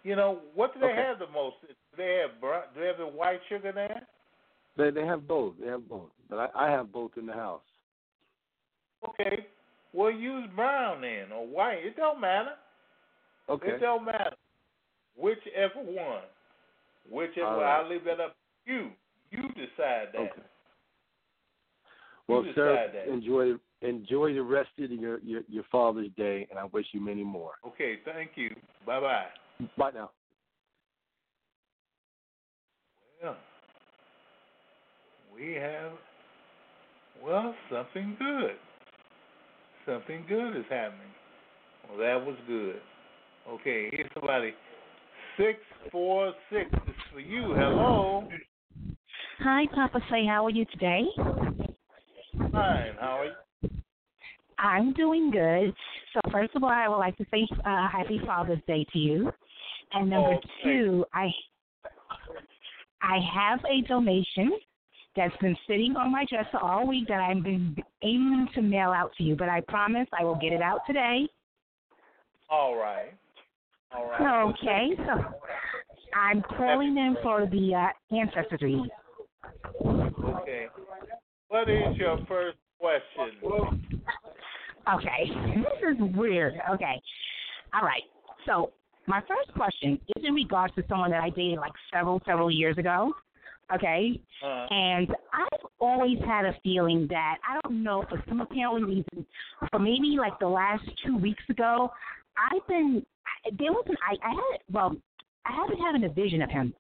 you 0.03 0.15
know 0.15 0.39
what 0.55 0.73
do 0.73 0.79
they 0.79 0.87
Okay. 0.87 0.95
have 1.01 1.19
the 1.19 1.27
most? 1.27 1.57
Do 1.61 1.67
they 1.97 2.21
have 2.21 2.39
brown? 2.39 2.63
Do 2.73 2.81
they 2.81 2.87
have 2.87 2.97
the 2.97 3.07
white 3.07 3.41
sugar 3.49 3.71
there? 3.71 4.07
They 4.77 4.89
they 4.89 5.05
have 5.05 5.27
both. 5.27 5.55
They 5.59 5.67
have 5.67 5.87
both. 5.89 6.11
But 6.29 6.51
I, 6.55 6.67
I 6.67 6.71
have 6.71 6.91
both 6.91 7.11
in 7.17 7.25
the 7.25 7.33
house. 7.33 7.61
Okay, 9.09 9.47
well 9.93 10.11
use 10.11 10.47
brown 10.55 11.01
then 11.01 11.31
or 11.33 11.45
white. 11.45 11.79
It 11.83 11.97
don't 11.97 12.21
matter. 12.21 12.53
Okay. 13.49 13.71
It 13.71 13.81
don't 13.81 14.05
matter. 14.05 14.35
Whichever 15.17 15.81
one. 15.83 16.20
Whichever 17.11 17.47
All 17.47 17.57
one. 17.57 17.65
right. 17.65 17.81
I'll 17.81 17.89
leave 17.89 18.05
that 18.05 18.19
up 18.19 18.35
to 18.65 18.73
you. 18.73 18.89
You 19.31 19.41
decide 19.49 20.09
that. 20.13 20.17
Okay. 20.19 20.41
Well, 22.27 22.45
You 22.45 22.53
sir, 22.53 22.89
that. 22.93 23.11
enjoy 23.11 23.53
enjoy 23.81 24.33
the 24.33 24.41
rest 24.41 24.69
of 24.79 24.91
your, 24.91 25.19
your 25.19 25.41
your 25.49 25.63
Father's 25.71 26.07
Day, 26.15 26.47
and 26.49 26.57
I 26.57 26.65
wish 26.65 26.85
you 26.93 27.01
many 27.01 27.23
more. 27.23 27.53
Okay, 27.67 27.99
thank 28.05 28.31
you. 28.35 28.49
Bye 28.85 28.99
bye. 28.99 29.25
Bye 29.77 29.91
now. 29.93 30.11
Well, 33.21 33.37
we 35.35 35.53
have, 35.53 35.91
well, 37.23 37.53
something 37.71 38.15
good. 38.17 38.55
Something 39.85 40.25
good 40.27 40.55
is 40.57 40.65
happening. 40.69 41.01
Well, 41.87 41.99
that 41.99 42.25
was 42.25 42.35
good. 42.47 42.81
Okay, 43.47 43.89
here's 43.91 44.09
somebody. 44.13 44.53
646 45.37 46.69
is 46.87 46.95
for 47.11 47.19
you. 47.19 47.53
Hello. 47.55 48.27
Hi, 49.39 49.65
Papa 49.73 49.99
Say. 50.09 50.25
How 50.25 50.45
are 50.45 50.49
you 50.49 50.65
today? 50.65 51.03
Fine. 52.51 52.93
How 52.99 53.19
are 53.19 53.25
you? 53.25 53.69
I'm 54.57 54.93
doing 54.93 55.31
good. 55.31 55.73
So 56.13 56.31
first 56.31 56.55
of 56.55 56.63
all, 56.63 56.69
I 56.69 56.87
would 56.87 56.97
like 56.97 57.17
to 57.17 57.25
say 57.31 57.47
uh, 57.65 57.87
Happy 57.89 58.21
Father's 58.25 58.61
Day 58.67 58.85
to 58.93 58.99
you. 58.99 59.31
And 59.93 60.09
number 60.09 60.35
Oh, 60.35 60.39
two, 60.63 61.05
I 61.13 61.29
I 63.01 63.17
have 63.33 63.59
a 63.65 63.81
donation 63.87 64.51
that's 65.15 65.35
been 65.41 65.57
sitting 65.67 65.95
on 65.97 66.11
my 66.11 66.25
dresser 66.29 66.59
all 66.61 66.87
week 66.87 67.07
that 67.07 67.19
I've 67.19 67.43
been 67.43 67.75
aiming 68.03 68.47
to 68.55 68.61
mail 68.61 68.91
out 68.91 69.11
to 69.17 69.23
you, 69.23 69.35
but 69.35 69.49
I 69.49 69.61
promise 69.67 70.07
I 70.17 70.23
will 70.23 70.35
get 70.35 70.53
it 70.53 70.61
out 70.61 70.81
today. 70.87 71.27
All 72.49 72.75
right. 72.75 73.11
All 73.93 74.05
right. 74.07 74.49
Okay, 74.51 74.91
so 74.97 75.23
I'm 76.15 76.41
calling 76.41 76.97
in 76.97 77.15
for 77.23 77.45
the 77.45 77.75
uh, 77.75 78.15
reading. 78.61 78.87
Okay. 79.85 80.67
What 81.47 81.69
is 81.69 81.97
your 81.97 82.17
first 82.27 82.57
question? 82.79 83.37
Okay, 84.93 85.29
this 85.57 85.91
is 85.91 86.15
weird. 86.15 86.53
Okay, 86.73 87.01
all 87.73 87.81
right. 87.85 88.03
So 88.45 88.71
my 89.05 89.21
first 89.21 89.53
question 89.55 89.99
is 90.15 90.23
in 90.25 90.33
regards 90.33 90.73
to 90.75 90.83
someone 90.89 91.11
that 91.11 91.21
I 91.21 91.29
dated 91.29 91.59
like 91.59 91.73
several, 91.93 92.21
several 92.25 92.49
years 92.49 92.77
ago. 92.77 93.13
Okay, 93.73 94.19
Uh, 94.43 94.67
and 94.69 95.07
I've 95.31 95.65
always 95.79 96.17
had 96.25 96.43
a 96.43 96.53
feeling 96.61 97.07
that 97.09 97.37
I 97.47 97.59
don't 97.61 97.83
know 97.83 98.03
for 98.09 98.21
some 98.27 98.41
apparent 98.41 98.85
reason, 98.85 99.25
for 99.69 99.79
maybe 99.79 100.17
like 100.19 100.37
the 100.39 100.47
last 100.47 100.83
two 101.05 101.15
weeks 101.17 101.43
ago, 101.49 101.89
I've 102.37 102.67
been 102.67 103.05
there 103.57 103.71
was 103.71 103.85
an 103.87 103.95
I, 104.07 104.15
I 104.27 104.31
had 104.31 104.61
well, 104.71 104.95
I 105.45 105.53
haven't 105.53 105.79
having 105.79 106.03
a 106.03 106.09
vision 106.09 106.41
of 106.41 106.49
him, 106.49 106.73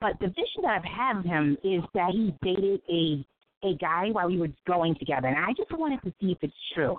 but 0.00 0.12
the 0.20 0.28
vision 0.28 0.62
that 0.62 0.78
I've 0.78 0.84
had 0.84 1.18
of 1.18 1.24
him 1.24 1.56
is 1.62 1.82
that 1.94 2.10
he 2.12 2.34
dated 2.42 2.80
a 2.90 3.24
a 3.62 3.74
guy 3.74 4.08
while 4.10 4.26
we 4.26 4.38
were 4.38 4.48
going 4.66 4.94
together, 4.98 5.28
and 5.28 5.36
I 5.36 5.52
just 5.54 5.70
wanted 5.72 6.00
to 6.02 6.12
see 6.20 6.32
if 6.32 6.38
it's 6.40 6.54
true. 6.74 6.96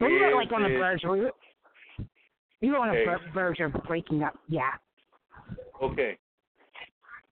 We 0.00 0.20
were 0.20 0.34
like 0.34 0.52
on 0.52 0.62
the 0.62 0.68
verge. 0.68 1.00
We 1.02 1.20
were, 1.20 1.32
we 2.62 2.70
were 2.70 2.78
on 2.78 2.94
the 2.94 3.32
verge 3.32 3.60
of 3.60 3.72
breaking 3.86 4.22
up. 4.22 4.38
Yeah. 4.48 4.70
Okay. 5.82 6.16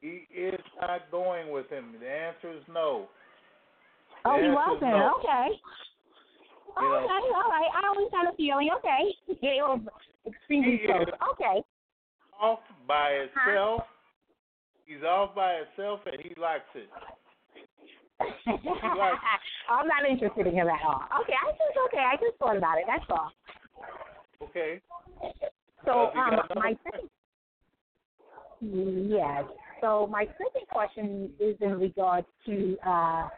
He 0.00 0.26
is 0.34 0.60
not 0.80 1.10
going 1.10 1.50
with 1.52 1.68
him. 1.68 1.94
The 2.00 2.08
answer 2.08 2.50
is 2.56 2.62
no. 2.72 3.08
Oh, 4.24 4.40
he 4.40 4.48
wasn't. 4.48 4.80
no. 4.82 5.16
Okay. 5.18 5.48
You 6.78 6.82
know- 6.88 6.98
Okay, 7.00 7.30
all 7.34 7.50
right. 7.50 7.70
I 7.74 7.88
always 7.88 8.08
had 8.12 8.32
a 8.32 8.36
feeling. 8.36 8.70
Okay. 8.78 9.14
It 9.42 9.60
was 9.62 9.80
extremely 10.26 10.78
He 10.78 10.86
close. 10.86 11.02
is. 11.02 11.08
Okay. 11.32 11.62
Off 12.40 12.60
by 12.86 13.10
itself. 13.28 13.82
He's 14.86 15.02
off 15.02 15.34
by 15.34 15.52
itself, 15.64 16.00
and 16.06 16.20
he 16.20 16.34
likes 16.40 16.64
it. 16.74 16.88
I'm 19.68 19.86
not 19.86 20.04
interested 20.08 20.46
in 20.46 20.54
him 20.54 20.68
at 20.68 20.80
all. 20.84 21.02
Okay, 21.22 21.32
I 21.34 21.50
just 21.52 21.78
okay. 21.88 22.04
I 22.04 22.16
just 22.16 22.36
thought 22.38 22.56
about 22.56 22.78
it. 22.78 22.84
That's 22.86 23.04
all. 23.10 23.30
Okay. 24.42 24.80
So 25.84 26.12
Uh, 26.14 26.18
um, 26.18 26.40
my 26.56 26.76
second, 26.84 27.08
yes. 29.10 29.44
So 29.80 30.06
my 30.06 30.26
second 30.26 30.66
question 30.70 31.32
is 31.38 31.56
in 31.60 31.78
regards 31.78 32.26
to 32.46 32.76
uh, 32.86 33.28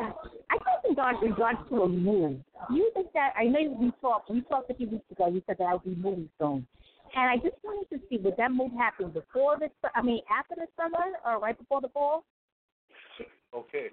I 0.00 0.58
think 0.82 0.98
in 0.98 1.30
regards, 1.30 1.58
to 1.68 1.82
a 1.82 1.88
move. 1.88 2.40
Do 2.68 2.76
you 2.76 2.90
think 2.94 3.12
that 3.12 3.32
I 3.36 3.44
know 3.44 3.76
we 3.78 3.92
talked 4.00 4.30
we 4.30 4.40
talked 4.42 4.70
a 4.70 4.74
few 4.74 4.88
weeks 4.88 5.10
ago. 5.10 5.28
You 5.28 5.42
said 5.46 5.56
that 5.58 5.64
I 5.64 5.74
would 5.74 5.84
be 5.84 5.94
moving 5.94 6.28
soon, 6.38 6.66
and 7.14 7.30
I 7.30 7.36
just 7.36 7.56
wanted 7.62 7.88
to 7.90 8.00
see 8.08 8.16
would 8.18 8.36
that 8.36 8.52
move 8.52 8.72
happen 8.72 9.10
before 9.10 9.58
the 9.58 9.68
I 9.94 10.02
mean 10.02 10.20
after 10.30 10.54
the 10.54 10.66
summer 10.76 11.04
or 11.24 11.38
right 11.38 11.58
before 11.58 11.80
the 11.80 11.88
fall? 11.88 12.24
Okay. 13.54 13.88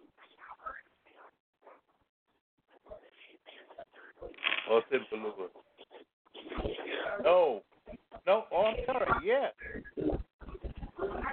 What's 4.70 4.86
in 4.92 5.00
Beluga? 5.10 5.50
No. 7.24 7.62
No. 8.26 8.46
Oh, 8.52 8.64
I'm 8.66 8.76
sorry. 8.86 9.08
Yes. 9.26 9.54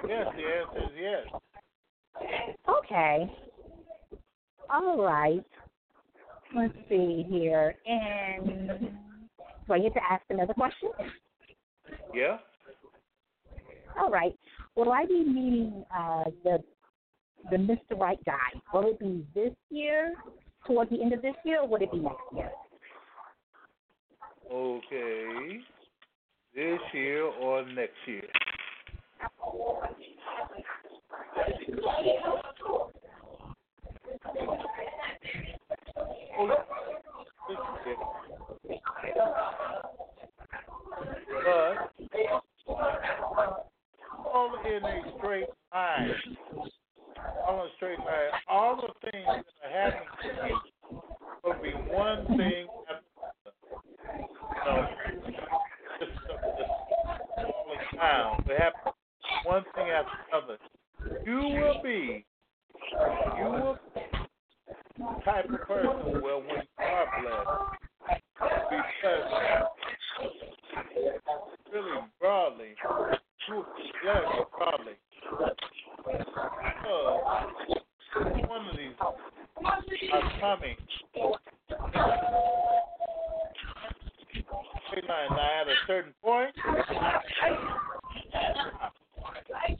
Yes, 0.07 0.27
the 0.35 0.43
answer 0.43 0.83
is 0.83 0.91
yes. 0.99 1.41
Okay. 2.69 3.31
All 4.69 5.01
right. 5.01 5.45
Let's 6.55 6.73
see 6.89 7.25
here. 7.29 7.75
And 7.85 8.89
do 9.67 9.73
I 9.73 9.79
get 9.79 9.93
to 9.93 9.99
ask 10.09 10.23
another 10.29 10.53
question? 10.53 10.89
Yeah? 12.13 12.37
All 13.99 14.09
right. 14.09 14.37
Will 14.75 14.91
I 14.91 15.05
be 15.05 15.23
meeting 15.23 15.83
uh, 15.95 16.25
the 16.43 16.63
the 17.49 17.57
Mr. 17.57 17.97
Right 17.97 18.23
guy? 18.25 18.59
Will 18.73 18.89
it 18.89 18.99
be 18.99 19.25
this 19.33 19.53
year, 19.69 20.13
toward 20.65 20.89
the 20.89 21.01
end 21.01 21.13
of 21.13 21.21
this 21.21 21.35
year, 21.45 21.61
or 21.61 21.67
would 21.67 21.81
it 21.81 21.91
be 21.91 21.99
next 21.99 22.17
year? 22.35 22.51
Okay. 24.51 25.59
This 26.55 26.79
year 26.93 27.23
or 27.25 27.65
next 27.65 27.93
year? 28.07 28.23
Oh, 36.39 36.47
this. 36.47 36.57
But 43.35 43.67
all 44.25 44.51
in 44.65 44.83
a 44.83 45.01
straight 45.17 45.49
line. 45.73 46.11
All 47.47 47.61
in 47.61 47.67
a 47.67 47.69
straight 47.75 47.99
line. 47.99 48.31
All 48.47 48.75
the 48.75 49.11
things 49.11 49.25
that 49.27 49.45
are 49.63 49.71
happening 49.71 50.59
will 51.43 51.61
be 51.61 51.71
one 51.93 52.25
thing 52.37 52.67
after 52.89 53.17
another. 54.65 54.93
You 55.25 55.31
know, 55.31 55.47
just, 55.99 56.11
just 56.57 56.73
falling 57.97 58.37
down. 58.37 58.43
They 58.47 58.55
happen 58.55 58.93
one 59.43 59.63
thing 59.75 59.89
after 59.89 60.11
another. 60.31 60.57
You 61.25 61.37
will 61.37 61.81
be, 61.83 62.25
you 63.37 63.45
will 63.45 63.77
be 63.93 64.01
the 64.97 65.21
type 65.23 65.45
of 65.45 65.61
person 65.67 66.21
where 66.21 66.37
when 66.37 66.61
you 66.61 66.85
are 66.85 67.07
blessed, 67.21 67.49
be 68.69 68.77
blessed 69.01 69.33
really 71.73 71.99
broadly. 72.19 72.71
You 73.47 73.55
will 73.55 73.65
be 73.77 73.91
blessed 74.03 74.49
broadly. 74.57 74.95
Because 76.03 77.21
one 78.47 78.63
of 78.67 78.75
these 78.77 78.97
are 80.13 80.31
coming. 80.39 80.75
Straight 84.87 85.07
line. 85.09 85.29
Now, 85.31 85.61
at 85.61 85.67
a 85.67 85.75
certain 85.85 86.13
point, 86.23 86.55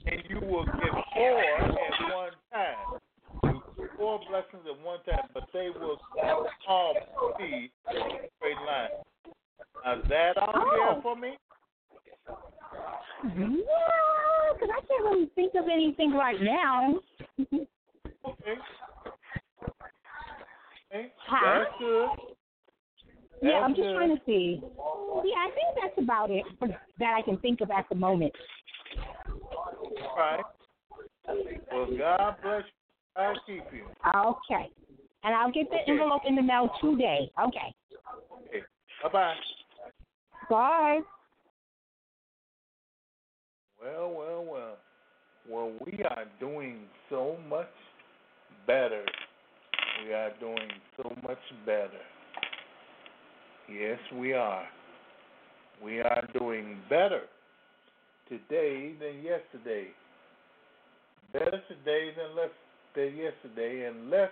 and 0.06 0.22
you 0.28 0.40
will 0.46 0.64
get 0.64 0.92
four 1.14 1.40
at 1.60 2.12
one 2.12 2.32
time. 2.52 2.86
Four 3.96 4.20
blessings 4.28 4.64
at 4.68 4.84
one 4.84 4.98
time, 5.04 5.28
but 5.34 5.44
they 5.52 5.70
will 5.70 5.98
all 6.68 6.94
be 7.38 7.70
in 7.90 7.96
a 7.96 8.28
straight 8.36 8.60
line. 8.66 8.90
Now, 9.84 9.92
is 9.98 10.04
that 10.08 10.38
all 10.38 10.52
you 10.54 10.82
have 10.86 11.02
for 11.02 11.16
me? 11.16 11.36
Yeah, 13.24 13.48
because 14.52 14.70
I 14.76 14.80
can't 14.86 15.04
really 15.04 15.30
think 15.34 15.54
of 15.54 15.64
anything 15.72 16.12
right 16.12 16.40
now. 16.40 17.00
Okay. 18.24 18.58
Okay. 20.90 21.12
Huh? 21.26 21.64
That's 21.64 21.70
good. 21.78 22.08
Yeah, 23.42 23.60
I'm 23.60 23.70
That's 23.70 23.76
just 23.76 23.88
good. 23.88 23.96
trying 23.96 24.16
to 24.16 24.22
see. 24.26 24.60
Yeah, 24.62 25.38
I 25.38 25.50
think 25.54 25.68
that's 25.80 25.98
about 25.98 26.30
it 26.30 26.44
for, 26.58 26.68
that 26.68 27.14
I 27.16 27.22
can 27.22 27.36
think 27.38 27.60
of 27.60 27.70
at 27.70 27.88
the 27.88 27.94
moment. 27.94 28.32
All 30.00 30.16
right. 30.16 30.44
Well, 31.72 31.86
God 31.96 32.36
bless 32.42 32.64
you. 32.64 32.72
God 33.16 33.36
keep 33.46 33.64
you. 33.72 33.84
Okay. 34.16 34.70
And 35.24 35.34
I'll 35.34 35.52
get 35.52 35.68
the 35.70 35.76
Okay. 35.76 35.98
Envelope 36.58 36.72
in 36.82 36.90
the 36.90 36.96
mail 36.96 36.96
today. 36.96 37.30
Okay. 37.46 37.74
Okay. 38.48 38.62
Bye 39.02 39.08
bye. 39.12 39.34
Bye. 40.50 41.00
Well, 43.82 44.10
well, 44.10 44.44
well. 44.44 44.76
Well, 45.50 45.72
we 45.86 46.02
are 46.04 46.24
doing 46.40 46.80
so 47.08 47.36
much 47.48 47.66
better. 48.66 49.04
We 50.04 50.12
are 50.12 50.30
doing 50.40 50.68
so 50.96 51.10
much 51.22 51.38
better. 51.64 51.88
Yes, 53.72 53.98
we 54.14 54.32
are. 54.32 54.64
We 55.82 56.00
are 56.00 56.28
doing 56.38 56.78
better 56.90 57.22
today 58.28 58.94
than 58.98 59.22
yesterday. 59.22 59.88
Better 61.32 61.62
today 61.68 62.10
than 62.16 62.36
less 62.36 62.50
than 62.94 63.16
yesterday, 63.16 63.86
and 63.86 64.10
less 64.10 64.30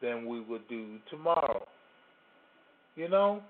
than 0.00 0.26
we 0.26 0.40
will 0.40 0.60
do 0.68 0.98
tomorrow. 1.10 1.66
You 2.96 3.08
know, 3.08 3.42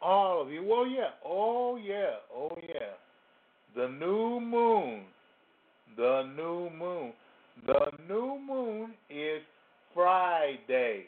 all 0.00 0.42
of 0.42 0.50
you. 0.50 0.62
Well, 0.64 0.86
yeah. 0.86 1.10
Oh, 1.24 1.76
yeah. 1.76 2.16
Oh, 2.34 2.56
yeah. 2.62 2.94
The 3.74 3.88
new 3.88 4.40
moon. 4.40 5.02
The 5.96 6.22
new 6.36 6.70
moon. 6.78 7.12
The 7.66 7.90
new 8.08 8.38
moon 8.46 8.94
is 9.10 9.42
Friday. 9.94 11.04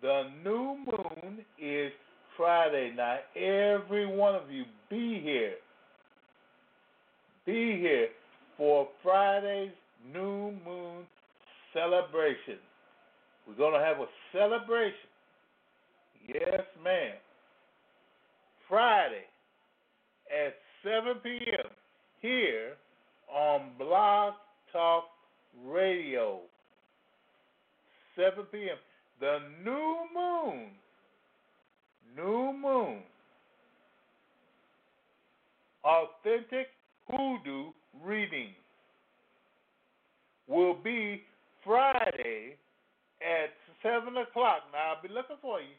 The 0.00 0.24
new 0.44 0.76
moon 0.86 1.38
is 1.60 1.92
Friday. 2.36 2.92
Now, 2.96 3.18
every 3.36 4.06
one 4.06 4.34
of 4.34 4.50
you 4.50 4.64
be 4.88 5.20
here. 5.22 5.54
Be 7.44 7.78
here 7.80 8.08
for 8.56 8.88
Friday's 9.02 9.72
new 10.12 10.52
moon 10.64 11.04
celebration. 11.72 12.58
We're 13.48 13.54
going 13.54 13.72
to 13.72 13.84
have 13.84 13.96
a 13.98 14.06
celebration. 14.30 15.08
Yes, 16.28 16.60
ma'am. 16.84 17.14
Friday 18.68 19.24
at 20.30 20.54
7 20.84 21.14
p.m. 21.22 21.70
here 22.20 22.74
on 23.34 23.70
Blog 23.78 24.34
Talk 24.70 25.04
Radio. 25.64 26.40
7 28.14 28.44
p.m. 28.52 28.76
The 29.20 29.38
new 29.64 29.96
moon, 30.14 30.66
new 32.14 32.52
moon, 32.52 32.98
authentic 35.84 36.68
hoodoo 37.10 37.70
reading 38.04 38.50
will 40.46 40.74
be 40.74 41.22
Friday 41.64 42.56
at 43.22 43.50
7 43.82 44.16
o'clock. 44.16 44.62
Now, 44.72 44.94
I'll 44.94 45.02
be 45.02 45.08
looking 45.08 45.36
for 45.40 45.60
you. 45.60 45.74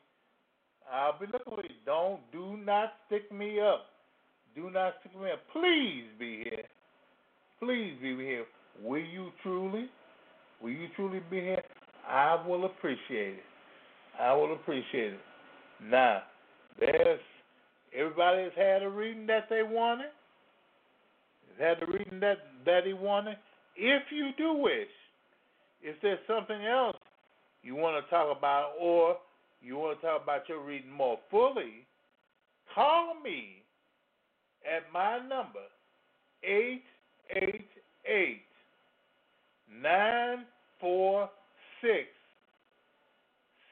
I'll 0.92 1.20
be 1.20 1.26
looking 1.28 1.54
for 1.54 1.64
you. 1.64 1.76
Don't, 1.86 2.20
do 2.32 2.58
not 2.58 2.94
stick 3.08 3.32
me 3.32 3.60
up. 3.60 3.86
Do 4.56 4.70
not 4.70 4.96
stick 5.02 5.20
me 5.20 5.32
up. 5.32 5.42
Please 5.54 6.06
be 6.20 6.44
here. 6.44 6.66
Please 7.60 7.96
be 8.02 8.16
here. 8.18 8.46
Will 8.82 9.00
you 9.00 9.30
truly? 9.44 9.90
Will 10.62 10.72
you 10.72 10.88
truly 10.96 11.22
be 11.30 11.38
here? 11.42 11.64
I 12.08 12.44
will 12.48 12.66
appreciate 12.66 13.36
it. 13.36 13.44
I 14.20 14.34
will 14.34 14.54
appreciate 14.54 15.14
it. 15.14 15.20
Now, 15.84 16.24
there's 16.80 17.20
everybody 17.96 18.44
has 18.44 18.52
had 18.56 18.84
a 18.84 18.90
reading 18.90 19.28
that 19.28 19.48
they 19.50 19.64
wanted. 19.64 20.12
Has 21.58 21.78
had 21.78 21.88
the 21.88 21.92
reading 21.92 22.20
that 22.20 22.38
that 22.66 22.86
he 22.86 22.94
wanted. 22.94 23.38
if 23.76 24.04
you 24.12 24.32
do 24.38 24.54
wish, 24.54 24.90
if 25.82 25.96
there's 26.02 26.20
something 26.28 26.66
else 26.66 26.98
you 27.64 27.76
want 27.76 28.04
to 28.04 28.10
talk 28.10 28.36
about 28.36 28.72
or 28.80 29.18
you 29.62 29.78
want 29.78 30.00
to 30.00 30.06
talk 30.06 30.24
about 30.24 30.48
your 30.48 30.64
reading 30.64 30.92
more 30.92 31.20
fully, 31.30 31.86
call 32.74 33.14
me 33.24 33.62
at 34.66 34.84
my 34.94 35.20
number, 35.20 35.60
888 36.44 38.42
946 39.82 42.08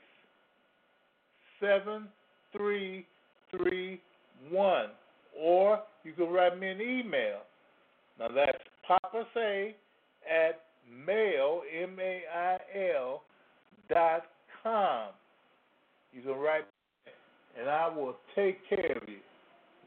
7331. 1.60 2.10
Or 5.40 5.82
you 6.04 6.14
can 6.14 6.28
write 6.30 6.60
me 6.60 6.70
an 6.70 6.82
email. 6.82 7.40
Now 8.20 8.28
that's 8.34 8.58
Papa 8.88 9.26
Say 9.34 9.76
at 10.30 10.62
mail, 11.06 11.62
M 11.82 12.00
A 12.00 12.22
I 12.34 12.58
L, 12.96 13.24
dot 13.90 14.24
com. 14.64 15.10
You 16.14 16.22
can 16.22 16.34
write, 16.34 16.66
and 17.60 17.70
I 17.70 17.88
will 17.88 18.16
take 18.36 18.58
care 18.70 18.98
of 18.98 19.08
you. 19.08 19.20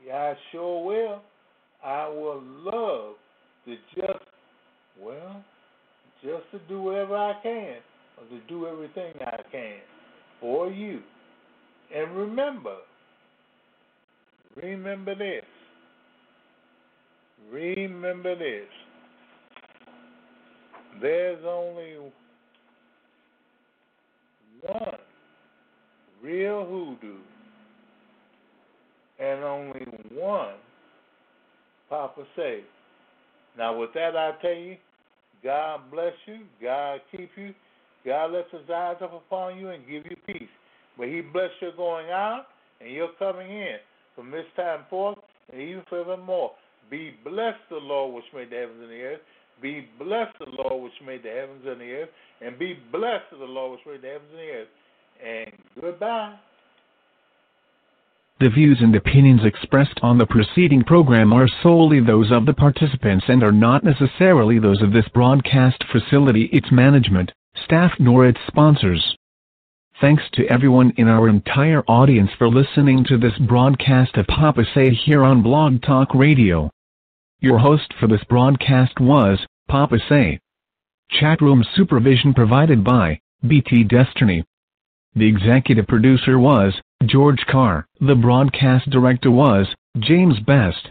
Yeah, 0.06 0.14
I 0.14 0.34
sure 0.52 0.84
will. 0.84 1.22
I 1.84 2.08
will 2.08 2.42
love 2.42 3.16
to 3.66 3.76
just, 3.94 4.24
well, 5.00 5.42
just 6.22 6.50
to 6.52 6.58
do 6.68 6.82
whatever 6.82 7.16
I 7.16 7.34
can, 7.42 7.76
or 8.18 8.24
to 8.30 8.40
do 8.48 8.66
everything 8.66 9.14
I 9.20 9.42
can 9.50 9.78
for 10.40 10.70
you. 10.70 11.00
And 11.94 12.16
remember, 12.16 12.76
remember 14.56 15.14
this. 15.14 15.44
Remember 17.50 18.36
this. 18.36 18.68
There's 21.00 21.44
only 21.46 21.96
one 24.62 24.94
real 26.22 26.64
hoodoo 26.66 27.18
and 29.18 29.42
only 29.42 29.86
one 30.12 30.54
Papa 31.88 32.22
say. 32.36 32.60
Now, 33.58 33.76
with 33.76 33.92
that, 33.94 34.16
I 34.16 34.32
tell 34.40 34.54
you, 34.54 34.76
God 35.42 35.90
bless 35.90 36.12
you, 36.26 36.40
God 36.62 37.00
keep 37.10 37.30
you, 37.36 37.54
God 38.04 38.32
lifts 38.32 38.52
his 38.52 38.70
eyes 38.72 38.96
up 39.02 39.12
upon 39.12 39.58
you 39.58 39.70
and 39.70 39.82
give 39.86 40.04
you 40.04 40.16
peace. 40.26 40.48
May 41.00 41.10
he 41.10 41.20
bless 41.22 41.48
your 41.62 41.72
going 41.72 42.10
out 42.10 42.44
and 42.80 42.92
your 42.92 43.08
coming 43.18 43.50
in 43.50 43.76
from 44.14 44.30
this 44.30 44.44
time 44.54 44.80
forth 44.90 45.16
and 45.50 45.60
even 45.60 45.82
forevermore. 45.88 46.52
Be 46.90 47.14
blessed, 47.24 47.58
the 47.70 47.76
Lord 47.76 48.16
which 48.16 48.24
made 48.34 48.50
the 48.50 48.56
heavens 48.56 48.80
and 48.82 48.90
the 48.90 49.02
earth. 49.02 49.20
Be 49.62 49.88
blessed, 49.98 50.36
the 50.38 50.62
Lord 50.62 50.84
which 50.84 50.92
made 51.06 51.22
the 51.22 51.30
heavens 51.30 51.64
and 51.66 51.80
the 51.80 51.92
earth. 51.92 52.08
And 52.42 52.58
be 52.58 52.78
blessed, 52.92 53.30
the 53.30 53.46
Lord 53.46 53.78
which 53.78 53.86
made 53.86 54.02
the 54.02 54.08
heavens 54.08 54.30
and 54.30 54.40
the 54.40 54.52
earth. 54.52 54.68
And 55.24 55.52
goodbye. 55.80 56.34
The 58.40 58.50
views 58.50 58.78
and 58.80 58.94
opinions 58.94 59.40
expressed 59.44 60.00
on 60.02 60.18
the 60.18 60.26
preceding 60.26 60.84
program 60.84 61.32
are 61.32 61.48
solely 61.62 62.00
those 62.00 62.30
of 62.30 62.44
the 62.44 62.54
participants 62.54 63.24
and 63.28 63.42
are 63.42 63.52
not 63.52 63.84
necessarily 63.84 64.58
those 64.58 64.82
of 64.82 64.92
this 64.92 65.08
broadcast 65.14 65.82
facility, 65.92 66.50
its 66.52 66.70
management, 66.70 67.32
staff, 67.64 67.92
nor 67.98 68.26
its 68.26 68.40
sponsors. 68.48 69.16
Thanks 70.00 70.22
to 70.32 70.46
everyone 70.46 70.94
in 70.96 71.08
our 71.08 71.28
entire 71.28 71.82
audience 71.86 72.30
for 72.38 72.48
listening 72.48 73.04
to 73.04 73.18
this 73.18 73.36
broadcast 73.46 74.16
of 74.16 74.26
Papa 74.28 74.62
Say 74.72 74.94
here 74.94 75.22
on 75.22 75.42
Blog 75.42 75.82
Talk 75.82 76.14
Radio. 76.14 76.70
Your 77.40 77.58
host 77.58 77.92
for 78.00 78.06
this 78.06 78.24
broadcast 78.24 78.98
was 78.98 79.44
Papa 79.68 79.98
Say. 80.08 80.40
Chatroom 81.12 81.62
supervision 81.74 82.32
provided 82.32 82.82
by 82.82 83.20
BT 83.46 83.84
Destiny. 83.84 84.42
The 85.14 85.28
executive 85.28 85.86
producer 85.86 86.38
was 86.38 86.80
George 87.04 87.44
Carr. 87.46 87.86
The 88.00 88.14
broadcast 88.14 88.88
director 88.88 89.30
was 89.30 89.66
James 89.98 90.40
Best. 90.46 90.88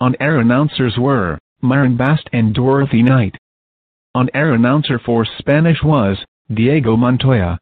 On-air 0.00 0.38
announcers 0.38 0.94
were 0.96 1.40
Myron 1.60 1.96
Bast 1.96 2.28
and 2.32 2.54
Dorothy 2.54 3.02
Knight. 3.02 3.34
On-air 4.14 4.52
announcer 4.52 5.00
for 5.04 5.26
Spanish 5.38 5.82
was 5.82 6.18
Diego 6.54 6.96
Montoya. 6.96 7.58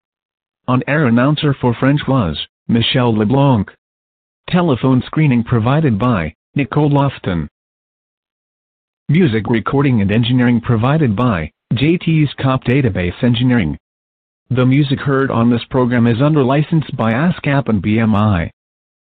On-air 0.68 1.06
announcer 1.06 1.54
for 1.54 1.74
French 1.74 2.00
was 2.08 2.44
Michelle 2.66 3.14
LeBlanc. 3.16 3.70
Telephone 4.50 5.00
screening 5.06 5.44
provided 5.44 5.96
by 5.96 6.34
Nicole 6.56 6.90
Lofton. 6.90 7.46
Music 9.08 9.44
recording 9.48 10.00
and 10.00 10.10
engineering 10.10 10.60
provided 10.60 11.14
by 11.14 11.52
JT's 11.72 12.34
Cop 12.42 12.64
Database 12.64 13.22
Engineering. 13.22 13.78
The 14.50 14.66
music 14.66 14.98
heard 14.98 15.30
on 15.30 15.50
this 15.50 15.62
program 15.70 16.08
is 16.08 16.20
under 16.20 16.42
license 16.42 16.90
by 16.98 17.12
ASCAP 17.12 17.68
and 17.68 17.80
BMI. 17.80 18.50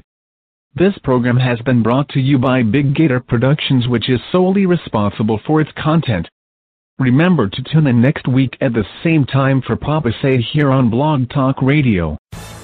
This 0.76 0.98
program 1.04 1.36
has 1.36 1.60
been 1.60 1.84
brought 1.84 2.08
to 2.10 2.22
you 2.22 2.38
by 2.38 2.64
Big 2.64 2.96
Gator 2.96 3.20
Productions 3.20 3.90
which 3.90 4.10
is 4.10 4.22
solely 4.32 4.66
responsible 4.66 5.42
for 5.46 5.60
its 5.60 5.72
content. 5.78 6.30
Remember 7.00 7.50
to 7.50 7.64
tune 7.64 7.88
in 7.88 8.02
next 8.02 8.30
week 8.30 8.56
at 8.62 8.72
the 8.72 8.86
same 9.04 9.26
time 9.26 9.62
for 9.62 9.76
Papa 9.76 10.12
Say 10.22 10.42
here 10.42 10.72
on 10.72 10.90
Blog 10.90 11.30
Talk 11.30 11.62
Radio. 11.62 12.18